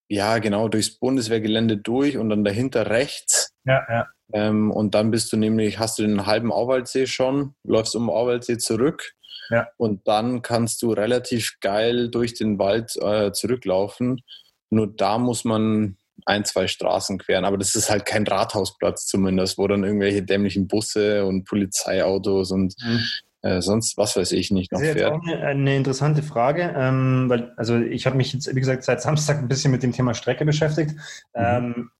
Ja, 0.09 0.39
genau, 0.39 0.69
durchs 0.69 0.99
Bundeswehrgelände 0.99 1.79
durch 1.79 2.19
und 2.19 2.29
dann 2.29 2.45
dahinter 2.45 2.91
rechts. 2.91 3.46
Ja, 3.67 3.85
ja. 3.89 4.07
Ähm, 4.33 4.71
und 4.71 4.95
dann 4.95 5.11
bist 5.11 5.33
du 5.33 5.37
nämlich, 5.37 5.79
hast 5.79 5.99
du 5.99 6.03
den 6.03 6.27
halben 6.27 6.53
Auwaldsee 6.53 7.07
schon, 7.07 7.55
läufst 7.65 7.95
um 7.95 8.11
Auwaldsee 8.11 8.59
zurück. 8.59 9.13
Ja. 9.51 9.69
Und 9.77 10.09
dann 10.09 10.43
kannst 10.43 10.83
du 10.83 10.93
relativ 10.93 11.59
geil 11.61 12.11
durch 12.11 12.35
den 12.35 12.59
Wald 12.59 12.97
äh, 12.97 13.31
zurücklaufen. 13.33 14.23
Nur 14.71 14.89
da 14.89 15.19
muss 15.19 15.45
man 15.45 15.97
ein, 16.25 16.45
zwei 16.45 16.67
Straßen 16.67 17.19
queren. 17.19 17.45
Aber 17.45 17.59
das 17.59 17.75
ist 17.75 17.91
halt 17.91 18.07
kein 18.07 18.27
Rathausplatz 18.27 19.07
zumindest, 19.07 19.59
wo 19.59 19.67
dann 19.69 19.85
irgendwelche 19.85 20.23
dämlichen 20.23 20.67
Busse 20.67 21.25
und 21.25 21.45
Polizeiautos 21.45 22.51
und 22.51 22.75
mhm. 22.83 23.01
äh, 23.43 23.61
sonst 23.61 23.97
was 23.97 24.17
weiß 24.17 24.33
ich 24.33 24.51
nicht 24.51 24.73
noch 24.73 24.81
das 24.81 24.89
ist 24.89 24.95
fährt. 24.97 25.13
Jetzt 25.13 25.21
auch 25.21 25.33
eine, 25.33 25.47
eine 25.47 25.77
interessante 25.77 26.23
Frage, 26.23 26.75
ähm, 26.77 27.27
weil 27.29 27.53
also 27.57 27.79
ich 27.79 28.07
habe 28.07 28.17
mich 28.17 28.33
jetzt, 28.33 28.53
wie 28.53 28.59
gesagt, 28.59 28.83
seit 28.83 29.03
Samstag 29.03 29.39
ein 29.39 29.49
bisschen 29.49 29.71
mit 29.71 29.83
dem 29.83 29.93
Thema 29.93 30.15
Strecke 30.15 30.45
beschäftigt. 30.45 30.93
Mhm. 31.35 31.45
Ähm, 31.45 31.91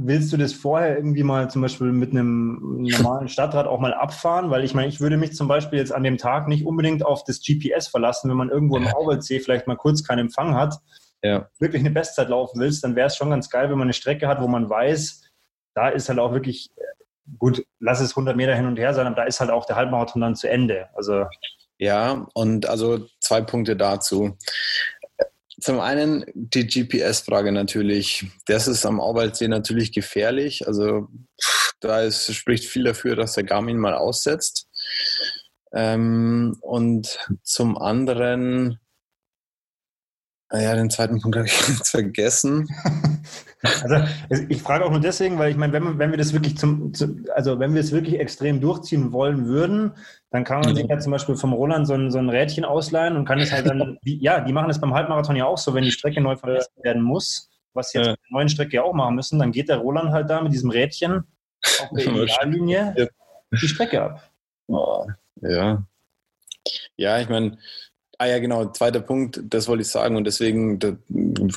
willst 0.00 0.32
du 0.32 0.36
das 0.36 0.52
vorher 0.52 0.96
irgendwie 0.96 1.22
mal 1.22 1.50
zum 1.50 1.62
Beispiel 1.62 1.92
mit 1.92 2.10
einem 2.10 2.82
normalen 2.82 3.28
Stadtrat 3.28 3.66
auch 3.66 3.80
mal 3.80 3.94
abfahren? 3.94 4.50
Weil 4.50 4.64
ich 4.64 4.74
meine, 4.74 4.88
ich 4.88 5.00
würde 5.00 5.16
mich 5.16 5.34
zum 5.34 5.48
Beispiel 5.48 5.78
jetzt 5.78 5.92
an 5.92 6.02
dem 6.02 6.18
Tag 6.18 6.48
nicht 6.48 6.66
unbedingt 6.66 7.04
auf 7.04 7.24
das 7.24 7.40
GPS 7.40 7.88
verlassen, 7.88 8.30
wenn 8.30 8.36
man 8.36 8.50
irgendwo 8.50 8.76
im 8.76 8.86
Auwaldsee 8.88 9.40
vielleicht 9.40 9.66
mal 9.66 9.76
kurz 9.76 10.04
keinen 10.04 10.20
Empfang 10.20 10.54
hat, 10.54 10.76
ja. 11.22 11.48
wirklich 11.58 11.80
eine 11.80 11.90
Bestzeit 11.90 12.28
laufen 12.28 12.60
willst, 12.60 12.84
dann 12.84 12.96
wäre 12.96 13.08
es 13.08 13.16
schon 13.16 13.30
ganz 13.30 13.50
geil, 13.50 13.70
wenn 13.70 13.78
man 13.78 13.86
eine 13.86 13.92
Strecke 13.92 14.28
hat, 14.28 14.40
wo 14.40 14.48
man 14.48 14.68
weiß, 14.68 15.22
da 15.74 15.88
ist 15.88 16.08
halt 16.08 16.18
auch 16.18 16.32
wirklich, 16.32 16.70
gut, 17.38 17.64
lass 17.80 18.00
es 18.00 18.12
100 18.12 18.36
Meter 18.36 18.54
hin 18.54 18.66
und 18.66 18.78
her 18.78 18.94
sein, 18.94 19.06
aber 19.06 19.16
da 19.16 19.24
ist 19.24 19.40
halt 19.40 19.50
auch 19.50 19.64
der 19.64 19.76
Halbmarathon 19.76 20.22
dann 20.22 20.36
zu 20.36 20.48
Ende. 20.48 20.88
Also 20.94 21.26
ja, 21.78 22.26
und 22.34 22.68
also 22.68 23.06
zwei 23.20 23.40
Punkte 23.40 23.76
dazu. 23.76 24.36
Zum 25.60 25.80
einen 25.80 26.24
die 26.34 26.66
GPS-Frage 26.66 27.52
natürlich. 27.52 28.26
Das 28.46 28.68
ist 28.68 28.86
am 28.86 29.00
Auwaldsee 29.00 29.48
natürlich 29.48 29.92
gefährlich. 29.92 30.66
Also 30.66 31.08
da 31.80 32.02
ist, 32.02 32.32
spricht 32.34 32.64
viel 32.64 32.84
dafür, 32.84 33.16
dass 33.16 33.34
der 33.34 33.44
Garmin 33.44 33.78
mal 33.78 33.94
aussetzt. 33.94 34.68
Ähm, 35.72 36.56
und 36.60 37.18
zum 37.42 37.76
anderen 37.76 38.78
Ah 40.50 40.60
ja, 40.60 40.74
den 40.74 40.88
zweiten 40.88 41.20
Punkt 41.20 41.36
habe 41.36 41.46
ich 41.46 41.68
jetzt 41.68 41.90
vergessen. 41.90 42.66
Also 43.82 43.96
ich 44.48 44.62
frage 44.62 44.84
auch 44.84 44.90
nur 44.90 45.00
deswegen, 45.00 45.38
weil 45.38 45.50
ich 45.50 45.56
meine, 45.56 45.72
wenn, 45.72 45.98
wenn 45.98 46.10
wir 46.10 46.18
das 46.18 46.32
wirklich 46.32 46.56
zum, 46.56 46.92
also 47.34 47.58
wenn 47.58 47.74
wir 47.74 47.80
es 47.80 47.90
wirklich 47.90 48.20
extrem 48.20 48.60
durchziehen 48.60 49.12
wollen 49.12 49.46
würden, 49.46 49.92
dann 50.30 50.44
kann 50.44 50.60
man 50.60 50.76
sich 50.76 50.86
ja 50.86 50.98
zum 50.98 51.12
Beispiel 51.12 51.36
vom 51.36 51.52
Roland 51.52 51.86
so 51.86 51.94
ein, 51.94 52.10
so 52.10 52.18
ein 52.18 52.28
Rädchen 52.28 52.64
ausleihen 52.64 53.16
und 53.16 53.24
kann 53.24 53.40
es 53.40 53.52
halt 53.52 53.66
dann, 53.66 53.98
ja, 54.04 54.40
die 54.40 54.52
machen 54.52 54.70
es 54.70 54.80
beim 54.80 54.94
Halbmarathon 54.94 55.36
ja 55.36 55.46
auch 55.46 55.58
so, 55.58 55.74
wenn 55.74 55.84
die 55.84 55.90
Strecke 55.90 56.20
neu 56.20 56.36
vermessen 56.36 56.72
werden 56.82 57.02
muss, 57.02 57.50
was 57.74 57.90
sie 57.90 57.98
jetzt 57.98 58.06
ja. 58.06 58.12
mit 58.12 58.20
der 58.20 58.32
neuen 58.32 58.48
Strecke 58.48 58.76
ja 58.76 58.82
auch 58.82 58.94
machen 58.94 59.16
müssen, 59.16 59.38
dann 59.38 59.52
geht 59.52 59.68
der 59.68 59.78
Roland 59.78 60.12
halt 60.12 60.30
da 60.30 60.40
mit 60.40 60.52
diesem 60.52 60.70
Rädchen 60.70 61.24
auf 61.80 61.88
der 61.96 62.06
Ideallinie 62.14 63.08
die 63.50 63.68
Strecke 63.68 64.02
ab. 64.02 64.30
Oh, 64.68 65.06
ja. 65.40 65.82
Ja, 66.96 67.18
ich 67.18 67.28
meine, 67.28 67.58
Ah 68.20 68.26
ja, 68.26 68.40
genau, 68.40 68.64
zweiter 68.66 69.00
Punkt, 69.00 69.40
das 69.44 69.68
wollte 69.68 69.82
ich 69.82 69.88
sagen 69.88 70.16
und 70.16 70.24
deswegen 70.24 70.80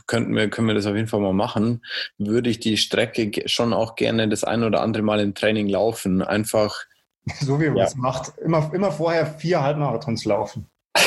könnten 0.06 0.36
wir, 0.36 0.48
können 0.48 0.68
wir 0.68 0.76
das 0.76 0.86
auf 0.86 0.96
jeden 0.96 1.08
Fall 1.08 1.20
mal 1.20 1.34
machen. 1.34 1.84
Würde 2.20 2.52
ich 2.52 2.60
die 2.60 2.78
Strecke 2.78 3.32
schon 3.48 3.74
auch 3.74 3.96
gerne 3.96 4.30
das 4.30 4.44
ein 4.44 4.64
oder 4.64 4.82
andere 4.82 5.02
Mal 5.02 5.22
im 5.22 5.34
Training 5.34 5.68
laufen. 5.68 6.22
Einfach. 6.22 6.86
So 7.40 7.62
wie 7.62 7.68
man 7.68 7.78
ja. 7.78 7.86
es 7.86 7.96
macht. 7.96 8.38
Immer, 8.40 8.72
immer 8.74 8.92
vorher 8.92 9.28
vier 9.28 9.62
Halbmarathons 9.62 10.26
laufen. 10.26 10.66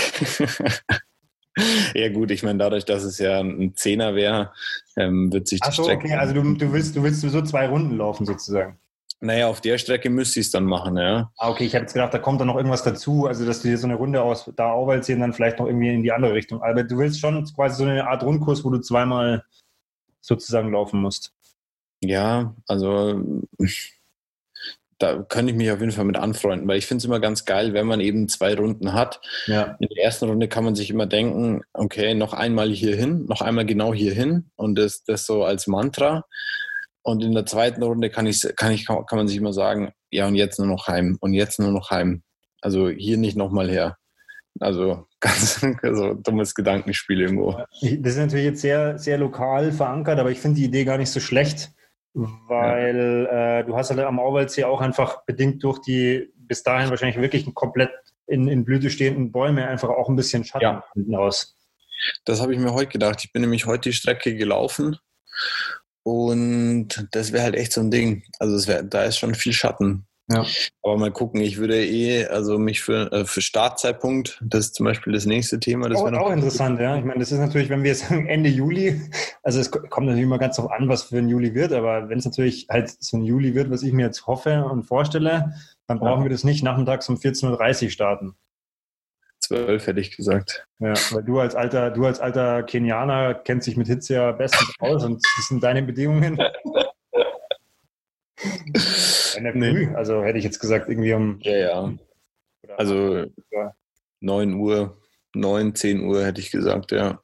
ja 1.95 2.09
gut, 2.13 2.31
ich 2.31 2.45
meine, 2.45 2.59
dadurch, 2.59 2.85
dass 2.85 3.03
es 3.03 3.19
ja 3.19 3.41
ein 3.41 3.75
Zehner 3.75 4.15
wäre, 4.15 4.53
ähm, 4.97 5.33
wird 5.33 5.49
sich 5.49 5.61
die 5.61 5.69
Ach 5.69 5.73
so, 5.73 5.83
Strecke... 5.83 6.07
okay, 6.07 6.15
also 6.15 6.35
du, 6.35 6.55
du, 6.55 6.73
willst, 6.73 6.95
du 6.95 7.03
willst 7.03 7.21
so 7.21 7.43
zwei 7.43 7.69
Runden 7.69 7.97
laufen 7.97 8.27
sozusagen. 8.27 8.79
Naja, 9.25 9.49
auf 9.49 9.63
der 9.63 9.79
Strecke 9.79 10.11
müsste 10.11 10.41
ich 10.41 10.47
es 10.47 10.53
dann 10.53 10.65
machen, 10.65 10.99
ja. 10.99 11.33
Ah, 11.39 11.49
okay, 11.49 11.65
ich 11.65 11.75
habe 11.75 11.85
jetzt 11.85 11.95
gedacht, 11.95 12.13
da 12.13 12.19
kommt 12.19 12.41
dann 12.41 12.49
noch 12.49 12.57
irgendwas 12.57 12.83
dazu, 12.83 13.27
also 13.27 13.47
dass 13.47 13.63
du 13.63 13.69
dir 13.69 13.79
so 13.79 13.87
eine 13.87 13.97
Runde 13.97 14.23
aus 14.23 14.51
da 14.55 14.73
Auwald 14.73 15.05
sehen, 15.07 15.21
dann 15.21 15.33
vielleicht 15.33 15.59
noch 15.59 15.67
irgendwie 15.67 15.89
in 15.89 16.03
die 16.03 16.13
andere 16.13 16.35
Richtung. 16.35 16.63
Aber 16.63 16.83
du 16.83 16.99
willst 16.99 17.21
schon 17.21 17.43
quasi 17.55 17.77
so 17.77 17.89
eine 17.89 18.07
Art 18.07 18.23
Rundkurs, 18.23 18.65
wo 18.65 18.71
du 18.71 18.81
zweimal 18.81 19.43
sozusagen 20.21 20.73
laufen 20.73 21.01
musst. 21.01 21.33
Ja, 22.03 22.55
also 22.69 23.23
da 24.99 25.23
könnte 25.23 25.53
ich 25.53 25.57
mich 25.57 25.71
auf 25.71 25.81
jeden 25.81 25.93
Fall 25.93 26.05
mit 26.05 26.19
anfreunden, 26.19 26.69
weil 26.69 26.77
ich 26.77 26.87
finde 26.87 26.99
es 26.99 27.07
immer 27.07 27.19
ganz 27.19 27.47
geil, 27.47 27.73
wenn 27.73 27.87
man 27.87 28.01
eben 28.01 28.29
zwei 28.29 28.55
Runden 28.55 28.93
hat. 28.93 29.23
Ja. 29.47 29.77
In 29.81 29.89
der 29.89 30.05
ersten 30.05 30.29
Runde 30.29 30.49
kann 30.49 30.65
man 30.65 30.75
sich 30.75 30.91
immer 30.91 31.07
denken, 31.07 31.63
okay, 31.73 32.15
noch 32.15 32.35
einmal 32.35 32.71
hier 32.71 32.95
hin, 32.95 33.25
noch 33.27 33.41
einmal 33.41 33.65
genau 33.65 33.95
hier 33.95 34.13
hin 34.13 34.51
und 34.57 34.77
das, 34.77 35.03
das 35.03 35.25
so 35.25 35.45
als 35.45 35.67
Mantra. 35.67 36.27
Und 37.05 37.23
in 37.23 37.35
der 37.35 37.45
zweiten 37.45 37.83
Runde 37.83 38.09
kann, 38.09 38.27
ich, 38.27 38.43
kann, 38.57 38.73
ich, 38.73 38.87
kann 38.87 39.05
man 39.13 39.29
sich 39.29 39.37
immer 39.37 39.53
sagen, 39.53 39.93
ja, 40.11 40.27
und 40.27 40.37
jetzt 40.37 40.59
nur 40.59 40.67
noch 40.67 40.89
heim 40.89 41.19
und 41.21 41.35
jetzt 41.35 41.61
nur 41.61 41.71
noch 41.71 41.91
heim. 41.91 42.23
Also 42.63 42.89
hier 42.89 43.19
nicht 43.19 43.37
nochmal 43.37 43.71
her. 43.71 43.99
Also 44.59 45.07
ganz 45.21 45.65
also 45.83 46.15
dummes 46.15 46.55
Gedankenspiel 46.55 47.21
irgendwo. 47.21 47.53
Das 47.83 48.13
ist 48.13 48.17
natürlich 48.17 48.47
jetzt 48.47 48.63
sehr, 48.63 48.99
sehr 48.99 49.19
lokal 49.19 49.71
verankert, 49.71 50.19
aber 50.19 50.31
ich 50.31 50.41
finde 50.41 50.61
die 50.61 50.65
Idee 50.65 50.85
gar 50.85 50.97
nicht 50.97 51.11
so 51.11 51.21
schlecht. 51.21 51.73
weil 52.15 53.29
ja. 53.31 53.59
äh, 53.59 53.65
du 53.65 53.77
hast 53.77 53.91
halt 53.91 54.01
am 54.01 54.19
Auwaldsee 54.19 54.65
auch 54.65 54.81
einfach 54.81 55.27
bedingt 55.27 55.63
durch 55.63 55.81
die 55.81 56.33
bis 56.37 56.63
dahin 56.63 56.89
wahrscheinlich 56.89 57.21
wirklich 57.21 57.53
komplett 57.55 57.91
in, 58.27 58.49
in 58.49 58.65
Blüte 58.65 58.89
stehenden 58.89 59.31
Bäume 59.31 59.67
einfach 59.69 59.91
auch 59.91 60.09
ein 60.09 60.17
bisschen 60.17 60.45
Schatten 60.45 60.65
ja. 60.65 60.85
hinten 60.95 61.15
raus. 61.15 61.55
Das 62.25 62.41
habe 62.41 62.55
ich 62.55 62.59
mir 62.59 62.73
heute 62.73 62.93
gedacht. 62.93 63.23
Ich 63.23 63.33
bin 63.33 63.43
nämlich 63.43 63.67
heute 63.67 63.91
die 63.91 63.95
Strecke 63.95 64.35
gelaufen 64.35 64.97
und 66.05 67.09
das 67.13 67.33
wäre 67.33 67.43
halt 67.43 67.57
echt 67.57 67.73
so 67.73 67.81
ein 67.81 67.91
Ding. 67.91 68.23
Also 68.39 68.69
wär, 68.69 68.83
da 68.83 69.03
ist 69.05 69.19
schon 69.19 69.35
viel 69.35 69.53
Schatten. 69.53 70.07
Ja. 70.31 70.47
Aber 70.83 70.97
mal 70.97 71.13
gucken, 71.13 71.41
ich 71.41 71.59
würde 71.59 71.85
eh, 71.85 72.27
also 72.27 72.59
mich 72.59 72.83
für, 72.83 73.13
äh, 73.13 73.25
für 73.27 73.43
Startzeitpunkt, 73.43 74.43
das 74.43 74.67
ist 74.67 74.75
zum 74.75 74.85
Beispiel 74.85 75.13
das 75.13 75.27
nächste 75.27 75.61
Thema. 75.61 75.89
Das 75.89 76.01
auch, 76.01 76.13
auch 76.13 76.31
interessant, 76.31 76.81
ja. 76.81 76.97
Ich 76.97 77.05
meine, 77.05 77.21
das 77.21 77.31
ist 77.31 77.39
natürlich, 77.39 77.69
wenn 77.69 77.83
wir 77.83 77.91
jetzt 77.91 78.09
sagen 78.09 78.27
Ende 78.27 78.49
Juli, 78.49 79.03
also 79.43 79.61
es 79.61 79.71
kommt 79.71 80.07
natürlich 80.07 80.25
immer 80.25 80.39
ganz 80.39 80.57
drauf 80.57 80.71
an, 80.71 80.89
was 80.89 81.05
für 81.05 81.19
ein 81.19 81.29
Juli 81.29 81.55
wird, 81.55 81.73
aber 81.73 82.09
wenn 82.09 82.19
es 82.19 82.25
natürlich 82.25 82.69
halt 82.71 82.95
so 83.01 83.19
ein 83.19 83.25
Juli 83.25 83.55
wird, 83.55 83.71
was 83.71 83.83
ich 83.83 83.93
mir 83.93 84.07
jetzt 84.07 84.27
hoffe 84.27 84.65
und 84.65 84.85
vorstelle, 84.85 85.55
dann 85.87 85.99
brauchen 85.99 86.21
ja. 86.21 86.25
wir 86.25 86.31
das 86.31 86.45
nicht 86.45 86.63
nachmittags 86.63 87.09
um 87.11 87.17
14.30 87.17 87.85
Uhr 87.85 87.91
starten. 87.91 88.35
12 89.45 89.87
hätte 89.87 90.01
ich 90.01 90.17
gesagt. 90.17 90.67
Ja, 90.79 90.95
weil 91.11 91.23
du 91.23 91.39
als 91.39 91.55
alter, 91.55 91.91
du 91.91 92.07
als 92.07 92.21
alter 92.21 92.63
Kenianer 92.63 93.35
kennst 93.35 93.67
dich 93.67 93.77
mit 93.77 93.87
Hitze 93.87 94.15
ja 94.15 94.33
bestens 94.33 94.73
aus 94.79 95.05
und 95.05 95.23
das 95.37 95.49
sind 95.49 95.63
deine 95.63 95.83
Bedingungen. 95.83 96.39
In 99.37 99.45
der 99.45 99.55
nee. 99.55 99.71
Früh, 99.71 99.95
also 99.95 100.23
hätte 100.23 100.39
ich 100.39 100.45
jetzt 100.45 100.61
gesagt, 100.61 100.89
irgendwie 100.89 101.13
um. 101.13 101.39
Ja, 101.41 101.57
ja. 101.57 101.93
Also 102.77 103.27
ja. 103.51 103.75
9 104.21 104.55
Uhr, 104.55 104.97
9, 105.35 105.75
10 105.75 106.05
Uhr 106.05 106.25
hätte 106.25 106.41
ich 106.41 106.51
gesagt, 106.51 106.93
ja. 106.93 107.21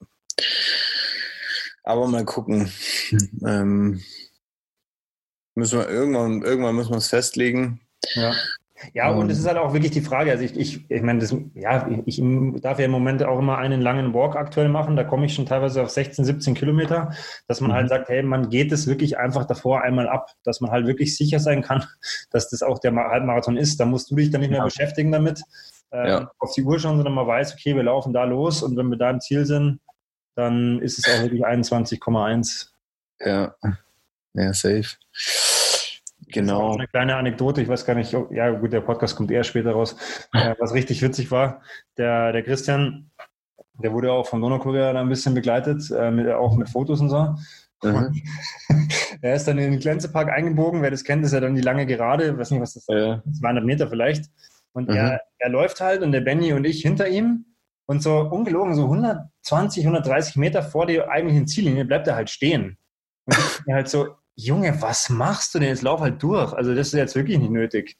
Aber 1.82 2.06
mal 2.06 2.24
gucken. 2.24 2.70
Ähm, 3.46 4.02
müssen 5.54 5.78
wir 5.78 5.88
irgendwann, 5.88 6.42
irgendwann 6.42 6.76
müssen 6.76 6.90
wir 6.90 6.98
es 6.98 7.08
festlegen. 7.08 7.80
Ja. 8.14 8.34
Ja, 8.94 9.10
und 9.10 9.30
es 9.30 9.38
ist 9.38 9.46
halt 9.46 9.58
auch 9.58 9.72
wirklich 9.72 9.92
die 9.92 10.00
Frage, 10.00 10.30
also 10.30 10.42
ich, 10.42 10.56
ich, 10.56 10.90
ich 10.90 11.02
meine, 11.02 11.20
das, 11.20 11.34
ja, 11.54 11.88
ich 12.06 12.20
darf 12.62 12.78
ja 12.78 12.86
im 12.86 12.90
Moment 12.90 13.22
auch 13.22 13.38
immer 13.38 13.58
einen 13.58 13.80
langen 13.80 14.14
Walk 14.14 14.36
aktuell 14.36 14.68
machen, 14.68 14.96
da 14.96 15.04
komme 15.04 15.26
ich 15.26 15.34
schon 15.34 15.46
teilweise 15.46 15.82
auf 15.82 15.90
16, 15.90 16.24
17 16.24 16.54
Kilometer, 16.54 17.12
dass 17.46 17.60
man 17.60 17.72
halt 17.72 17.84
mhm. 17.84 17.88
sagt, 17.88 18.08
hey, 18.08 18.22
man 18.22 18.48
geht 18.48 18.72
es 18.72 18.86
wirklich 18.86 19.18
einfach 19.18 19.44
davor 19.44 19.82
einmal 19.82 20.08
ab, 20.08 20.30
dass 20.44 20.60
man 20.60 20.70
halt 20.70 20.86
wirklich 20.86 21.16
sicher 21.16 21.40
sein 21.40 21.62
kann, 21.62 21.84
dass 22.30 22.48
das 22.48 22.62
auch 22.62 22.78
der 22.78 22.94
Halbmarathon 22.94 23.56
ist. 23.56 23.80
Da 23.80 23.84
musst 23.84 24.10
du 24.10 24.16
dich 24.16 24.30
dann 24.30 24.40
nicht 24.40 24.50
mehr 24.50 24.60
ja. 24.60 24.64
beschäftigen 24.64 25.12
damit, 25.12 25.42
äh, 25.92 26.08
ja. 26.08 26.30
auf 26.38 26.54
die 26.54 26.62
Uhr 26.62 26.78
schauen, 26.78 26.96
sondern 26.96 27.14
man 27.14 27.26
weiß, 27.26 27.54
okay, 27.54 27.76
wir 27.76 27.82
laufen 27.82 28.12
da 28.12 28.24
los 28.24 28.62
und 28.62 28.76
wenn 28.76 28.88
wir 28.88 28.96
da 28.96 29.10
im 29.10 29.20
Ziel 29.20 29.44
sind, 29.44 29.80
dann 30.34 30.80
ist 30.80 30.98
es 30.98 31.04
auch 31.12 31.22
wirklich 31.22 31.44
21,1. 31.44 32.68
Ja, 33.20 33.54
ja, 34.34 34.52
safe. 34.54 34.96
Genau. 36.32 36.74
Eine 36.74 36.86
kleine 36.86 37.16
Anekdote, 37.16 37.62
ich 37.62 37.68
weiß 37.68 37.84
gar 37.84 37.94
nicht, 37.94 38.12
ja 38.12 38.50
gut, 38.50 38.72
der 38.72 38.80
Podcast 38.80 39.16
kommt 39.16 39.30
eher 39.30 39.44
später 39.44 39.72
raus, 39.72 39.96
äh, 40.32 40.54
was 40.58 40.74
richtig 40.74 41.02
witzig 41.02 41.30
war. 41.30 41.62
Der, 41.96 42.32
der 42.32 42.42
Christian, 42.42 43.10
der 43.74 43.92
wurde 43.92 44.12
auch 44.12 44.26
von 44.26 44.40
Donaukurier 44.40 44.94
ein 44.94 45.08
bisschen 45.08 45.34
begleitet, 45.34 45.90
äh, 45.90 46.10
mit, 46.10 46.28
auch 46.28 46.56
mit 46.56 46.68
Fotos 46.68 47.00
und 47.00 47.10
so. 47.10 47.34
Mhm. 47.82 48.22
er 49.22 49.34
ist 49.34 49.46
dann 49.48 49.58
in 49.58 49.72
den 49.72 49.80
Glänzepark 49.80 50.28
eingebogen. 50.30 50.82
Wer 50.82 50.90
das 50.90 51.04
kennt, 51.04 51.24
ist 51.24 51.32
ja 51.32 51.40
dann 51.40 51.54
die 51.54 51.62
lange 51.62 51.86
Gerade, 51.86 52.28
ich 52.28 52.38
weiß 52.38 52.50
nicht, 52.50 52.60
was 52.60 52.74
das 52.74 52.82
ist, 52.82 52.94
ja. 52.94 53.22
200 53.40 53.64
Meter 53.64 53.88
vielleicht. 53.88 54.26
Und 54.72 54.88
mhm. 54.88 54.96
er, 54.96 55.20
er 55.38 55.48
läuft 55.48 55.80
halt 55.80 56.02
und 56.02 56.12
der 56.12 56.20
Benny 56.20 56.52
und 56.52 56.64
ich 56.64 56.82
hinter 56.82 57.08
ihm. 57.08 57.46
Und 57.86 58.04
so 58.04 58.20
ungelogen, 58.20 58.76
so 58.76 58.84
120, 58.84 59.84
130 59.84 60.36
Meter 60.36 60.62
vor 60.62 60.86
der 60.86 61.08
eigentlichen 61.08 61.48
Ziellinie 61.48 61.84
bleibt 61.84 62.06
er 62.06 62.14
halt 62.14 62.30
stehen. 62.30 62.78
Und 63.24 63.36
ich 63.36 63.72
halt 63.72 63.88
so, 63.88 64.14
Junge, 64.44 64.80
was 64.80 65.10
machst 65.10 65.54
du 65.54 65.58
denn? 65.58 65.68
Jetzt 65.68 65.82
lauf 65.82 66.00
halt 66.00 66.22
durch. 66.22 66.52
Also 66.52 66.74
das 66.74 66.88
ist 66.88 66.94
jetzt 66.94 67.14
wirklich 67.14 67.38
nicht 67.38 67.50
nötig. 67.50 67.96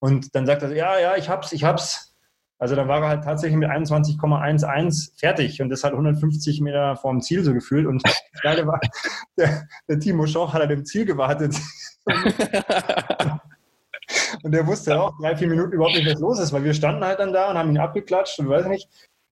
Und 0.00 0.34
dann 0.34 0.46
sagt 0.46 0.62
er, 0.62 0.74
ja, 0.74 0.98
ja, 0.98 1.16
ich 1.16 1.28
hab's, 1.28 1.52
ich 1.52 1.64
hab's. 1.64 2.14
Also 2.58 2.74
dann 2.74 2.88
war 2.88 3.02
er 3.02 3.08
halt 3.08 3.24
tatsächlich 3.24 3.58
mit 3.58 3.68
21,11 3.68 5.18
fertig 5.18 5.60
und 5.60 5.68
das 5.68 5.84
hat 5.84 5.92
150 5.92 6.62
Meter 6.62 6.96
vorm 6.96 7.20
Ziel 7.20 7.44
so 7.44 7.52
gefühlt. 7.52 7.86
Und 7.86 8.02
Geile 8.42 8.66
war, 8.66 8.80
der, 9.36 9.68
der 9.88 10.00
Timo 10.00 10.26
Schoch 10.26 10.54
hat 10.54 10.60
halt 10.60 10.70
im 10.70 10.86
Ziel 10.86 11.04
gewartet. 11.04 11.54
und 14.42 14.52
der 14.52 14.66
wusste 14.66 14.98
auch 15.00 15.12
drei, 15.20 15.36
vier 15.36 15.48
Minuten 15.48 15.72
überhaupt 15.72 15.96
nicht, 15.96 16.10
was 16.10 16.20
los 16.20 16.38
ist, 16.38 16.52
weil 16.52 16.64
wir 16.64 16.72
standen 16.72 17.04
halt 17.04 17.18
dann 17.18 17.34
da 17.34 17.50
und 17.50 17.58
haben 17.58 17.70
ihn 17.70 17.78
abgeklatscht 17.78 18.38
und 18.38 18.48
weiß 18.48 18.66
nicht. 18.66 18.88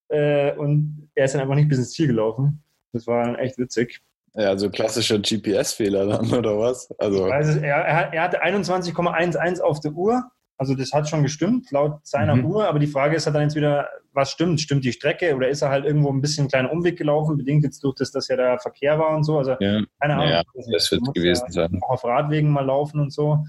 Äh, 0.08 0.52
und 0.56 1.08
er 1.14 1.24
ist 1.24 1.34
dann 1.34 1.40
einfach 1.40 1.54
nicht 1.54 1.68
bis 1.68 1.78
ins 1.78 1.92
Ziel 1.92 2.08
gelaufen. 2.08 2.62
Das 2.92 3.06
war 3.06 3.24
dann 3.24 3.36
echt 3.36 3.56
witzig. 3.58 4.02
Ja, 4.34 4.48
also 4.48 4.68
klassischer 4.68 5.18
GPS-Fehler 5.18 6.06
dann, 6.06 6.32
oder 6.34 6.58
was? 6.58 6.90
Also 6.98 7.28
es, 7.28 7.56
er, 7.56 8.12
er 8.12 8.22
hatte 8.22 8.44
21,11 8.44 9.60
auf 9.60 9.80
der 9.80 9.92
Uhr. 9.92 10.24
Also 10.56 10.74
das 10.74 10.92
hat 10.92 11.08
schon 11.08 11.22
gestimmt, 11.22 11.70
laut 11.72 12.06
seiner 12.06 12.36
mhm. 12.36 12.46
Uhr. 12.46 12.68
Aber 12.68 12.78
die 12.78 12.86
Frage 12.86 13.16
ist 13.16 13.26
halt 13.26 13.34
dann 13.34 13.42
jetzt 13.42 13.56
wieder, 13.56 13.88
was 14.12 14.30
stimmt? 14.30 14.60
Stimmt 14.60 14.84
die 14.84 14.92
Strecke 14.92 15.34
oder 15.34 15.48
ist 15.48 15.62
er 15.62 15.70
halt 15.70 15.84
irgendwo 15.84 16.10
ein 16.10 16.20
bisschen 16.20 16.42
einen 16.42 16.50
kleinen 16.50 16.68
Umweg 16.68 16.96
gelaufen, 16.96 17.36
bedingt 17.36 17.64
jetzt 17.64 17.82
durch 17.82 17.96
das, 17.96 18.12
dass 18.12 18.28
ja 18.28 18.36
der 18.36 18.58
Verkehr 18.58 18.98
war 18.98 19.16
und 19.16 19.24
so? 19.24 19.38
Also 19.38 19.56
ja. 19.58 19.82
keine 20.00 20.14
Ahnung. 20.14 20.28
Ja, 20.28 20.42
das, 20.54 20.66
das 20.72 20.92
wird 20.92 21.14
gewesen 21.14 21.46
ja 21.48 21.68
sein. 21.68 21.80
Auch 21.82 21.90
auf 21.90 22.04
Radwegen 22.04 22.50
mal 22.50 22.64
laufen 22.64 23.00
und 23.00 23.12
so. 23.12 23.44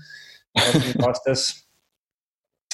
Also 0.54 0.80
das. 1.26 1.62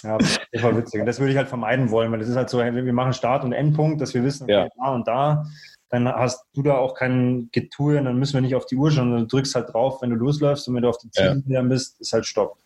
Ja, 0.04 0.18
das 0.18 0.64
war 0.64 0.76
witzig. 0.76 1.02
Und 1.02 1.06
das 1.06 1.20
würde 1.20 1.32
ich 1.32 1.38
halt 1.38 1.48
vermeiden 1.48 1.92
wollen, 1.92 2.12
weil 2.12 2.20
das 2.20 2.30
ist 2.30 2.36
halt 2.36 2.50
so, 2.50 2.58
wir 2.58 2.94
machen 2.94 3.14
Start- 3.14 3.44
und 3.44 3.54
Endpunkt, 3.54 4.02
dass 4.02 4.14
wir 4.14 4.24
wissen, 4.24 4.44
okay, 4.46 4.54
ja. 4.54 4.68
da 4.78 4.94
und 4.96 5.08
da 5.08 5.46
dann 5.92 6.08
hast 6.08 6.46
du 6.54 6.64
da 6.64 6.78
auch 6.78 6.96
kein 6.96 7.50
Getue 7.52 7.98
und 7.98 8.06
dann 8.06 8.18
müssen 8.18 8.34
wir 8.34 8.42
nicht 8.42 8.56
auf 8.56 8.66
die 8.66 8.76
Uhr 8.76 8.92
schauen, 8.92 9.12
du 9.12 9.28
drückst 9.28 9.56
halt 9.56 9.74
drauf, 9.74 10.02
wenn 10.02 10.10
du 10.10 10.16
losläufst 10.16 10.68
und 10.68 10.76
wenn 10.76 10.84
du 10.84 10.90
auf 10.90 10.98
die 10.98 11.12
Ziele 11.12 11.44
ja. 11.46 11.62
bist, 11.62 12.00
ist 12.00 12.14
halt 12.14 12.26
Stopp. 12.26 12.58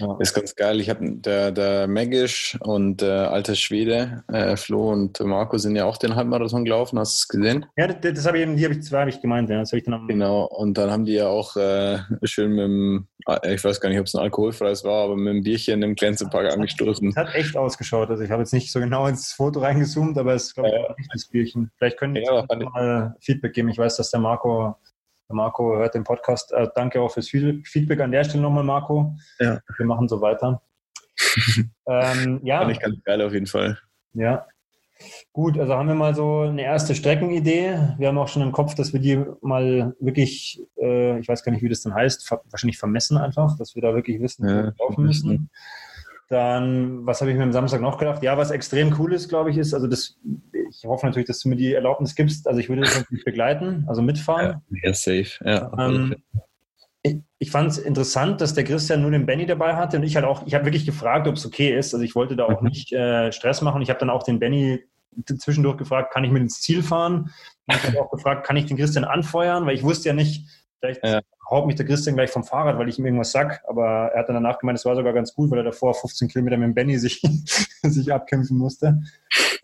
Ja. 0.00 0.16
Ist 0.18 0.34
ganz 0.34 0.54
geil. 0.54 0.80
Ich 0.80 0.90
habe 0.90 1.00
der, 1.02 1.52
der 1.52 1.86
Megisch 1.86 2.58
und 2.60 3.00
der 3.00 3.30
alte 3.32 3.56
Schwede, 3.56 4.24
äh, 4.32 4.56
Flo 4.56 4.90
und 4.90 5.20
Marco 5.20 5.58
sind 5.58 5.76
ja 5.76 5.84
auch 5.84 5.96
den 5.96 6.16
Halbmarathon 6.16 6.64
gelaufen. 6.64 6.98
Hast 6.98 7.14
du 7.14 7.16
es 7.16 7.28
gesehen? 7.28 7.66
Ja, 7.76 7.86
das, 7.86 8.14
das 8.14 8.26
habe 8.26 8.38
ich 8.38 8.42
eben, 8.42 8.56
die 8.56 8.64
habe 8.64 8.74
ich 8.74 8.82
zwei 8.82 9.00
habe 9.00 9.10
ich 9.10 9.20
gemeint. 9.20 9.50
Ja. 9.50 9.58
Das 9.58 9.72
ich 9.72 9.84
dann 9.84 10.06
genau. 10.08 10.44
Und 10.46 10.78
dann 10.78 10.90
haben 10.90 11.04
die 11.04 11.14
ja 11.14 11.28
auch 11.28 11.56
äh, 11.56 11.98
schön 12.24 12.52
mit 12.52 12.64
dem, 12.64 13.08
äh, 13.28 13.54
ich 13.54 13.64
weiß 13.64 13.80
gar 13.80 13.88
nicht, 13.88 13.98
ob 13.98 14.06
es 14.06 14.14
ein 14.14 14.22
alkoholfreies 14.22 14.84
war, 14.84 15.04
aber 15.04 15.16
mit 15.16 15.34
dem 15.34 15.42
Bierchen 15.42 15.82
im 15.82 15.94
Glänzepark 15.94 16.52
angestoßen. 16.52 17.12
Das 17.12 17.26
hat 17.26 17.34
echt 17.34 17.56
ausgeschaut. 17.56 18.10
Also 18.10 18.22
ich 18.22 18.30
habe 18.30 18.42
jetzt 18.42 18.52
nicht 18.52 18.70
so 18.70 18.80
genau 18.80 19.06
ins 19.06 19.32
Foto 19.32 19.60
reingezoomt, 19.60 20.18
aber 20.18 20.34
es 20.34 20.44
ist 20.44 20.54
glaube 20.54 20.68
ich 20.70 20.74
ja. 20.74 20.94
nicht 20.96 21.10
das 21.12 21.26
Bierchen. 21.26 21.70
Vielleicht 21.76 21.98
können 21.98 22.14
die 22.14 22.22
ja, 22.22 22.44
mal 22.48 23.14
Feedback 23.20 23.52
geben. 23.52 23.68
Ich 23.68 23.78
weiß, 23.78 23.96
dass 23.96 24.10
der 24.10 24.20
Marco 24.20 24.76
Marco 25.28 25.76
hört 25.76 25.94
den 25.94 26.04
Podcast. 26.04 26.52
Äh, 26.52 26.68
danke 26.74 27.00
auch 27.00 27.12
fürs 27.12 27.28
Feedback 27.28 28.00
an 28.00 28.12
der 28.12 28.24
Stelle 28.24 28.42
nochmal, 28.42 28.64
Marco. 28.64 29.16
Ja. 29.38 29.60
Wir 29.76 29.86
machen 29.86 30.08
so 30.08 30.20
weiter. 30.20 30.62
ähm, 31.86 32.40
ja. 32.42 32.60
Fand 32.60 32.72
ich 32.72 32.80
ganz 32.80 33.02
geil 33.04 33.22
auf 33.22 33.32
jeden 33.32 33.46
Fall. 33.46 33.78
Ja. 34.12 34.46
Gut, 35.32 35.58
also 35.58 35.74
haben 35.74 35.88
wir 35.88 35.94
mal 35.94 36.14
so 36.14 36.42
eine 36.42 36.62
erste 36.62 36.94
Streckenidee. 36.94 37.78
Wir 37.98 38.08
haben 38.08 38.18
auch 38.18 38.28
schon 38.28 38.42
im 38.42 38.52
Kopf, 38.52 38.74
dass 38.74 38.92
wir 38.92 39.00
die 39.00 39.24
mal 39.40 39.94
wirklich, 39.98 40.62
äh, 40.80 41.18
ich 41.18 41.28
weiß 41.28 41.42
gar 41.42 41.52
nicht, 41.52 41.62
wie 41.62 41.68
das 41.68 41.82
dann 41.82 41.94
heißt, 41.94 42.30
wahrscheinlich 42.50 42.78
vermessen 42.78 43.18
einfach, 43.18 43.56
dass 43.58 43.74
wir 43.74 43.82
da 43.82 43.94
wirklich 43.94 44.20
wissen, 44.20 44.48
ja, 44.48 44.56
wo 44.56 44.62
wir 44.62 44.74
laufen 44.78 45.04
müssen. 45.04 45.50
Dann, 46.28 47.04
was 47.04 47.20
habe 47.20 47.30
ich 47.30 47.36
mir 47.36 47.42
am 47.42 47.52
Samstag 47.52 47.80
noch 47.80 47.98
gedacht? 47.98 48.22
Ja, 48.22 48.38
was 48.38 48.50
extrem 48.50 48.94
cool 48.98 49.12
ist, 49.12 49.28
glaube 49.28 49.50
ich, 49.50 49.58
ist, 49.58 49.74
also 49.74 49.86
das, 49.86 50.16
ich 50.84 50.88
hoffe 50.88 51.06
natürlich, 51.06 51.26
dass 51.26 51.40
du 51.40 51.48
mir 51.48 51.56
die 51.56 51.72
Erlaubnis 51.72 52.14
gibst. 52.14 52.46
Also 52.46 52.60
ich 52.60 52.68
würde 52.68 52.82
das 52.82 52.98
natürlich 52.98 53.24
begleiten, 53.24 53.86
also 53.88 54.02
mitfahren. 54.02 54.60
Ja, 54.82 54.92
safe. 54.92 55.30
Ja, 55.42 55.72
ähm, 55.78 56.14
ich, 57.02 57.20
ich 57.38 57.50
fand 57.50 57.70
es 57.70 57.78
interessant, 57.78 58.42
dass 58.42 58.52
der 58.52 58.64
Christian 58.64 59.00
nur 59.00 59.10
den 59.10 59.24
Benny 59.24 59.46
dabei 59.46 59.76
hatte 59.76 59.96
und 59.96 60.02
ich 60.02 60.14
halt 60.14 60.26
auch, 60.26 60.46
ich 60.46 60.54
habe 60.54 60.66
wirklich 60.66 60.84
gefragt, 60.84 61.26
ob 61.26 61.36
es 61.36 61.46
okay 61.46 61.74
ist. 61.74 61.94
Also 61.94 62.04
ich 62.04 62.14
wollte 62.14 62.36
da 62.36 62.44
auch 62.44 62.60
mhm. 62.60 62.68
nicht 62.68 62.92
äh, 62.92 63.32
Stress 63.32 63.62
machen. 63.62 63.80
Ich 63.80 63.88
habe 63.88 63.98
dann 63.98 64.10
auch 64.10 64.24
den 64.24 64.38
Benny 64.38 64.84
zwischendurch 65.24 65.78
gefragt, 65.78 66.12
kann 66.12 66.24
ich 66.24 66.30
mit 66.30 66.42
ins 66.42 66.60
Ziel 66.60 66.82
fahren? 66.82 67.32
Und 67.66 67.76
ich 67.76 67.84
habe 67.84 68.02
auch 68.02 68.10
gefragt, 68.10 68.46
kann 68.46 68.56
ich 68.56 68.66
den 68.66 68.76
Christian 68.76 69.04
anfeuern? 69.04 69.64
Weil 69.64 69.76
ich 69.76 69.84
wusste 69.84 70.10
ja 70.10 70.14
nicht, 70.14 70.46
vielleicht 70.80 71.02
ja 71.02 71.22
haut 71.50 71.66
mich 71.66 71.76
der 71.76 71.86
Christian 71.86 72.16
gleich 72.16 72.30
vom 72.30 72.44
Fahrrad, 72.44 72.78
weil 72.78 72.88
ich 72.88 72.98
ihm 72.98 73.06
irgendwas 73.06 73.32
sag. 73.32 73.62
Aber 73.68 74.10
er 74.12 74.20
hat 74.20 74.28
dann 74.28 74.34
danach 74.34 74.58
gemeint, 74.58 74.78
es 74.78 74.84
war 74.84 74.96
sogar 74.96 75.12
ganz 75.12 75.34
gut, 75.34 75.50
weil 75.50 75.58
er 75.58 75.64
davor 75.64 75.94
15 75.94 76.28
Kilometer 76.28 76.56
mit 76.56 76.68
dem 76.68 76.74
Benny 76.74 76.98
sich, 76.98 77.20
sich 77.82 78.12
abkämpfen 78.12 78.56
musste. 78.56 79.02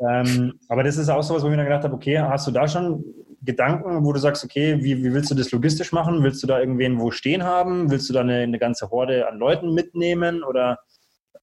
Ähm, 0.01 0.59
aber 0.69 0.83
das 0.83 0.97
ist 0.97 1.09
auch 1.09 1.23
so 1.23 1.35
was, 1.35 1.43
wo 1.43 1.47
ich 1.47 1.51
mir 1.51 1.59
dann 1.59 1.67
gedacht 1.67 1.85
habe, 1.85 1.95
okay, 1.95 2.19
hast 2.19 2.47
du 2.47 2.51
da 2.51 2.69
schon 2.69 3.05
Gedanken, 3.43 4.05
wo 4.05 4.13
du 4.13 4.19
sagst, 4.19 4.45
okay, 4.45 4.83
wie, 4.83 5.03
wie 5.03 5.15
willst 5.15 5.31
du 5.31 5.35
das 5.35 5.51
logistisch 5.51 5.93
machen? 5.93 6.23
Willst 6.23 6.43
du 6.43 6.47
da 6.47 6.61
irgendwen 6.61 7.01
wo 7.01 7.11
stehen 7.11 7.43
haben? 7.43 7.91
Willst 7.91 8.09
du 8.09 8.13
da 8.13 8.21
eine, 8.21 8.37
eine 8.37 8.59
ganze 8.59 8.91
Horde 8.91 9.29
an 9.29 9.39
Leuten 9.39 9.73
mitnehmen 9.73 10.43
oder 10.43 10.81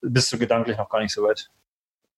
bist 0.01 0.31
du 0.31 0.37
gedanklich 0.37 0.77
noch 0.77 0.89
gar 0.89 1.01
nicht 1.01 1.13
so 1.13 1.23
weit? 1.23 1.49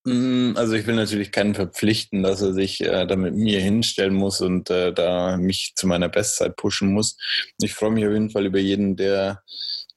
Mm, 0.05 0.53
also 0.55 0.73
ich 0.73 0.88
will 0.88 0.95
natürlich 0.95 1.31
keinen 1.31 1.55
verpflichten, 1.55 2.23
dass 2.23 2.41
er 2.41 2.53
sich 2.53 2.81
äh, 2.81 3.05
da 3.05 3.15
mit 3.15 3.35
mir 3.35 3.59
hinstellen 3.59 4.13
muss 4.13 4.41
und 4.41 4.69
äh, 4.69 4.93
da 4.93 5.38
mich 5.38 5.73
zu 5.75 5.88
meiner 5.88 6.09
Bestzeit 6.09 6.55
pushen 6.55 6.93
muss. 6.93 7.17
Ich 7.62 7.73
freue 7.73 7.91
mich 7.91 8.05
auf 8.05 8.13
jeden 8.13 8.29
Fall 8.29 8.45
über 8.45 8.59
jeden, 8.59 8.95
der, 8.95 9.43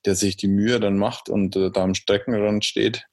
der 0.05 0.15
sich 0.17 0.37
die 0.37 0.49
Mühe 0.49 0.81
dann 0.81 0.99
macht 0.99 1.29
und 1.29 1.57
äh, 1.57 1.71
da 1.71 1.85
am 1.85 1.95
Streckenrand 1.95 2.65
steht. 2.65 3.07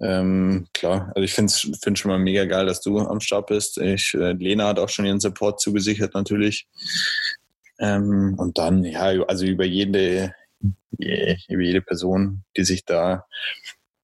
Ähm, 0.00 0.66
klar, 0.72 1.12
also 1.14 1.22
ich 1.22 1.34
finde 1.34 1.52
es 1.52 1.98
schon 1.98 2.10
mal 2.10 2.18
mega 2.18 2.44
geil, 2.44 2.66
dass 2.66 2.80
du 2.80 2.98
am 2.98 3.20
Start 3.20 3.48
bist. 3.48 3.78
Ich, 3.78 4.14
äh, 4.14 4.32
Lena 4.32 4.68
hat 4.68 4.78
auch 4.78 4.88
schon 4.88 5.04
ihren 5.04 5.20
Support 5.20 5.60
zugesichert 5.60 6.14
natürlich. 6.14 6.66
Ähm, 7.78 8.34
und 8.38 8.58
dann, 8.58 8.84
ja, 8.84 9.08
also 9.26 9.44
über 9.44 9.64
jede, 9.64 10.34
über 10.98 11.62
jede 11.62 11.82
Person, 11.82 12.44
die 12.56 12.64
sich 12.64 12.84
da 12.84 13.26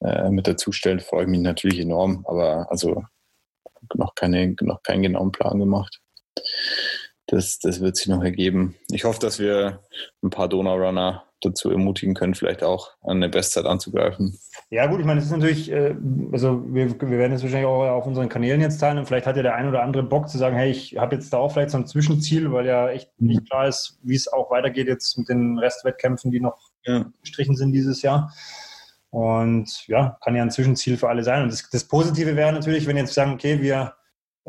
äh, 0.00 0.30
mit 0.30 0.46
dazu 0.46 0.72
stellt, 0.72 1.02
freue 1.02 1.24
ich 1.24 1.28
mich 1.28 1.40
natürlich 1.40 1.80
enorm. 1.80 2.24
Aber 2.28 2.70
also 2.70 3.04
noch, 3.94 4.14
keine, 4.14 4.54
noch 4.60 4.82
keinen 4.82 5.02
genauen 5.02 5.32
Plan 5.32 5.58
gemacht. 5.58 6.00
Das, 7.26 7.58
das 7.58 7.80
wird 7.80 7.96
sich 7.96 8.06
noch 8.08 8.22
ergeben. 8.22 8.76
Ich 8.90 9.04
hoffe, 9.04 9.20
dass 9.20 9.38
wir 9.38 9.82
ein 10.22 10.30
paar 10.30 10.48
Donaurunner 10.48 11.24
dazu 11.40 11.70
ermutigen 11.70 12.14
können, 12.14 12.34
vielleicht 12.34 12.62
auch 12.62 12.90
an 13.02 13.18
eine 13.18 13.28
Bestzeit 13.28 13.64
anzugreifen. 13.64 14.38
Ja, 14.70 14.86
gut, 14.86 14.98
ich 14.98 15.06
meine, 15.06 15.20
es 15.20 15.26
ist 15.26 15.32
natürlich, 15.32 15.70
äh, 15.70 15.94
also 16.32 16.62
wir, 16.74 17.00
wir 17.00 17.18
werden 17.18 17.32
es 17.32 17.42
wahrscheinlich 17.42 17.68
auch 17.68 17.84
auf 17.84 18.06
unseren 18.06 18.28
Kanälen 18.28 18.60
jetzt 18.60 18.78
teilen 18.78 18.98
und 18.98 19.06
vielleicht 19.06 19.26
hat 19.26 19.36
ja 19.36 19.42
der 19.42 19.54
ein 19.54 19.68
oder 19.68 19.82
andere 19.82 20.02
Bock 20.02 20.28
zu 20.28 20.36
sagen, 20.36 20.56
hey, 20.56 20.70
ich 20.70 20.96
habe 20.96 21.14
jetzt 21.14 21.32
da 21.32 21.38
auch 21.38 21.52
vielleicht 21.52 21.70
so 21.70 21.78
ein 21.78 21.86
Zwischenziel, 21.86 22.50
weil 22.52 22.66
ja 22.66 22.88
echt 22.90 23.10
mhm. 23.18 23.28
nicht 23.28 23.48
klar 23.48 23.68
ist, 23.68 23.98
wie 24.02 24.16
es 24.16 24.26
auch 24.32 24.50
weitergeht 24.50 24.88
jetzt 24.88 25.16
mit 25.16 25.28
den 25.28 25.58
Restwettkämpfen, 25.58 26.30
die 26.32 26.40
noch 26.40 26.70
ja. 26.84 27.06
gestrichen 27.20 27.56
sind 27.56 27.72
dieses 27.72 28.02
Jahr. 28.02 28.32
Und 29.10 29.86
ja, 29.86 30.18
kann 30.22 30.36
ja 30.36 30.42
ein 30.42 30.50
Zwischenziel 30.50 30.96
für 30.98 31.08
alle 31.08 31.24
sein. 31.24 31.42
Und 31.42 31.52
das, 31.52 31.68
das 31.70 31.84
Positive 31.84 32.36
wäre 32.36 32.52
natürlich, 32.52 32.86
wenn 32.86 32.96
jetzt 32.96 33.14
sagen, 33.14 33.32
okay, 33.32 33.60
wir 33.60 33.94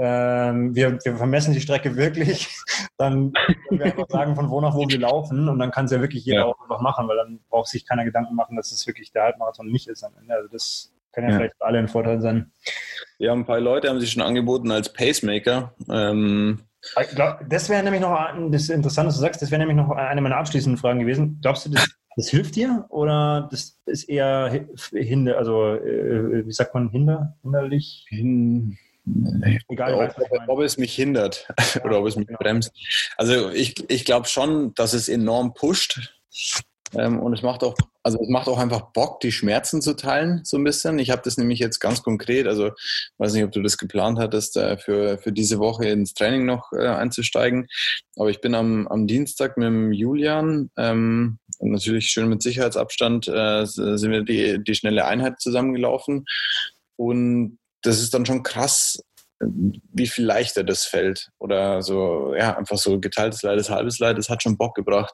ähm, 0.01 0.73
wir, 0.73 0.97
wir 1.03 1.17
vermessen 1.17 1.53
die 1.53 1.59
Strecke 1.59 1.97
wirklich, 1.97 2.47
dann 2.97 3.33
können 3.67 3.79
wir 3.79 3.85
einfach 3.85 4.07
sagen, 4.07 4.33
von 4.33 4.49
wo 4.49 4.61
nach 4.61 4.73
wo 4.73 4.87
wir 4.87 4.97
laufen 4.97 5.49
und 5.49 5.59
dann 5.59 5.71
kann 5.71 5.85
es 5.85 5.91
ja 5.91 5.99
wirklich 5.99 6.23
jeder 6.23 6.39
ja. 6.39 6.45
auch 6.45 6.61
einfach 6.61 6.79
machen, 6.79 7.05
weil 7.09 7.17
dann 7.17 7.41
braucht 7.49 7.67
sich 7.67 7.85
keiner 7.85 8.05
Gedanken 8.05 8.33
machen, 8.33 8.55
dass 8.55 8.71
es 8.71 8.87
wirklich 8.87 9.11
der 9.11 9.23
Halbmarathon 9.23 9.67
nicht 9.67 9.87
ist 9.89 10.03
am 10.03 10.13
Ende. 10.17 10.33
Also 10.33 10.47
das 10.47 10.93
kann 11.11 11.25
ja, 11.25 11.31
ja. 11.31 11.35
vielleicht 11.35 11.57
für 11.57 11.65
alle 11.65 11.79
ein 11.79 11.89
Vorteil 11.89 12.21
sein. 12.21 12.49
Ja, 13.17 13.33
ein 13.33 13.45
paar 13.45 13.59
Leute 13.59 13.89
haben 13.89 13.99
sich 13.99 14.11
schon 14.11 14.23
angeboten 14.23 14.71
als 14.71 14.93
Pacemaker. 14.93 15.73
Ähm, 15.89 16.61
glaub, 17.13 17.39
das 17.49 17.69
wäre 17.69 17.83
nämlich 17.83 18.01
noch 18.01 18.17
das 18.51 18.69
Interessante, 18.69 19.09
was 19.09 19.15
du 19.15 19.21
sagst, 19.21 19.41
das 19.41 19.51
wäre 19.51 19.59
nämlich 19.59 19.77
noch 19.77 19.91
eine 19.91 20.21
meiner 20.21 20.37
abschließenden 20.37 20.77
Fragen 20.77 20.99
gewesen. 20.99 21.39
Glaubst 21.41 21.65
du, 21.65 21.71
das, 21.71 21.87
das 22.15 22.29
hilft 22.29 22.55
dir 22.55 22.85
oder 22.89 23.47
das 23.51 23.79
ist 23.85 24.03
eher 24.03 24.65
hinder, 24.91 25.37
also 25.37 25.75
äh, 25.75 26.45
wie 26.45 26.51
sagt 26.51 26.73
man, 26.73 26.89
hinder, 26.89 27.37
hinderlich? 27.41 28.05
Hin 28.09 28.77
Egal, 29.69 29.93
ob, 29.93 30.49
ob, 30.49 30.59
es 30.59 30.77
mich 30.77 30.93
hindert 30.93 31.47
ja, 31.57 31.83
oder 31.85 31.99
ob 31.99 32.07
es 32.07 32.15
mich 32.15 32.27
genau. 32.27 32.39
bremst. 32.39 32.71
Also 33.17 33.49
ich, 33.49 33.89
ich 33.89 34.05
glaube 34.05 34.27
schon, 34.27 34.73
dass 34.75 34.93
es 34.93 35.09
enorm 35.09 35.53
pusht. 35.53 36.13
Ähm, 36.95 37.19
und 37.19 37.33
es 37.33 37.41
macht 37.41 37.63
auch, 37.63 37.75
also 38.03 38.19
es 38.21 38.29
macht 38.29 38.47
auch 38.47 38.57
einfach 38.57 38.91
Bock, 38.91 39.19
die 39.19 39.31
Schmerzen 39.31 39.81
zu 39.81 39.95
teilen, 39.95 40.41
so 40.43 40.57
ein 40.57 40.63
bisschen. 40.63 40.99
Ich 40.99 41.11
habe 41.11 41.21
das 41.23 41.37
nämlich 41.37 41.59
jetzt 41.59 41.79
ganz 41.79 42.01
konkret, 42.01 42.47
also 42.47 42.71
weiß 43.17 43.33
nicht, 43.33 43.43
ob 43.43 43.51
du 43.51 43.61
das 43.61 43.77
geplant 43.77 44.19
hattest, 44.19 44.57
äh, 44.57 44.77
für, 44.77 45.17
für 45.17 45.31
diese 45.31 45.59
Woche 45.59 45.87
ins 45.87 46.13
Training 46.13 46.45
noch 46.45 46.71
äh, 46.73 46.87
einzusteigen. 46.87 47.67
Aber 48.15 48.29
ich 48.29 48.41
bin 48.41 48.55
am, 48.55 48.87
am 48.87 49.07
Dienstag 49.07 49.57
mit 49.57 49.67
dem 49.67 49.91
Julian, 49.91 50.71
ähm, 50.77 51.39
natürlich 51.59 52.07
schön 52.07 52.29
mit 52.29 52.41
Sicherheitsabstand, 52.41 53.27
äh, 53.27 53.65
sind 53.65 54.11
wir 54.11 54.23
die, 54.23 54.63
die 54.63 54.75
schnelle 54.75 55.05
Einheit 55.05 55.39
zusammengelaufen. 55.39 56.25
Und 56.95 57.59
das 57.81 58.01
ist 58.01 58.13
dann 58.13 58.25
schon 58.25 58.43
krass, 58.43 58.99
wie 59.41 60.07
viel 60.07 60.25
leichter 60.25 60.63
das 60.63 60.85
fällt. 60.85 61.29
Oder 61.39 61.81
so, 61.81 62.33
ja, 62.35 62.57
einfach 62.57 62.77
so 62.77 62.99
geteiltes 62.99 63.41
Leid 63.43 63.59
ist 63.59 63.69
halbes 63.69 63.99
Leid, 63.99 64.17
das 64.17 64.29
hat 64.29 64.43
schon 64.43 64.57
Bock 64.57 64.75
gebracht. 64.75 65.13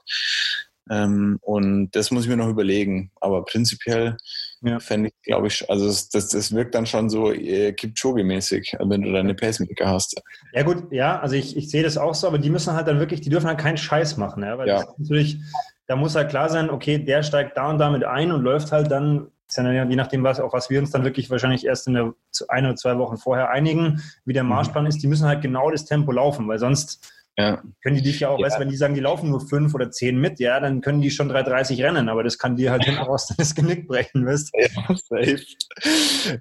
Ähm, 0.89 1.39
und 1.41 1.91
das 1.91 2.11
muss 2.11 2.23
ich 2.23 2.29
mir 2.29 2.37
noch 2.37 2.47
überlegen. 2.47 3.11
Aber 3.19 3.43
prinzipiell 3.43 4.17
ja. 4.61 4.79
fände 4.79 5.09
ich, 5.09 5.21
glaube 5.23 5.47
ich, 5.47 5.69
also 5.69 5.87
das, 5.87 6.09
das, 6.09 6.29
das, 6.29 6.53
wirkt 6.53 6.75
dann 6.75 6.85
schon 6.85 7.09
so 7.09 7.31
äh, 7.31 7.71
Kipchoge-mäßig, 7.71 8.77
wenn 8.79 9.01
du 9.01 9.11
deine 9.11 9.33
Pacemaker 9.33 9.87
hast. 9.87 10.21
Ja 10.53 10.63
gut, 10.63 10.91
ja, 10.91 11.19
also 11.19 11.35
ich, 11.35 11.57
ich 11.57 11.69
sehe 11.69 11.83
das 11.83 11.97
auch 11.97 12.13
so, 12.13 12.27
aber 12.27 12.37
die 12.37 12.49
müssen 12.49 12.73
halt 12.73 12.87
dann 12.87 12.99
wirklich, 12.99 13.21
die 13.21 13.29
dürfen 13.29 13.47
halt 13.47 13.59
keinen 13.59 13.77
Scheiß 13.77 14.17
machen, 14.17 14.43
ja, 14.43 14.57
weil 14.57 14.67
ja. 14.67 14.83
natürlich, 14.97 15.39
da 15.87 15.95
muss 15.95 16.15
halt 16.15 16.29
klar 16.29 16.49
sein, 16.49 16.69
okay, 16.69 16.97
der 16.97 17.23
steigt 17.23 17.57
da 17.57 17.69
und 17.69 17.79
damit 17.79 18.03
ein 18.03 18.31
und 18.31 18.43
läuft 18.43 18.71
halt 18.71 18.91
dann 18.91 19.27
je 19.57 19.95
nachdem, 19.95 20.23
was, 20.23 20.39
auf 20.39 20.53
was 20.53 20.69
wir 20.69 20.79
uns 20.79 20.91
dann 20.91 21.03
wirklich 21.03 21.29
wahrscheinlich 21.29 21.65
erst 21.65 21.87
in 21.87 21.93
der 21.93 22.13
ein 22.47 22.65
oder 22.65 22.75
zwei 22.75 22.97
Wochen 22.97 23.17
vorher 23.17 23.49
einigen, 23.49 24.01
wie 24.25 24.33
der 24.33 24.43
mhm. 24.43 24.49
Marschplan 24.49 24.87
ist, 24.87 25.01
die 25.03 25.07
müssen 25.07 25.27
halt 25.27 25.41
genau 25.41 25.69
das 25.69 25.85
Tempo 25.85 26.11
laufen, 26.11 26.47
weil 26.47 26.59
sonst 26.59 27.11
ja. 27.37 27.61
Können 27.83 27.95
die 27.97 28.01
dich 28.01 28.21
ja 28.21 28.29
auch, 28.29 28.39
ja. 28.39 28.45
weißt 28.45 28.59
wenn 28.59 28.69
die 28.69 28.77
sagen, 28.77 28.93
die 28.93 29.01
laufen 29.01 29.29
nur 29.29 29.41
fünf 29.41 29.73
oder 29.73 29.91
zehn 29.91 30.17
mit, 30.17 30.39
ja, 30.39 30.59
dann 30.59 30.81
können 30.81 31.01
die 31.01 31.11
schon 31.11 31.29
3,30 31.29 31.83
rennen, 31.83 32.07
aber 32.07 32.23
das 32.23 32.37
kann 32.37 32.55
dir 32.55 32.71
halt 32.71 32.85
hinten 32.85 33.01
raus 33.01 33.33
das 33.37 33.55
Genick 33.55 33.87
brechen, 33.87 34.25
weißt 34.25 34.51
Ja, 34.53 34.95
safe. 34.95 35.43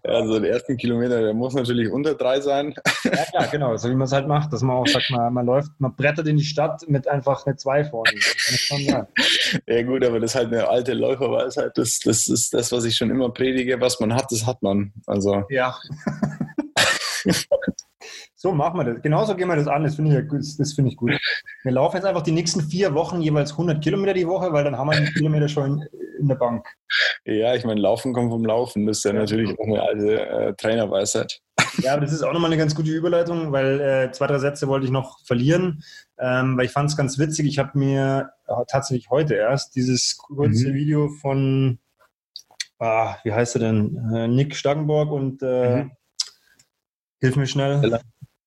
Ja, 0.04 0.24
so 0.24 0.38
den 0.38 0.44
ersten 0.44 0.76
Kilometer, 0.76 1.20
der 1.20 1.34
muss 1.34 1.54
natürlich 1.54 1.90
unter 1.90 2.14
drei 2.14 2.40
sein. 2.40 2.74
Ja, 3.04 3.24
klar, 3.24 3.48
genau, 3.50 3.76
so 3.76 3.90
wie 3.90 3.94
man 3.94 4.06
es 4.06 4.12
halt 4.12 4.28
macht, 4.28 4.52
dass 4.52 4.62
man 4.62 4.76
auch 4.76 4.86
sagt, 4.86 5.10
man, 5.10 5.32
man 5.32 5.46
läuft, 5.46 5.72
man 5.78 5.96
brettert 5.96 6.28
in 6.28 6.36
die 6.36 6.44
Stadt 6.44 6.82
mit 6.88 7.08
einfach 7.08 7.44
eine 7.44 7.56
zwei 7.56 7.84
vorne. 7.84 8.12
ja, 9.66 9.82
gut, 9.82 10.04
aber 10.04 10.20
das 10.20 10.32
ist 10.32 10.36
halt 10.36 10.52
eine 10.52 10.68
alte 10.68 10.94
Läuferweisheit. 10.94 11.72
Das, 11.76 11.98
das 12.00 12.28
ist 12.28 12.54
das, 12.54 12.72
was 12.72 12.84
ich 12.84 12.96
schon 12.96 13.10
immer 13.10 13.30
predige. 13.30 13.80
Was 13.80 14.00
man 14.00 14.14
hat, 14.14 14.30
das 14.30 14.46
hat 14.46 14.62
man. 14.62 14.92
Also. 15.06 15.44
Ja. 15.50 15.76
So 18.44 18.52
machen 18.52 18.78
wir 18.78 18.84
das. 18.84 19.00
Genauso 19.00 19.34
gehen 19.34 19.48
wir 19.48 19.56
das 19.56 19.66
an. 19.66 19.84
Das 19.84 19.94
finde 19.94 20.20
ich, 20.20 20.28
das, 20.30 20.58
das 20.58 20.74
find 20.74 20.88
ich 20.88 20.98
gut. 20.98 21.18
Wir 21.62 21.72
laufen 21.72 21.96
jetzt 21.96 22.04
einfach 22.04 22.20
die 22.20 22.30
nächsten 22.30 22.60
vier 22.60 22.92
Wochen 22.92 23.22
jeweils 23.22 23.52
100 23.52 23.82
Kilometer 23.82 24.12
die 24.12 24.28
Woche, 24.28 24.52
weil 24.52 24.64
dann 24.64 24.76
haben 24.76 24.90
wir 24.90 25.00
die 25.00 25.10
Kilometer 25.14 25.48
schon 25.48 25.82
in 26.20 26.28
der 26.28 26.34
Bank. 26.34 26.68
Ja, 27.24 27.54
ich 27.54 27.64
meine, 27.64 27.80
Laufen 27.80 28.12
kommt 28.12 28.30
vom 28.30 28.44
Laufen. 28.44 28.84
Das 28.84 28.98
ist 28.98 29.04
ja, 29.04 29.14
natürlich 29.14 29.58
auch 29.58 29.64
eine 29.64 29.82
alte 29.82 30.20
äh, 30.20 30.54
Trainerweisheit. 30.56 31.40
Ja, 31.78 31.94
aber 31.94 32.02
das 32.02 32.12
ist 32.12 32.22
auch 32.22 32.34
nochmal 32.34 32.50
eine 32.50 32.58
ganz 32.58 32.74
gute 32.74 32.90
Überleitung, 32.90 33.50
weil 33.50 33.80
äh, 33.80 34.12
zwei, 34.12 34.26
drei 34.26 34.38
Sätze 34.38 34.68
wollte 34.68 34.84
ich 34.84 34.92
noch 34.92 35.20
verlieren, 35.24 35.82
ähm, 36.18 36.58
weil 36.58 36.66
ich 36.66 36.70
fand 36.70 36.90
es 36.90 36.98
ganz 36.98 37.18
witzig. 37.18 37.46
Ich 37.46 37.58
habe 37.58 37.78
mir 37.78 38.30
äh, 38.46 38.52
tatsächlich 38.68 39.08
heute 39.08 39.36
erst 39.36 39.74
dieses 39.74 40.18
kurze 40.18 40.68
mhm. 40.68 40.74
Video 40.74 41.08
von, 41.08 41.78
ah, 42.78 43.16
wie 43.24 43.32
heißt 43.32 43.56
er 43.56 43.60
denn, 43.60 44.12
äh, 44.14 44.28
Nick 44.28 44.54
Stagenborg 44.54 45.10
und 45.10 45.42
äh, 45.42 45.84
mhm. 45.84 45.92
hilf 47.20 47.36
mir 47.36 47.46
schnell. 47.46 48.00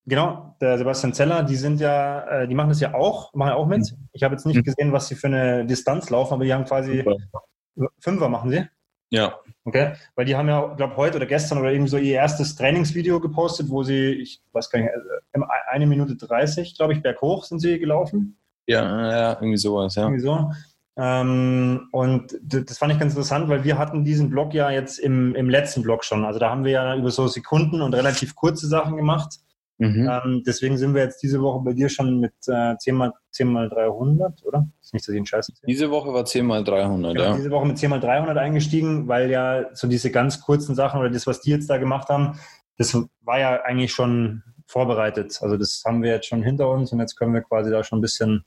Genau, 0.10 0.56
der 0.62 0.78
Sebastian 0.78 1.14
Zeller, 1.14 1.44
die 1.44 1.58
sind 1.58 1.82
ja, 1.82 2.22
äh, 2.22 2.48
die 2.48 2.56
machen 2.56 2.70
das 2.70 2.80
ja 2.80 2.94
auch, 2.94 3.34
machen 3.34 3.52
auch 3.52 3.68
mit. 3.68 3.92
Mhm. 3.92 4.08
Ich 4.14 4.24
habe 4.24 4.36
jetzt 4.36 4.46
nicht 4.46 4.56
mhm. 4.56 4.64
gesehen, 4.64 4.94
was 4.94 5.10
sie 5.10 5.16
für 5.16 5.28
eine 5.28 5.66
Distanz 5.66 6.10
laufen, 6.10 6.34
aber 6.34 6.46
die 6.46 6.54
haben 6.54 6.64
quasi 6.64 7.04
Fünfer, 7.04 7.92
Fünfer 8.00 8.30
machen 8.30 8.50
sie. 8.50 8.66
Ja. 9.10 9.36
Okay, 9.66 9.94
weil 10.16 10.24
die 10.24 10.38
haben 10.38 10.48
ja, 10.48 10.74
glaube 10.76 10.96
heute 10.96 11.18
oder 11.18 11.26
gestern 11.26 11.58
oder 11.58 11.72
irgendwie 11.72 11.90
so 11.90 11.98
ihr 11.98 12.16
erstes 12.16 12.56
Trainingsvideo 12.56 13.20
gepostet, 13.20 13.70
wo 13.70 13.84
sie, 13.84 14.12
ich 14.14 14.42
weiß 14.54 14.70
gar 14.70 14.80
nicht, 14.80 14.90
äh, 14.90 15.40
eine 15.70 15.88
Minute 15.88 16.16
30, 16.16 16.78
glaube 16.78 16.94
ich, 16.94 17.02
berghoch 17.02 17.44
sind 17.44 17.60
sie 17.60 17.78
gelaufen. 17.78 18.38
Ja, 18.66 19.12
ja, 19.12 19.34
irgendwie 19.34 19.58
sowas, 19.58 19.96
ja. 19.96 20.04
Irgendwie 20.04 20.22
so. 20.22 20.52
Ähm, 20.96 21.90
und 21.92 22.38
das 22.42 22.78
fand 22.78 22.94
ich 22.94 23.00
ganz 23.00 23.12
interessant, 23.12 23.50
weil 23.50 23.66
wir 23.66 23.78
hatten 23.78 24.06
diesen 24.06 24.30
Blog 24.30 24.54
ja 24.54 24.72
jetzt 24.72 25.00
im, 25.00 25.36
im 25.36 25.50
letzten 25.50 25.84
Blog 25.84 26.06
schon. 26.06 26.24
Also 26.24 26.40
da 26.40 26.50
haben 26.50 26.64
wir 26.64 26.72
ja 26.72 26.96
über 26.96 27.12
so 27.12 27.28
Sekunden 27.28 27.82
und 27.82 27.94
relativ 27.94 28.36
kurze 28.36 28.68
Sachen 28.68 28.96
gemacht. 28.96 29.40
Mhm. 29.80 30.10
Ähm, 30.10 30.44
deswegen 30.46 30.78
sind 30.78 30.96
wir 30.96 31.04
jetzt 31.04 31.22
diese 31.22 31.42
Woche 31.42 31.64
bei 31.64 31.74
dir 31.74 31.88
schon 31.90 32.20
mit 32.20 32.34
äh, 32.48 32.76
10 32.78 32.96
mal 32.96 33.14
10 33.32 33.48
mal 33.48 33.70
300, 33.70 34.44
oder? 34.46 34.68
Ist 34.82 34.94
nicht, 34.94 35.08
dass 35.08 35.14
ich 35.14 35.18
einen 35.18 35.28
Scheiß 35.28 35.50
erzähle. 35.50 35.68
Diese 35.68 35.92
Woche 35.92 36.14
war 36.14 36.26
10 36.26 36.46
mal 36.46 36.64
300, 36.64 37.14
genau, 37.14 37.26
ja. 37.30 37.36
Diese 37.36 37.52
Woche 37.52 37.68
mit 37.68 37.78
10 37.78 37.92
mal 37.92 38.00
300 38.00 38.38
eingestiegen, 38.38 39.08
weil 39.08 39.30
ja 39.30 39.66
so 39.74 39.88
diese 39.88 40.10
ganz 40.10 40.42
kurzen 40.42 40.74
Sachen 40.74 41.00
oder 41.00 41.10
das, 41.10 41.28
was 41.28 41.42
die 41.42 41.52
jetzt 41.52 41.70
da 41.70 41.78
gemacht 41.78 42.10
haben, 42.10 42.40
das 42.78 42.98
war 43.22 43.40
ja 43.40 43.62
eigentlich 43.64 43.92
schon 43.92 44.44
vorbereitet. 44.66 45.40
Also 45.42 45.58
das 45.58 45.84
haben 45.86 46.02
wir 46.02 46.12
jetzt 46.12 46.28
schon 46.28 46.44
hinter 46.44 46.70
uns 46.70 46.92
und 46.92 47.00
jetzt 47.00 47.16
können 47.16 47.34
wir 47.34 47.42
quasi 47.42 47.70
da 47.70 47.84
schon 47.84 48.00
ein 48.00 48.02
bisschen 48.02 48.46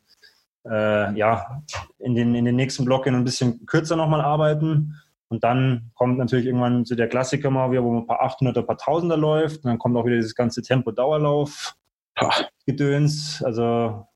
äh, 0.69 1.17
ja, 1.17 1.63
in 1.99 2.15
den, 2.15 2.35
in 2.35 2.45
den 2.45 2.57
nächsten 2.57 2.85
Block 2.85 3.07
ein 3.07 3.25
bisschen 3.25 3.67
kürzer 3.67 3.97
nochmal 3.97 4.21
arbeiten. 4.21 5.01
Und 5.31 5.43
dann 5.45 5.93
kommt 5.95 6.19
natürlich 6.19 6.45
irgendwann 6.47 6.85
so 6.85 6.97
der 6.97 7.09
Klassiker 7.09 7.51
mal 7.51 7.71
wieder, 7.71 7.85
wo 7.85 7.93
man 7.93 8.03
ein 8.03 8.07
paar 8.07 8.23
800er, 8.23 8.59
ein 8.59 8.67
paar 8.67 8.77
Tausender 8.77 9.17
läuft. 9.17 9.65
Und 9.65 9.71
dann 9.71 9.79
kommt 9.79 9.97
auch 9.97 10.05
wieder 10.05 10.17
dieses 10.17 10.35
ganze 10.35 10.61
Tempo-Dauerlauf-Gedöns. 10.61 13.43
Also, 13.45 14.09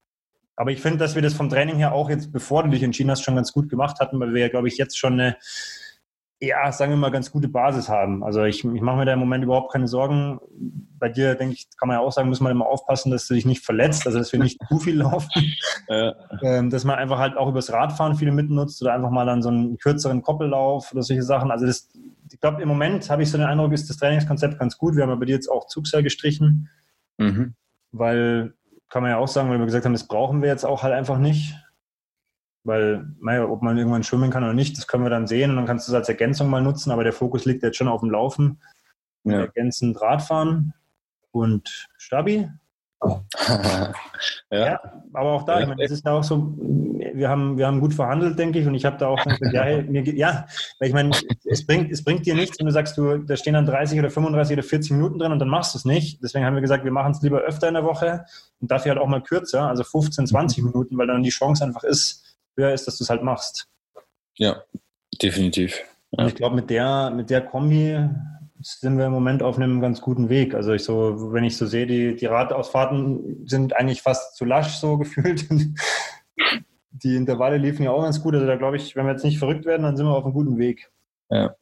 aber 0.56 0.72
ich 0.72 0.80
finde, 0.80 0.98
dass 0.98 1.14
wir 1.14 1.22
das 1.22 1.34
vom 1.34 1.48
Training 1.48 1.76
her 1.76 1.92
auch 1.92 2.10
jetzt, 2.10 2.32
bevor 2.32 2.64
du 2.64 2.70
dich 2.70 2.82
entschieden 2.82 3.12
hast, 3.12 3.22
schon 3.22 3.36
ganz 3.36 3.52
gut 3.52 3.68
gemacht 3.68 4.00
hatten, 4.00 4.18
weil 4.18 4.34
wir 4.34 4.40
ja, 4.40 4.48
glaube 4.48 4.66
ich, 4.66 4.76
jetzt 4.76 4.98
schon 4.98 5.12
eine 5.14 5.36
ja, 6.46 6.70
sagen 6.72 6.92
wir 6.92 6.96
mal, 6.96 7.10
ganz 7.10 7.30
gute 7.30 7.48
Basis 7.48 7.88
haben. 7.88 8.22
Also 8.24 8.44
ich, 8.44 8.64
ich 8.64 8.80
mache 8.80 8.96
mir 8.96 9.04
da 9.04 9.12
im 9.12 9.18
Moment 9.18 9.44
überhaupt 9.44 9.72
keine 9.72 9.88
Sorgen. 9.88 10.38
Bei 10.98 11.08
dir, 11.08 11.34
denke 11.34 11.54
ich, 11.54 11.68
kann 11.76 11.88
man 11.88 11.98
ja 11.98 12.02
auch 12.02 12.12
sagen, 12.12 12.28
muss 12.28 12.40
man 12.40 12.52
immer 12.52 12.66
aufpassen, 12.66 13.10
dass 13.10 13.26
du 13.26 13.34
dich 13.34 13.44
nicht 13.44 13.64
verletzt, 13.64 14.06
also 14.06 14.18
dass 14.18 14.32
wir 14.32 14.40
nicht 14.40 14.60
zu 14.68 14.78
viel 14.78 14.98
laufen. 14.98 15.30
Ja. 15.86 16.14
Ähm, 16.42 16.70
dass 16.70 16.84
man 16.84 16.96
einfach 16.96 17.18
halt 17.18 17.36
auch 17.36 17.46
übers 17.46 17.70
Radfahren 17.70 18.14
viele 18.14 18.32
mitnutzt 18.32 18.80
oder 18.80 18.94
einfach 18.94 19.10
mal 19.10 19.26
dann 19.26 19.42
so 19.42 19.50
einen 19.50 19.76
kürzeren 19.76 20.22
Koppellauf 20.22 20.90
oder 20.92 21.02
solche 21.02 21.22
Sachen. 21.22 21.50
Also 21.50 21.66
das, 21.66 21.90
ich 22.32 22.40
glaube, 22.40 22.62
im 22.62 22.68
Moment 22.68 23.10
habe 23.10 23.22
ich 23.22 23.30
so 23.30 23.36
den 23.36 23.46
Eindruck, 23.46 23.72
ist 23.72 23.90
das 23.90 23.98
Trainingskonzept 23.98 24.58
ganz 24.58 24.78
gut. 24.78 24.96
Wir 24.96 25.02
haben 25.02 25.10
ja 25.10 25.16
bei 25.16 25.26
dir 25.26 25.34
jetzt 25.34 25.48
auch 25.48 25.66
Zugseil 25.66 26.02
gestrichen, 26.02 26.70
mhm. 27.18 27.54
weil 27.92 28.54
kann 28.88 29.02
man 29.02 29.10
ja 29.10 29.18
auch 29.18 29.28
sagen, 29.28 29.50
weil 29.50 29.58
wir 29.58 29.66
gesagt 29.66 29.84
haben, 29.84 29.92
das 29.92 30.08
brauchen 30.08 30.40
wir 30.40 30.48
jetzt 30.48 30.64
auch 30.64 30.82
halt 30.82 30.94
einfach 30.94 31.18
nicht. 31.18 31.54
Weil, 32.64 33.06
naja, 33.20 33.46
ob 33.46 33.62
man 33.62 33.76
irgendwann 33.76 34.02
schwimmen 34.02 34.30
kann 34.30 34.42
oder 34.42 34.54
nicht, 34.54 34.78
das 34.78 34.86
können 34.86 35.04
wir 35.04 35.10
dann 35.10 35.26
sehen 35.26 35.50
und 35.50 35.56
dann 35.56 35.66
kannst 35.66 35.86
du 35.86 35.92
es 35.92 35.96
als 35.96 36.08
Ergänzung 36.08 36.48
mal 36.48 36.62
nutzen, 36.62 36.90
aber 36.90 37.04
der 37.04 37.12
Fokus 37.12 37.44
liegt 37.44 37.62
jetzt 37.62 37.76
schon 37.76 37.88
auf 37.88 38.00
dem 38.00 38.10
Laufen. 38.10 38.58
Ja. 39.24 39.40
Ergänzend 39.40 40.00
Radfahren 40.00 40.72
und 41.30 41.88
Stabi. 41.98 42.48
ja. 43.48 43.92
ja. 44.50 44.80
aber 45.12 45.32
auch 45.32 45.42
da, 45.42 45.60
ich 45.60 45.66
meine, 45.66 45.82
es 45.82 45.90
ist 45.90 46.06
ja 46.06 46.12
auch 46.12 46.24
so, 46.24 46.54
wir 46.58 47.28
haben, 47.28 47.58
wir 47.58 47.66
haben 47.66 47.80
gut 47.80 47.92
verhandelt, 47.92 48.38
denke 48.38 48.58
ich, 48.58 48.66
und 48.66 48.74
ich 48.74 48.84
habe 48.84 48.96
da 48.96 49.08
auch 49.08 49.22
gesagt, 49.22 49.52
ja, 49.52 49.62
hey, 49.62 49.82
mir, 49.82 50.02
ja, 50.14 50.46
weil 50.78 50.88
ich 50.88 50.94
meine, 50.94 51.10
es 51.44 51.66
bringt, 51.66 51.92
es 51.92 52.02
bringt 52.02 52.24
dir 52.26 52.34
nichts, 52.34 52.58
wenn 52.58 52.66
du 52.66 52.72
sagst, 52.72 52.96
du, 52.96 53.18
da 53.18 53.36
stehen 53.36 53.54
dann 53.54 53.66
30 53.66 53.98
oder 53.98 54.10
35 54.10 54.54
oder 54.54 54.62
40 54.62 54.92
Minuten 54.92 55.18
drin 55.18 55.32
und 55.32 55.38
dann 55.38 55.48
machst 55.48 55.74
du 55.74 55.78
es 55.78 55.84
nicht. 55.84 56.22
Deswegen 56.22 56.44
haben 56.44 56.54
wir 56.54 56.62
gesagt, 56.62 56.84
wir 56.84 56.92
machen 56.92 57.12
es 57.12 57.22
lieber 57.22 57.40
öfter 57.40 57.68
in 57.68 57.74
der 57.74 57.84
Woche 57.84 58.24
und 58.60 58.70
dafür 58.70 58.92
halt 58.92 59.00
auch 59.00 59.08
mal 59.08 59.22
kürzer, 59.22 59.68
also 59.68 59.84
15, 59.84 60.26
20 60.26 60.58
mhm. 60.58 60.70
Minuten, 60.70 60.98
weil 60.98 61.06
dann 61.06 61.22
die 61.22 61.30
Chance 61.30 61.64
einfach 61.64 61.84
ist, 61.84 62.23
höher 62.56 62.72
ist, 62.72 62.86
dass 62.86 62.98
du 62.98 63.04
es 63.04 63.10
halt 63.10 63.22
machst. 63.22 63.68
Ja, 64.36 64.62
definitiv. 65.22 65.82
Ja. 66.12 66.26
ich 66.26 66.34
glaube, 66.34 66.56
mit 66.56 66.70
der, 66.70 67.10
mit 67.10 67.30
der 67.30 67.40
Kombi 67.40 67.98
sind 68.60 68.96
wir 68.96 69.06
im 69.06 69.12
Moment 69.12 69.42
auf 69.42 69.56
einem 69.56 69.80
ganz 69.80 70.00
guten 70.00 70.28
Weg. 70.28 70.54
Also 70.54 70.72
ich 70.72 70.84
so, 70.84 71.32
wenn 71.32 71.44
ich 71.44 71.56
so 71.56 71.66
sehe, 71.66 71.86
die, 71.86 72.16
die 72.16 72.26
Radausfahrten 72.26 73.46
sind 73.46 73.76
eigentlich 73.76 74.02
fast 74.02 74.36
zu 74.36 74.44
lasch 74.44 74.76
so 74.76 74.96
gefühlt. 74.98 75.46
die 76.90 77.16
Intervalle 77.16 77.58
liefen 77.58 77.82
ja 77.82 77.90
auch 77.90 78.02
ganz 78.02 78.22
gut. 78.22 78.34
Also 78.34 78.46
da 78.46 78.56
glaube 78.56 78.76
ich, 78.76 78.96
wenn 78.96 79.06
wir 79.06 79.12
jetzt 79.12 79.24
nicht 79.24 79.38
verrückt 79.38 79.66
werden, 79.66 79.82
dann 79.82 79.96
sind 79.96 80.06
wir 80.06 80.16
auf 80.16 80.24
einem 80.24 80.34
guten 80.34 80.58
Weg. 80.58 80.90
Ja, 81.30 81.54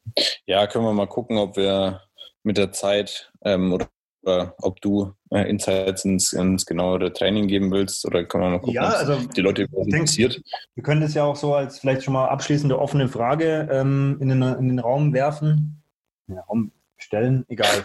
ja 0.47 0.67
können 0.67 0.85
wir 0.85 0.93
mal 0.93 1.07
gucken, 1.07 1.39
ob 1.39 1.57
wir 1.57 2.03
mit 2.43 2.59
der 2.59 2.73
Zeit 2.73 3.33
ähm, 3.45 3.73
oder, 3.73 3.89
oder, 4.25 4.55
ob 4.59 4.81
du 4.81 5.13
äh, 5.31 5.49
Insights 5.49 6.05
ins, 6.05 6.33
ins 6.33 6.67
genauere 6.67 7.13
Training 7.13 7.49
geben 7.49 7.71
willst 7.71 8.05
oder 8.07 8.25
können 8.25 8.45
wir 8.45 8.51
mal 8.51 8.59
gucken, 8.59 8.75
ja, 8.75 8.89
also, 8.89 9.17
die 9.17 9.41
Leute 9.41 9.67
interessiert. 9.75 10.41
Wir 10.75 10.83
können 10.83 11.01
das 11.01 11.15
ja 11.15 11.25
auch 11.25 11.37
so 11.37 11.55
als 11.55 11.81
vielleicht 11.81 12.05
schon 12.05 12.15
mal 12.15 12.29
abschließende 12.29 12.79
offene 12.79 13.09
Frage 13.09 13.69
ähm, 13.71 14.19
in, 14.21 14.29
den, 14.29 14.43
in 14.43 14.69
den 14.69 14.79
Raum 14.79 15.13
werfen. 15.13 15.83
Ja, 16.29 16.41
Raum 16.43 16.73
stellen, 16.99 17.45
egal. 17.49 17.85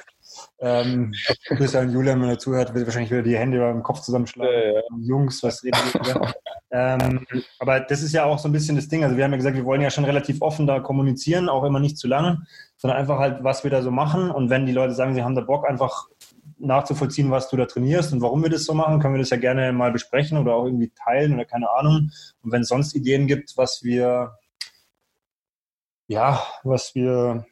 Ähm, 0.60 1.14
Grüße 1.48 1.80
an 1.80 1.92
Julian, 1.92 2.22
wenn 2.22 2.30
er 2.30 2.38
zuhört, 2.38 2.74
wird 2.74 2.86
wahrscheinlich 2.86 3.12
wieder 3.12 3.24
die 3.24 3.38
Hände 3.38 3.60
beim 3.60 3.82
Kopf 3.82 4.02
zusammenschlagen. 4.02 4.52
Ja, 4.52 4.74
ja. 4.74 4.82
Jungs, 5.02 5.42
was 5.42 5.64
reden 5.64 5.80
wir 5.94 6.34
ähm, 6.70 7.26
aber 7.60 7.80
das 7.80 8.02
ist 8.02 8.14
ja 8.14 8.26
auch 8.26 8.40
so 8.40 8.50
ein 8.50 8.52
bisschen 8.52 8.76
das 8.76 8.90
Ding. 8.90 9.04
Also 9.04 9.16
wir 9.16 9.24
haben 9.24 9.32
ja 9.32 9.38
gesagt, 9.38 9.56
wir 9.56 9.66
wollen 9.66 9.82
ja 9.82 9.90
schon 9.90 10.04
relativ 10.04 10.42
offen 10.42 10.68
da 10.68 10.80
kommunizieren, 10.80 11.48
auch 11.48 11.64
immer 11.64 11.80
nicht 11.80 11.98
zu 11.98 12.08
lang, 12.08 12.44
sondern 12.76 13.00
einfach 13.00 13.20
halt, 13.20 13.44
was 13.44 13.64
wir 13.64 13.72
da 13.72 13.82
so 13.82 13.92
machen. 13.92 14.30
Und 14.32 14.50
wenn 14.50 14.66
die 14.66 14.74
Leute 14.74 14.94
sagen, 14.94 15.14
sie 15.14 15.24
haben 15.24 15.36
da 15.36 15.42
Bock, 15.42 15.68
einfach 15.68 16.08
nachzuvollziehen, 16.60 17.32
was 17.32 17.50
du 17.50 17.58
da 17.58 17.66
trainierst 17.66 18.14
und 18.14 18.22
warum 18.22 18.44
wir 18.44 18.50
das 18.50 18.66
so 18.66 18.74
machen, 18.74 19.00
können 19.00 19.14
wir 19.14 19.20
das 19.20 19.30
ja 19.30 19.38
gerne 19.38 19.72
mal 19.74 19.92
besprechen 19.92 20.38
oder 20.38 20.56
auch 20.56 20.66
irgendwie 20.66 20.92
teilen 20.96 21.34
oder 21.34 21.46
keine 21.46 21.70
Ahnung. 21.72 22.12
Und 22.44 22.52
wenn 22.52 22.62
es 22.62 22.70
sonst 22.70 22.96
Ideen 22.96 23.28
gibt, 23.28 23.58
was 23.58 23.84
wir, 23.84 24.38
ja, 26.08 26.42
was 26.64 26.96
wir 26.96 27.46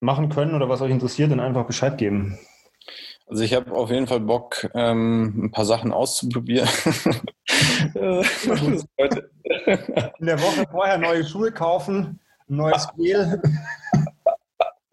machen 0.00 0.28
können 0.28 0.54
oder 0.54 0.68
was 0.68 0.80
euch 0.80 0.90
interessiert, 0.90 1.30
dann 1.30 1.40
einfach 1.40 1.66
Bescheid 1.66 1.96
geben. 1.98 2.38
Also 3.26 3.44
ich 3.44 3.54
habe 3.54 3.72
auf 3.72 3.90
jeden 3.90 4.06
Fall 4.06 4.20
Bock, 4.20 4.68
ähm, 4.74 5.44
ein 5.44 5.50
paar 5.52 5.64
Sachen 5.64 5.92
auszuprobieren. 5.92 6.68
In 10.18 10.26
der 10.26 10.40
Woche 10.40 10.66
vorher 10.70 10.98
neue 10.98 11.24
Schuhe 11.24 11.52
kaufen, 11.52 12.20
ein 12.48 12.56
neues 12.56 12.84
Spiel. 12.84 13.40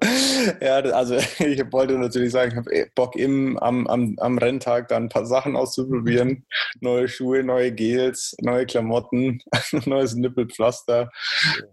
ja, 0.62 0.80
also 0.80 1.16
ich 1.40 1.72
wollte 1.72 1.98
natürlich 1.98 2.32
sagen, 2.32 2.52
ich 2.52 2.58
habe 2.58 2.74
eh 2.74 2.86
Bock 2.96 3.16
im, 3.16 3.58
am, 3.60 3.88
am, 3.88 4.16
am 4.20 4.38
Renntag 4.38 4.88
dann 4.88 5.04
ein 5.04 5.10
paar 5.10 5.26
Sachen 5.26 5.56
auszuprobieren. 5.56 6.46
Neue 6.80 7.08
Schuhe, 7.08 7.44
neue 7.44 7.72
Gels, 7.72 8.36
neue 8.40 8.66
Klamotten, 8.66 9.42
neues 9.86 10.16
Nippelpflaster, 10.16 11.10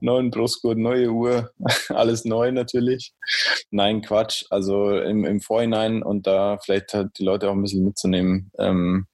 neuen 0.01 0.31
Brustgurt, 0.31 0.79
neue 0.79 1.11
Uhr, 1.11 1.53
alles 1.89 2.25
neu 2.25 2.51
natürlich. 2.51 3.13
Nein, 3.71 4.03
Quatsch. 4.03 4.45
Also 4.51 4.99
im, 4.99 5.25
im 5.25 5.41
Vorhinein 5.41 6.03
und 6.03 6.27
da 6.27 6.59
vielleicht 6.59 6.95
halt 6.95 7.19
die 7.19 7.25
Leute 7.25 7.49
auch 7.49 7.55
ein 7.55 7.63
bisschen 7.63 7.85
mitzunehmen, 7.85 8.51
ähm, 8.59 9.07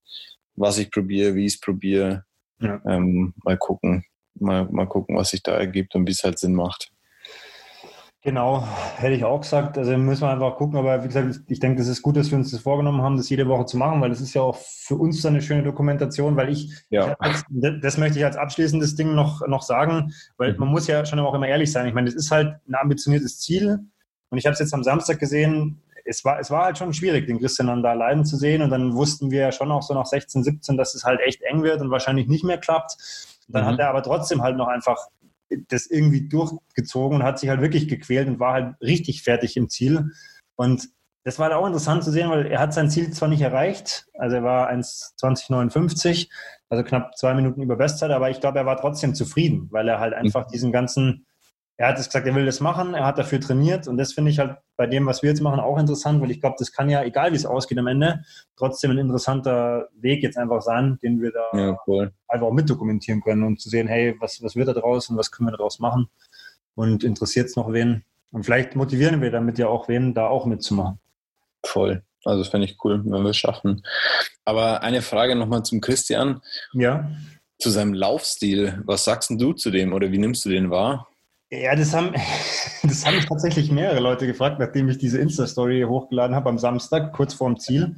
was 0.55 0.79
ich 0.79 0.91
probiere, 0.91 1.35
wie 1.35 1.47
ich 1.47 1.55
es 1.55 1.61
probiere. 1.61 2.25
Ja. 2.61 2.81
Ähm, 2.87 3.35
mal 3.45 3.59
gucken. 3.59 4.05
Mal, 4.35 4.67
mal 4.71 4.87
gucken, 4.87 5.17
was 5.17 5.31
sich 5.31 5.43
da 5.43 5.53
ergibt 5.53 5.95
und 5.95 6.07
wie 6.07 6.13
es 6.13 6.23
halt 6.25 6.39
Sinn 6.39 6.55
macht. 6.55 6.92
Genau, 8.25 8.65
hätte 8.99 9.15
ich 9.15 9.25
auch 9.25 9.41
gesagt. 9.41 9.77
Also 9.77 9.97
müssen 9.99 10.23
wir 10.23 10.31
einfach 10.31 10.55
gucken. 10.55 10.79
Aber 10.79 11.03
wie 11.03 11.09
gesagt, 11.09 11.41
ich 11.49 11.59
denke, 11.59 11.79
das 11.79 11.89
ist 11.89 12.03
gut, 12.03 12.17
dass 12.17 12.31
wir 12.31 12.39
uns 12.39 12.53
das 12.53 12.61
vorgenommen 12.61 13.03
haben, 13.03 13.17
das 13.17 13.29
jede 13.29 13.49
Woche 13.49 13.67
zu 13.67 13.77
machen, 13.77 14.01
weil 14.01 14.11
das 14.11 14.21
ist 14.21 14.33
ja 14.33 14.43
auch 14.43 14.57
für 14.57 14.95
uns 14.95 15.27
eine 15.27 15.43
schöne 15.43 15.65
Dokumentation, 15.65 16.37
weil 16.37 16.51
ich, 16.51 16.73
ja. 16.89 17.17
ich 17.25 17.81
das 17.81 17.99
möchte 17.99 18.21
ich 18.21 18.25
als 18.25 18.37
abschließendes 18.37 18.95
Ding 18.95 19.17
noch, 19.17 19.45
noch 19.49 19.63
sagen, 19.63 20.13
weil 20.37 20.53
mhm. 20.53 20.61
man 20.61 20.69
muss 20.69 20.87
ja 20.87 21.05
schon 21.05 21.19
auch 21.19 21.35
immer 21.35 21.49
ehrlich 21.49 21.73
sein. 21.73 21.89
Ich 21.89 21.95
meine, 21.95 22.07
das 22.07 22.15
ist 22.15 22.31
halt 22.31 22.61
ein 22.69 22.77
ambitioniertes 22.77 23.41
Ziel. 23.41 23.81
Und 24.31 24.39
ich 24.39 24.47
habe 24.47 24.53
es 24.53 24.61
jetzt 24.61 24.73
am 24.73 24.85
Samstag 24.85 25.19
gesehen, 25.19 25.83
es 26.05 26.25
war, 26.25 26.39
es 26.39 26.49
war 26.49 26.67
halt 26.67 26.79
schon 26.79 26.93
schwierig, 26.93 27.27
den 27.27 27.41
Christian 27.41 27.67
dann 27.67 27.83
da 27.83 27.93
leiden 27.93 28.25
zu 28.25 28.37
sehen. 28.37 28.63
Und 28.63 28.71
dann 28.71 28.95
wussten 28.95 29.33
wir 29.33 29.41
ja 29.41 29.53
schon 29.53 29.73
auch 29.73 29.83
so 29.83 29.95
nach 29.95 30.07
16, 30.07 30.45
17, 30.45 30.77
dass 30.77 30.95
es 30.95 31.03
halt 31.03 31.19
echt 31.27 31.43
eng 31.43 31.65
wird 31.65 31.81
und 31.81 31.91
wahrscheinlich 31.91 32.29
nicht 32.29 32.45
mehr 32.45 32.59
klappt. 32.59 32.97
dann 33.49 33.65
mhm. 33.65 33.69
hat 33.69 33.79
er 33.81 33.89
aber 33.89 34.05
trotzdem 34.05 34.43
halt 34.43 34.57
noch 34.57 34.69
einfach 34.69 35.09
das 35.69 35.87
irgendwie 35.87 36.29
durchgezogen 36.29 37.19
und 37.19 37.25
hat 37.25 37.39
sich 37.39 37.49
halt 37.49 37.61
wirklich 37.61 37.89
gequält 37.89 38.29
und 38.29 38.41
war 38.41 38.53
halt 38.55 38.75
richtig 38.81 39.23
fertig 39.23 39.57
im 39.57 39.69
Ziel. 39.69 40.11
Und 40.57 40.89
das 41.25 41.39
war 41.39 41.47
halt 41.47 41.57
auch 41.57 41.67
interessant 41.67 42.03
zu 42.03 42.11
sehen, 42.11 42.31
weil 42.31 42.47
er 42.47 42.59
hat 42.59 42.75
sein 42.75 42.91
Ziel 42.91 43.13
zwar 43.13 43.29
nicht 43.29 43.43
erreicht, 43.43 44.07
also 44.19 44.37
er 44.37 44.43
war 44.43 44.71
1,2059, 44.71 46.29
also 46.69 46.83
knapp 46.83 47.17
zwei 47.17 47.35
Minuten 47.35 47.63
über 47.63 47.77
Bestzeit, 47.77 48.11
aber 48.11 48.31
ich 48.31 48.41
glaube, 48.41 48.59
er 48.59 48.67
war 48.67 48.77
trotzdem 48.77 49.15
zufrieden, 49.15 49.69
weil 49.71 49.89
er 49.89 50.01
halt 50.01 50.15
einfach 50.15 50.47
mhm. 50.47 50.53
diesen 50.53 50.73
ganzen 50.73 51.27
er 51.83 51.89
hat 51.89 51.99
es 51.99 52.07
gesagt, 52.07 52.29
er 52.29 52.35
will 52.37 52.47
das 52.47 52.61
machen, 52.61 52.95
er 52.95 53.05
hat 53.05 53.19
dafür 53.19 53.41
trainiert 53.41 53.89
und 53.89 53.97
das 53.97 54.13
finde 54.13 54.31
ich 54.31 54.39
halt 54.39 54.57
bei 54.77 54.87
dem, 54.87 55.05
was 55.05 55.25
wir 55.25 55.31
jetzt 55.31 55.41
machen, 55.41 55.59
auch 55.59 55.79
interessant, 55.79 56.23
weil 56.23 56.31
ich 56.31 56.41
glaube, 56.41 56.55
das 56.57 56.71
kann 56.71 56.89
ja, 56.89 57.03
egal 57.03 57.33
wie 57.33 57.37
es 57.37 57.45
ausgeht 57.45 57.77
am 57.77 57.89
Ende, 57.89 58.23
trotzdem 58.57 58.93
ein 58.93 58.99
interessanter 58.99 59.89
Weg 59.97 60.23
jetzt 60.23 60.39
einfach 60.39 60.63
sein, 60.63 61.01
den 61.03 61.21
wir 61.21 61.33
da 61.33 61.59
ja, 61.59 61.77
cool. 61.89 62.13
einfach 62.29 62.47
auch 62.47 62.53
mitdokumentieren 62.53 63.21
können 63.21 63.43
und 63.43 63.61
zu 63.61 63.69
sehen, 63.69 63.89
hey, 63.89 64.15
was, 64.21 64.41
was 64.45 64.55
wird 64.55 64.69
da 64.69 64.75
draus 64.75 65.11
und 65.11 65.17
was 65.17 65.33
können 65.33 65.49
wir 65.49 65.57
daraus 65.57 65.81
machen 65.81 66.09
und 66.77 67.03
interessiert 67.03 67.49
es 67.49 67.57
noch 67.57 67.73
wen 67.73 68.05
und 68.31 68.45
vielleicht 68.45 68.77
motivieren 68.77 69.21
wir 69.21 69.33
damit 69.33 69.59
ja 69.59 69.67
auch 69.67 69.89
wen, 69.89 70.15
da 70.15 70.29
auch 70.29 70.47
mitzumachen. 70.47 71.01
Voll. 71.67 72.05
Also 72.25 72.45
das 72.45 72.49
fände 72.49 72.69
ich 72.69 72.77
cool, 72.85 73.03
wenn 73.05 73.25
wir 73.25 73.31
es 73.31 73.37
schaffen. 73.37 73.83
Aber 74.45 74.85
eine 74.85 75.03
Frage 75.03 75.35
nochmal 75.35 75.65
zum 75.65 75.81
Christian. 75.81 76.43
Ja. 76.75 77.11
Zu 77.59 77.71
seinem 77.71 77.93
Laufstil. 77.93 78.81
Was 78.87 79.03
sagst 79.03 79.31
du 79.31 79.53
zu 79.53 79.73
dem 79.73 79.93
oder 79.93 80.13
wie 80.13 80.19
nimmst 80.19 80.45
du 80.45 80.49
den 80.49 80.71
wahr? 80.71 81.09
Ja, 81.53 81.77
das 81.77 81.93
haben, 81.93 82.13
das 82.83 83.05
haben 83.05 83.17
mich 83.17 83.27
tatsächlich 83.27 83.71
mehrere 83.71 84.01
Leute 84.01 84.27
gefragt, 84.27 84.59
nachdem 84.59 84.89
ich 84.89 84.97
diese 84.97 85.19
Insta-Story 85.19 85.85
hochgeladen 85.87 86.35
habe 86.35 86.49
am 86.49 86.59
Samstag, 86.59 87.13
kurz 87.13 87.35
vorm 87.35 87.59
Ziel. 87.59 87.97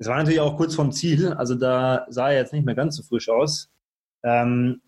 Es 0.00 0.08
war 0.08 0.16
natürlich 0.16 0.40
auch 0.40 0.56
kurz 0.56 0.74
vorm 0.74 0.90
Ziel, 0.90 1.32
also 1.32 1.54
da 1.54 2.06
sah 2.08 2.30
er 2.30 2.38
jetzt 2.38 2.52
nicht 2.52 2.66
mehr 2.66 2.74
ganz 2.74 2.96
so 2.96 3.04
frisch 3.04 3.28
aus. 3.28 3.70
Ähm, 4.24 4.82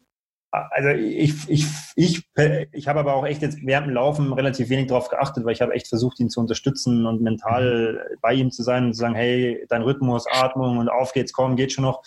also 0.51 0.89
ich, 0.89 1.49
ich, 1.49 1.65
ich, 1.95 2.29
ich 2.73 2.89
habe 2.89 3.01
aber 3.01 3.15
auch 3.15 3.25
echt 3.25 3.41
jetzt 3.41 3.59
während 3.65 3.87
dem 3.87 3.95
Laufen 3.95 4.33
relativ 4.33 4.69
wenig 4.69 4.89
darauf 4.89 5.09
geachtet, 5.09 5.45
weil 5.45 5.53
ich 5.53 5.63
habe 5.63 5.75
echt 5.75 5.87
versucht, 5.87 6.19
ihn 6.19 6.29
zu 6.29 6.41
unterstützen 6.41 7.07
und 7.07 7.23
mental 7.23 8.05
bei 8.21 8.35
ihm 8.35 8.51
zu 8.51 8.65
sein 8.65 8.87
und 8.87 8.95
zu 8.95 9.01
sagen, 9.01 9.15
hey, 9.15 9.65
dein 9.69 9.83
Rhythmus, 9.83 10.27
Atmung 10.29 10.79
und 10.79 10.89
auf 10.89 11.13
geht's, 11.13 11.33
komm, 11.33 11.55
geht 11.55 11.73
schon 11.73 11.85
noch. 11.85 12.03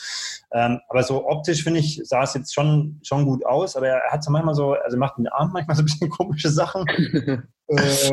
Ähm, 0.52 0.82
aber 0.90 1.04
so 1.04 1.26
optisch, 1.26 1.64
finde 1.64 1.80
ich, 1.80 2.02
sah 2.04 2.24
es 2.24 2.34
jetzt 2.34 2.54
schon, 2.54 3.00
schon 3.04 3.26
gut 3.26 3.46
aus, 3.46 3.78
aber 3.78 3.88
er 3.88 4.12
hat 4.12 4.24
so 4.24 4.32
manchmal 4.32 4.56
so, 4.56 4.74
also 4.74 4.98
er 4.98 5.00
macht 5.00 5.18
den 5.18 5.28
Armen 5.28 5.54
manchmal 5.54 5.78
so 5.78 5.84
ein 5.84 5.86
bisschen 5.86 6.10
komische 6.10 6.50
Sachen. 6.50 6.86
äh, 7.68 8.12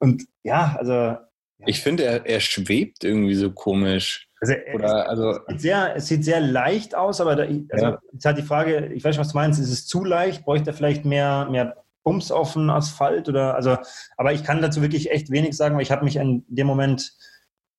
und 0.00 0.24
ja, 0.42 0.76
also. 0.78 0.92
Ja. 0.92 1.66
Ich 1.66 1.80
finde, 1.80 2.04
er, 2.04 2.26
er 2.26 2.40
schwebt 2.40 3.04
irgendwie 3.04 3.34
so 3.34 3.52
komisch. 3.52 4.29
Also, 4.40 4.54
Oder, 4.74 5.08
also 5.08 5.30
es, 5.30 5.46
sieht 5.48 5.60
sehr, 5.60 5.96
es 5.96 6.06
sieht 6.06 6.24
sehr 6.24 6.40
leicht 6.40 6.94
aus, 6.94 7.20
aber 7.20 7.36
da, 7.36 7.42
also 7.42 7.86
ja. 7.86 7.98
jetzt 8.12 8.24
hat 8.24 8.38
die 8.38 8.42
Frage, 8.42 8.86
ich 8.86 9.04
weiß 9.04 9.14
nicht, 9.14 9.20
was 9.20 9.32
du 9.32 9.36
meinst, 9.36 9.60
ist 9.60 9.70
es 9.70 9.86
zu 9.86 10.02
leicht? 10.02 10.44
Bräuchte 10.44 10.70
er 10.70 10.74
vielleicht 10.74 11.04
mehr, 11.04 11.46
mehr 11.50 11.76
Bums 12.04 12.32
auf 12.32 12.54
den 12.54 12.70
Asphalt? 12.70 13.28
Oder, 13.28 13.54
also, 13.54 13.76
aber 14.16 14.32
ich 14.32 14.42
kann 14.42 14.62
dazu 14.62 14.80
wirklich 14.80 15.10
echt 15.10 15.30
wenig 15.30 15.56
sagen, 15.56 15.76
weil 15.76 15.82
ich 15.82 15.90
habe 15.90 16.04
mich 16.04 16.16
in 16.16 16.44
dem 16.48 16.66
Moment 16.66 17.12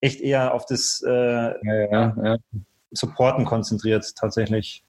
echt 0.01 0.21
eher 0.21 0.53
auf 0.53 0.65
das 0.67 1.03
äh, 1.05 1.11
ja, 1.11 2.15
ja, 2.23 2.37
Supporten 2.91 3.45
konzentriert, 3.45 4.15
tatsächlich. 4.15 4.83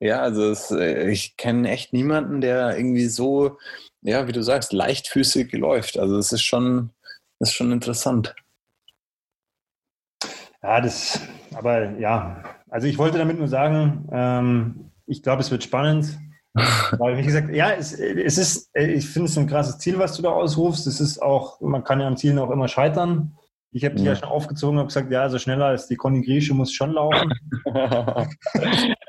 Ja, 0.00 0.20
also 0.20 0.50
es, 0.50 0.70
äh, 0.70 1.10
ich 1.10 1.36
kenne 1.36 1.68
echt 1.68 1.92
niemanden, 1.92 2.40
der 2.40 2.76
irgendwie 2.76 3.06
so, 3.06 3.58
ja, 4.02 4.26
wie 4.28 4.32
du 4.32 4.42
sagst, 4.42 4.72
leichtfüßig 4.72 5.52
läuft. 5.52 5.98
Also 5.98 6.16
es 6.16 6.32
ist 6.32 6.42
schon, 6.42 6.90
ist 7.40 7.54
schon 7.54 7.72
interessant. 7.72 8.34
Ja, 10.62 10.80
das, 10.80 11.20
aber 11.54 11.98
ja, 11.98 12.42
also 12.68 12.86
ich 12.86 12.98
wollte 12.98 13.18
damit 13.18 13.38
nur 13.38 13.48
sagen, 13.48 14.08
ähm, 14.12 14.90
ich 15.06 15.22
glaube, 15.22 15.40
es 15.40 15.50
wird 15.50 15.64
spannend. 15.64 16.18
Weil, 16.98 17.16
wie 17.18 17.22
gesagt, 17.22 17.54
ja, 17.54 17.70
es, 17.70 17.92
es 17.92 18.38
ist, 18.38 18.70
ich 18.74 19.06
finde 19.06 19.28
es 19.28 19.38
ein 19.38 19.46
krasses 19.46 19.78
Ziel, 19.78 19.98
was 19.98 20.16
du 20.16 20.22
da 20.22 20.30
ausrufst. 20.30 20.86
Es 20.86 21.00
ist 21.00 21.22
auch, 21.22 21.60
man 21.60 21.84
kann 21.84 22.00
ja 22.00 22.06
an 22.06 22.16
Zielen 22.16 22.38
auch 22.38 22.50
immer 22.50 22.68
scheitern. 22.68 23.36
Ich 23.70 23.84
habe 23.84 23.94
dich 23.96 24.04
ja. 24.04 24.12
ja 24.12 24.18
schon 24.18 24.28
aufgezogen 24.28 24.78
und 24.78 24.86
gesagt, 24.86 25.12
ja, 25.12 25.22
also 25.22 25.38
schneller 25.38 25.66
als 25.66 25.88
die 25.88 25.96
Conny 25.96 26.22
Grieche 26.22 26.54
muss 26.54 26.72
schon 26.72 26.92
laufen. 26.92 27.32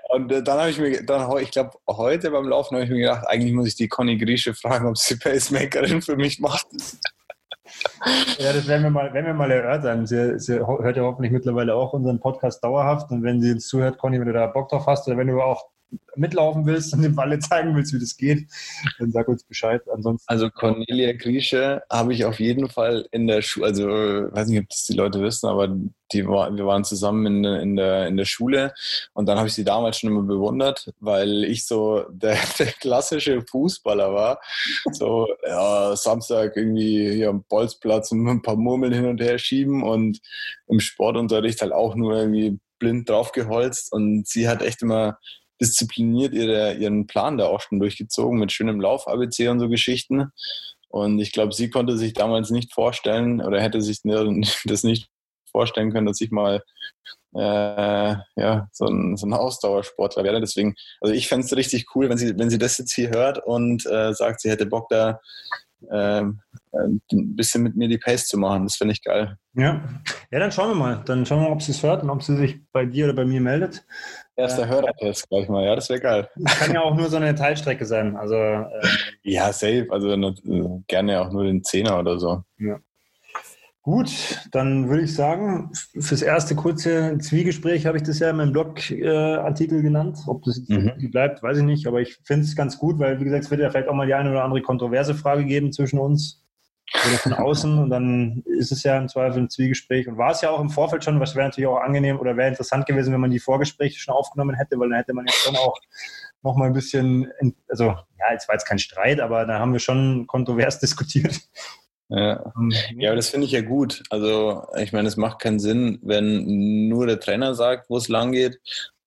und 0.10 0.32
äh, 0.32 0.44
dann 0.44 0.60
habe 0.60 0.70
ich 0.70 0.80
mir, 0.80 1.04
dann, 1.06 1.38
ich 1.40 1.50
glaube, 1.50 1.72
heute 1.88 2.30
beim 2.30 2.48
Laufen 2.48 2.76
habe 2.76 2.84
ich 2.84 2.92
mir 2.92 3.00
gedacht, 3.00 3.26
eigentlich 3.28 3.54
muss 3.54 3.68
ich 3.68 3.76
die 3.76 3.88
Conny 3.88 4.18
Grieche 4.18 4.54
fragen, 4.54 4.88
ob 4.88 4.98
sie 4.98 5.16
Pacemakerin 5.16 6.02
für 6.02 6.18
mich 6.18 6.40
macht. 6.40 6.68
Ja, 8.38 8.54
das 8.54 8.68
werden 8.68 8.84
wir 8.84 8.90
mal, 8.90 9.14
werden 9.14 9.26
wir 9.26 9.34
mal 9.34 9.52
erörtern. 9.52 10.06
Sie, 10.06 10.40
sie 10.40 10.60
hört 10.60 10.96
ja 10.96 11.04
hoffentlich 11.04 11.32
mittlerweile 11.32 11.76
auch 11.76 11.94
unseren 11.94 12.20
Podcast 12.20 12.64
dauerhaft. 12.64 13.12
Und 13.12 13.24
wenn 13.24 13.42
sie 13.42 13.52
uns 13.52 13.68
zuhört, 13.68 13.98
Conny, 13.98 14.20
wenn 14.20 14.28
du 14.28 14.34
da 14.34 14.48
Bock 14.48 14.70
drauf 14.70 14.86
hast 14.88 15.08
oder 15.08 15.18
wenn 15.18 15.28
du 15.28 15.42
auch 15.42 15.66
mitlaufen 16.16 16.66
willst 16.66 16.94
und 16.94 17.02
dem 17.02 17.18
Walle 17.18 17.40
zeigen 17.40 17.76
willst, 17.76 17.94
wie 17.94 18.00
das 18.00 18.18
geht, 18.18 18.48
dann 19.00 19.12
sag 19.12 19.28
uns 19.28 19.44
Bescheid. 19.44 19.82
Ansonsten 19.94 20.26
also 20.28 20.50
Cornelia 20.50 21.14
Grieche 21.14 21.82
habe 21.90 22.14
ich 22.14 22.26
auf 22.26 22.40
jeden 22.40 22.70
Fall 22.70 23.08
in 23.12 23.28
der 23.28 23.42
Schule, 23.42 23.68
also 23.68 23.88
weiß 23.88 24.48
nicht, 24.48 24.60
ob 24.60 24.70
das 24.70 24.86
die 24.86 24.94
Leute 24.94 25.22
wissen, 25.22 25.48
aber 25.48 25.76
die 26.12 26.28
war, 26.28 26.56
wir 26.56 26.66
waren 26.66 26.84
zusammen 26.84 27.26
in, 27.26 27.44
in, 27.44 27.76
der, 27.76 28.08
in 28.08 28.18
der 28.18 28.26
Schule 28.26 28.74
und 29.14 29.28
dann 29.28 29.38
habe 29.38 29.48
ich 29.48 29.54
sie 29.54 29.64
damals 29.64 29.98
schon 29.98 30.10
immer 30.10 30.24
bewundert, 30.24 30.92
weil 31.00 31.44
ich 31.44 31.66
so 31.66 32.06
der, 32.10 32.38
der 32.60 32.68
klassische 32.68 33.42
Fußballer 33.42 34.14
war. 34.14 34.42
So, 34.92 35.28
ja, 35.48 35.96
Samstag 35.96 36.56
irgendwie 36.58 37.12
hier 37.14 37.30
am 37.30 37.44
Bolzplatz 37.48 38.12
und 38.12 38.28
ein 38.28 38.42
paar 38.42 38.56
Murmeln 38.56 38.94
hin 38.94 39.06
und 39.06 39.22
her 39.22 39.38
schieben 39.38 39.84
und 39.84 40.20
im 40.68 40.80
Sportunterricht 40.80 41.62
halt 41.62 41.72
auch 41.72 41.96
nur 41.96 42.16
irgendwie 42.16 42.60
blind 42.80 43.10
draufgeholzt 43.10 43.92
und 43.92 44.28
sie 44.28 44.48
hat 44.48 44.62
echt 44.62 44.82
immer 44.82 45.20
diszipliniert 45.60 46.34
ihre, 46.34 46.76
ihren 46.76 47.08
Plan 47.08 47.38
da 47.38 47.48
auch 47.48 47.62
schon 47.62 47.80
durchgezogen 47.80 48.40
mit 48.40 48.52
schönem 48.52 48.80
Lauf-ABC 48.80 49.50
und 49.50 49.60
so 49.60 49.70
Geschichten. 49.70 50.32
Und 50.88 51.20
ich 51.20 51.32
glaube, 51.32 51.54
sie 51.54 51.70
konnte 51.70 51.98
sich 51.98 52.14
damals 52.14 52.50
nicht 52.50 52.74
vorstellen 52.74 53.42
oder 53.42 53.62
hätte 53.62 53.82
sich 53.82 54.02
das 54.66 54.84
nicht 54.84 55.10
vorstellen 55.52 55.92
können, 55.92 56.08
dass 56.08 56.22
ich 56.22 56.32
mal 56.32 56.64
äh, 57.36 58.16
ja, 58.36 58.68
so 58.72 58.86
ein, 58.86 59.18
so 59.18 59.28
ein 59.28 59.34
Ausdauersportler 59.34 60.24
werde. 60.24 60.40
Deswegen, 60.40 60.76
also 61.02 61.14
ich 61.14 61.28
fände 61.28 61.46
es 61.46 61.56
richtig 61.56 61.86
cool, 61.96 62.10
wenn 62.10 62.18
sie, 62.18 62.38
wenn 62.38 62.50
sie 62.50 62.58
das 62.58 62.78
jetzt 62.78 62.94
hier 62.94 63.10
hört 63.10 63.44
und 63.46 63.86
äh, 63.86 64.14
sagt, 64.14 64.42
sie 64.42 64.50
hätte 64.50 64.66
Bock 64.66 64.88
da 64.90 65.20
äh, 65.90 66.24
ein 66.24 67.02
bisschen 67.10 67.64
mit 67.64 67.76
mir 67.76 67.88
die 67.88 67.98
Pace 67.98 68.28
zu 68.28 68.38
machen. 68.38 68.64
Das 68.64 68.76
finde 68.76 68.94
ich 68.94 69.04
geil. 69.04 69.38
Ja. 69.54 69.82
ja, 70.32 70.40
dann 70.40 70.52
schauen 70.52 70.70
wir 70.70 70.76
mal. 70.76 71.04
Dann 71.06 71.26
schauen 71.26 71.42
wir 71.42 71.50
mal, 71.50 71.54
ob 71.54 71.62
sie 71.62 71.72
es 71.72 71.84
hört 71.84 72.04
und 72.04 72.10
ob 72.10 72.24
sie 72.24 72.36
sich 72.36 72.60
bei 72.72 72.86
dir 72.86 73.06
oder 73.06 73.14
bei 73.14 73.26
mir 73.26 73.42
meldet. 73.42 73.86
Erster 74.40 74.68
Hörertest 74.68 75.30
gleich 75.30 75.50
mal, 75.50 75.66
ja, 75.66 75.76
das 75.76 75.90
wäre 75.90 76.00
geil. 76.00 76.30
Kann 76.46 76.74
ja 76.74 76.82
auch 76.82 76.96
nur 76.96 77.10
so 77.10 77.18
eine 77.18 77.36
Teilstrecke 77.36 77.86
sein. 77.86 78.16
Also, 78.16 78.36
äh, 78.36 78.66
ja, 79.24 79.52
safe. 79.52 79.88
Also 79.90 80.08
gerne 80.88 81.22
auch 81.22 81.32
nur 81.32 81.44
den 81.44 81.64
Zehner 81.64 82.00
oder 82.00 82.18
so. 82.20 82.44
Ja. 82.58 82.80
Gut, 83.82 84.12
dann 84.52 84.90
würde 84.90 85.04
ich 85.04 85.16
sagen, 85.16 85.72
fürs 86.00 86.22
erste 86.22 86.56
kurze 86.56 87.18
Zwiegespräch 87.18 87.86
habe 87.86 87.98
ich 87.98 88.04
das 88.04 88.20
ja 88.20 88.30
in 88.30 88.36
meinem 88.36 88.52
Blogartikel 88.52 89.80
äh, 89.80 89.82
genannt. 89.82 90.20
Ob 90.28 90.44
das 90.44 90.58
jetzt 90.58 90.70
mhm. 90.70 91.12
bleibt, 91.12 91.42
weiß 91.42 91.58
ich 91.58 91.64
nicht, 91.64 91.88
aber 91.88 92.02
ich 92.02 92.18
finde 92.24 92.44
es 92.44 92.56
ganz 92.56 92.78
gut, 92.78 93.00
weil, 93.00 93.20
wie 93.20 93.24
gesagt, 93.24 93.46
es 93.46 93.52
wird 93.52 93.62
ja 93.62 93.70
vielleicht 93.70 93.88
auch 93.88 93.94
mal 93.94 94.06
die 94.06 94.14
eine 94.14 94.32
oder 94.32 94.44
andere 94.44 94.62
kontroverse 94.62 95.16
Frage 95.16 95.46
geben 95.46 95.72
zwischen 95.72 95.98
uns 95.98 96.44
oder 96.94 97.18
von 97.18 97.34
außen. 97.34 97.78
Und 97.80 97.90
dann 97.90 98.44
ist 98.46 98.72
es 98.72 98.84
ja 98.84 98.98
im 98.98 99.08
Zweifel 99.08 99.44
ein 99.44 99.50
Zwiegespräch. 99.50 100.08
Und 100.08 100.18
war 100.18 100.32
es 100.32 100.42
ja 100.42 100.50
auch 100.50 100.60
im 100.60 100.70
Vorfeld 100.70 101.04
schon, 101.04 101.20
was 101.20 101.36
wäre 101.36 101.48
natürlich 101.48 101.68
auch 101.68 101.80
angenehm 101.80 102.20
oder 102.20 102.38
wäre 102.38 102.50
interessant 102.50 102.86
gewesen, 102.86 103.14
wenn 103.14 103.22
man 103.22 103.32
die 103.32 103.40
Vorgespräche 103.40 104.00
schon 104.00 104.14
aufgenommen 104.14 104.56
hätte, 104.56 104.80
weil 104.80 104.90
dann 104.90 104.98
hätte 104.98 105.14
man 105.14 105.26
ja 105.26 105.34
schon 105.34 105.56
auch 105.56 105.78
noch 106.42 106.56
mal 106.56 106.68
ein 106.68 106.74
bisschen, 106.74 107.32
also 107.68 107.86
ja, 107.86 108.32
jetzt 108.32 108.48
war 108.48 108.56
jetzt 108.56 108.66
kein 108.66 108.80
Streit, 108.80 109.20
aber 109.20 109.46
da 109.46 109.60
haben 109.60 109.74
wir 109.74 109.80
schon 109.80 110.26
kontrovers 110.28 110.80
diskutiert. 110.80 111.40
Ja, 112.10 112.54
ähm, 112.58 112.72
ja 112.98 113.10
aber 113.10 113.18
das 113.18 113.30
finde 113.30 113.46
ich 113.46 113.52
ja 113.52 113.62
gut. 113.62 114.04
Also 114.10 114.66
ich 114.78 114.94
meine, 114.94 115.08
es 115.08 115.18
macht 115.18 115.40
keinen 115.40 115.60
Sinn, 115.60 116.00
wenn 116.02 116.88
nur 116.88 117.06
der 117.06 117.20
Trainer 117.20 117.54
sagt, 117.54 117.90
wo 117.90 117.98
es 117.98 118.08
lang 118.08 118.32
geht 118.32 118.60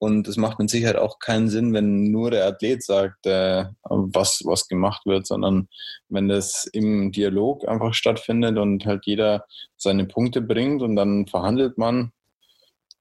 und 0.03 0.27
es 0.27 0.37
macht 0.37 0.59
mit 0.59 0.69
Sicherheit 0.69 0.97
auch 0.97 1.21
keinen 1.21 1.49
Sinn, 1.49 1.73
wenn 1.73 2.11
nur 2.11 2.33
der 2.33 2.45
Athlet 2.49 2.83
sagt, 2.83 3.25
äh, 3.25 3.67
was, 3.85 4.43
was 4.45 4.67
gemacht 4.67 5.07
wird, 5.07 5.29
sondern 5.29 5.69
wenn 6.09 6.27
das 6.27 6.69
im 6.73 7.13
Dialog 7.13 7.69
einfach 7.69 7.95
stattfindet 7.95 8.59
und 8.59 8.85
halt 8.85 9.07
jeder 9.07 9.45
seine 9.77 10.05
Punkte 10.07 10.41
bringt 10.43 10.83
und 10.83 10.97
dann 10.97 11.29
verhandelt 11.29 11.79
man 11.79 12.11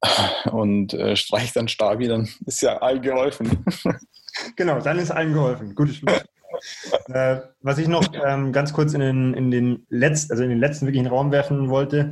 und 0.52 0.94
äh, 0.94 1.16
streicht 1.16 1.56
dann 1.56 1.70
Stabi, 1.70 2.08
dann 2.08 2.30
ist 2.46 2.62
ja 2.62 2.78
allen 2.78 3.02
geholfen. 3.02 3.66
genau, 4.56 4.80
dann 4.80 5.00
ist 5.00 5.10
allen 5.10 5.34
geholfen. 5.34 5.74
Gutes 5.74 5.96
Schluss. 5.96 6.24
äh, 7.08 7.38
was 7.62 7.80
ich 7.80 7.88
noch 7.88 8.14
ähm, 8.14 8.54
ganz 8.54 8.74
kurz 8.74 8.94
in 8.94 9.00
den, 9.00 9.34
in 9.34 9.50
den 9.50 9.88
letzten, 9.90 10.34
also 10.34 10.44
in 10.44 10.52
den 10.52 10.60
letzten 10.60 10.86
wirklichen 10.86 11.08
Raum 11.08 11.32
werfen 11.32 11.72
wollte, 11.72 12.12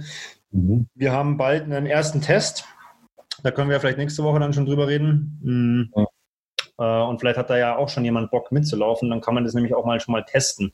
mhm. 0.49 0.87
wir 0.95 1.11
haben 1.11 1.37
bald 1.37 1.65
einen 1.65 1.85
ersten 1.85 2.21
Test 2.21 2.65
da 3.43 3.51
können 3.51 3.69
wir 3.69 3.79
vielleicht 3.79 3.97
nächste 3.97 4.23
Woche 4.23 4.39
dann 4.39 4.53
schon 4.53 4.65
drüber 4.65 4.87
reden. 4.87 5.39
Mhm. 5.41 5.93
Ja. 5.95 7.03
und 7.03 7.19
vielleicht 7.19 7.37
hat 7.37 7.49
da 7.49 7.57
ja 7.57 7.75
auch 7.75 7.89
schon 7.89 8.05
jemand 8.05 8.31
Bock 8.31 8.51
mitzulaufen. 8.51 9.09
Dann 9.09 9.21
kann 9.21 9.33
man 9.33 9.43
das 9.43 9.53
nämlich 9.53 9.73
auch 9.73 9.85
mal 9.85 9.99
schon 9.99 10.13
mal 10.13 10.23
testen. 10.23 10.73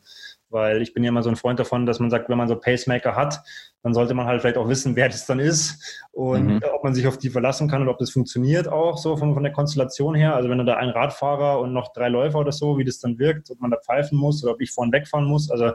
Weil 0.50 0.82
ich 0.82 0.94
bin 0.94 1.04
ja 1.04 1.10
immer 1.10 1.24
so 1.24 1.30
ein 1.30 1.36
Freund 1.36 1.60
davon, 1.60 1.86
dass 1.86 2.00
man 2.00 2.10
sagt, 2.10 2.30
wenn 2.30 2.38
man 2.38 2.48
so 2.48 2.56
Pacemaker 2.56 3.16
hat, 3.16 3.44
dann 3.82 3.94
sollte 3.94 4.14
man 4.14 4.26
halt 4.26 4.42
vielleicht 4.42 4.58
auch 4.58 4.68
wissen, 4.68 4.96
wer 4.96 5.10
das 5.10 5.26
dann 5.26 5.40
ist 5.40 6.02
und 6.12 6.48
mhm. 6.48 6.62
ob 6.74 6.84
man 6.84 6.96
sich 6.96 7.06
auf 7.06 7.18
die 7.18 7.30
verlassen 7.30 7.70
kann 7.70 7.84
und 7.84 7.88
ob 7.88 8.00
das 8.00 8.10
funktioniert 8.10 8.68
auch 8.68 8.98
so 8.98 9.16
von, 9.16 9.36
von 9.36 9.44
der 9.44 9.52
Konstellation 9.52 10.16
her. 10.16 10.36
Also 10.36 10.50
wenn 10.50 10.58
du 10.58 10.66
da 10.66 10.78
ein 10.78 10.90
Radfahrer 10.90 11.60
und 11.60 11.72
noch 11.72 11.94
drei 11.94 12.10
Läufer 12.10 12.40
oder 12.40 12.52
so, 12.52 12.80
wie 12.80 12.84
das 12.84 13.00
dann 13.00 13.20
wirkt, 13.20 13.52
ob 13.52 13.60
man 13.60 13.70
da 13.70 13.78
pfeifen 13.78 14.18
muss 14.18 14.44
oder 14.44 14.54
ob 14.54 14.62
ich 14.62 14.72
vorne 14.72 14.92
wegfahren 14.92 15.28
muss. 15.28 15.52
Also 15.52 15.72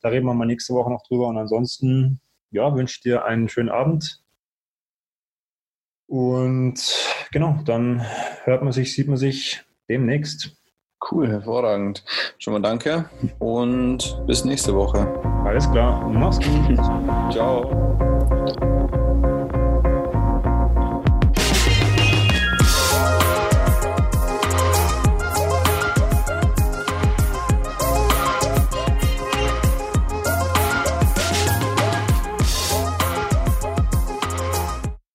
da 0.00 0.08
reden 0.08 0.26
wir 0.26 0.34
mal 0.34 0.44
nächste 0.44 0.74
Woche 0.74 0.90
noch 0.90 1.02
drüber. 1.06 1.28
Und 1.28 1.38
ansonsten, 1.38 2.20
ja, 2.50 2.74
wünsche 2.74 2.96
ich 2.96 3.00
dir 3.00 3.24
einen 3.24 3.48
schönen 3.48 3.70
Abend. 3.70 4.22
Und 6.08 6.80
genau, 7.32 7.60
dann 7.64 8.04
hört 8.44 8.62
man 8.62 8.72
sich, 8.72 8.94
sieht 8.94 9.08
man 9.08 9.18
sich 9.18 9.62
demnächst. 9.88 10.56
Cool, 11.10 11.28
hervorragend. 11.28 12.02
Schon 12.38 12.54
mal 12.54 12.60
danke 12.60 13.08
und 13.38 14.20
bis 14.26 14.44
nächste 14.44 14.74
Woche. 14.74 15.06
Alles 15.44 15.70
klar, 15.70 16.08
mach's 16.08 16.38
gut. 16.38 16.76
Ciao. 17.30 18.17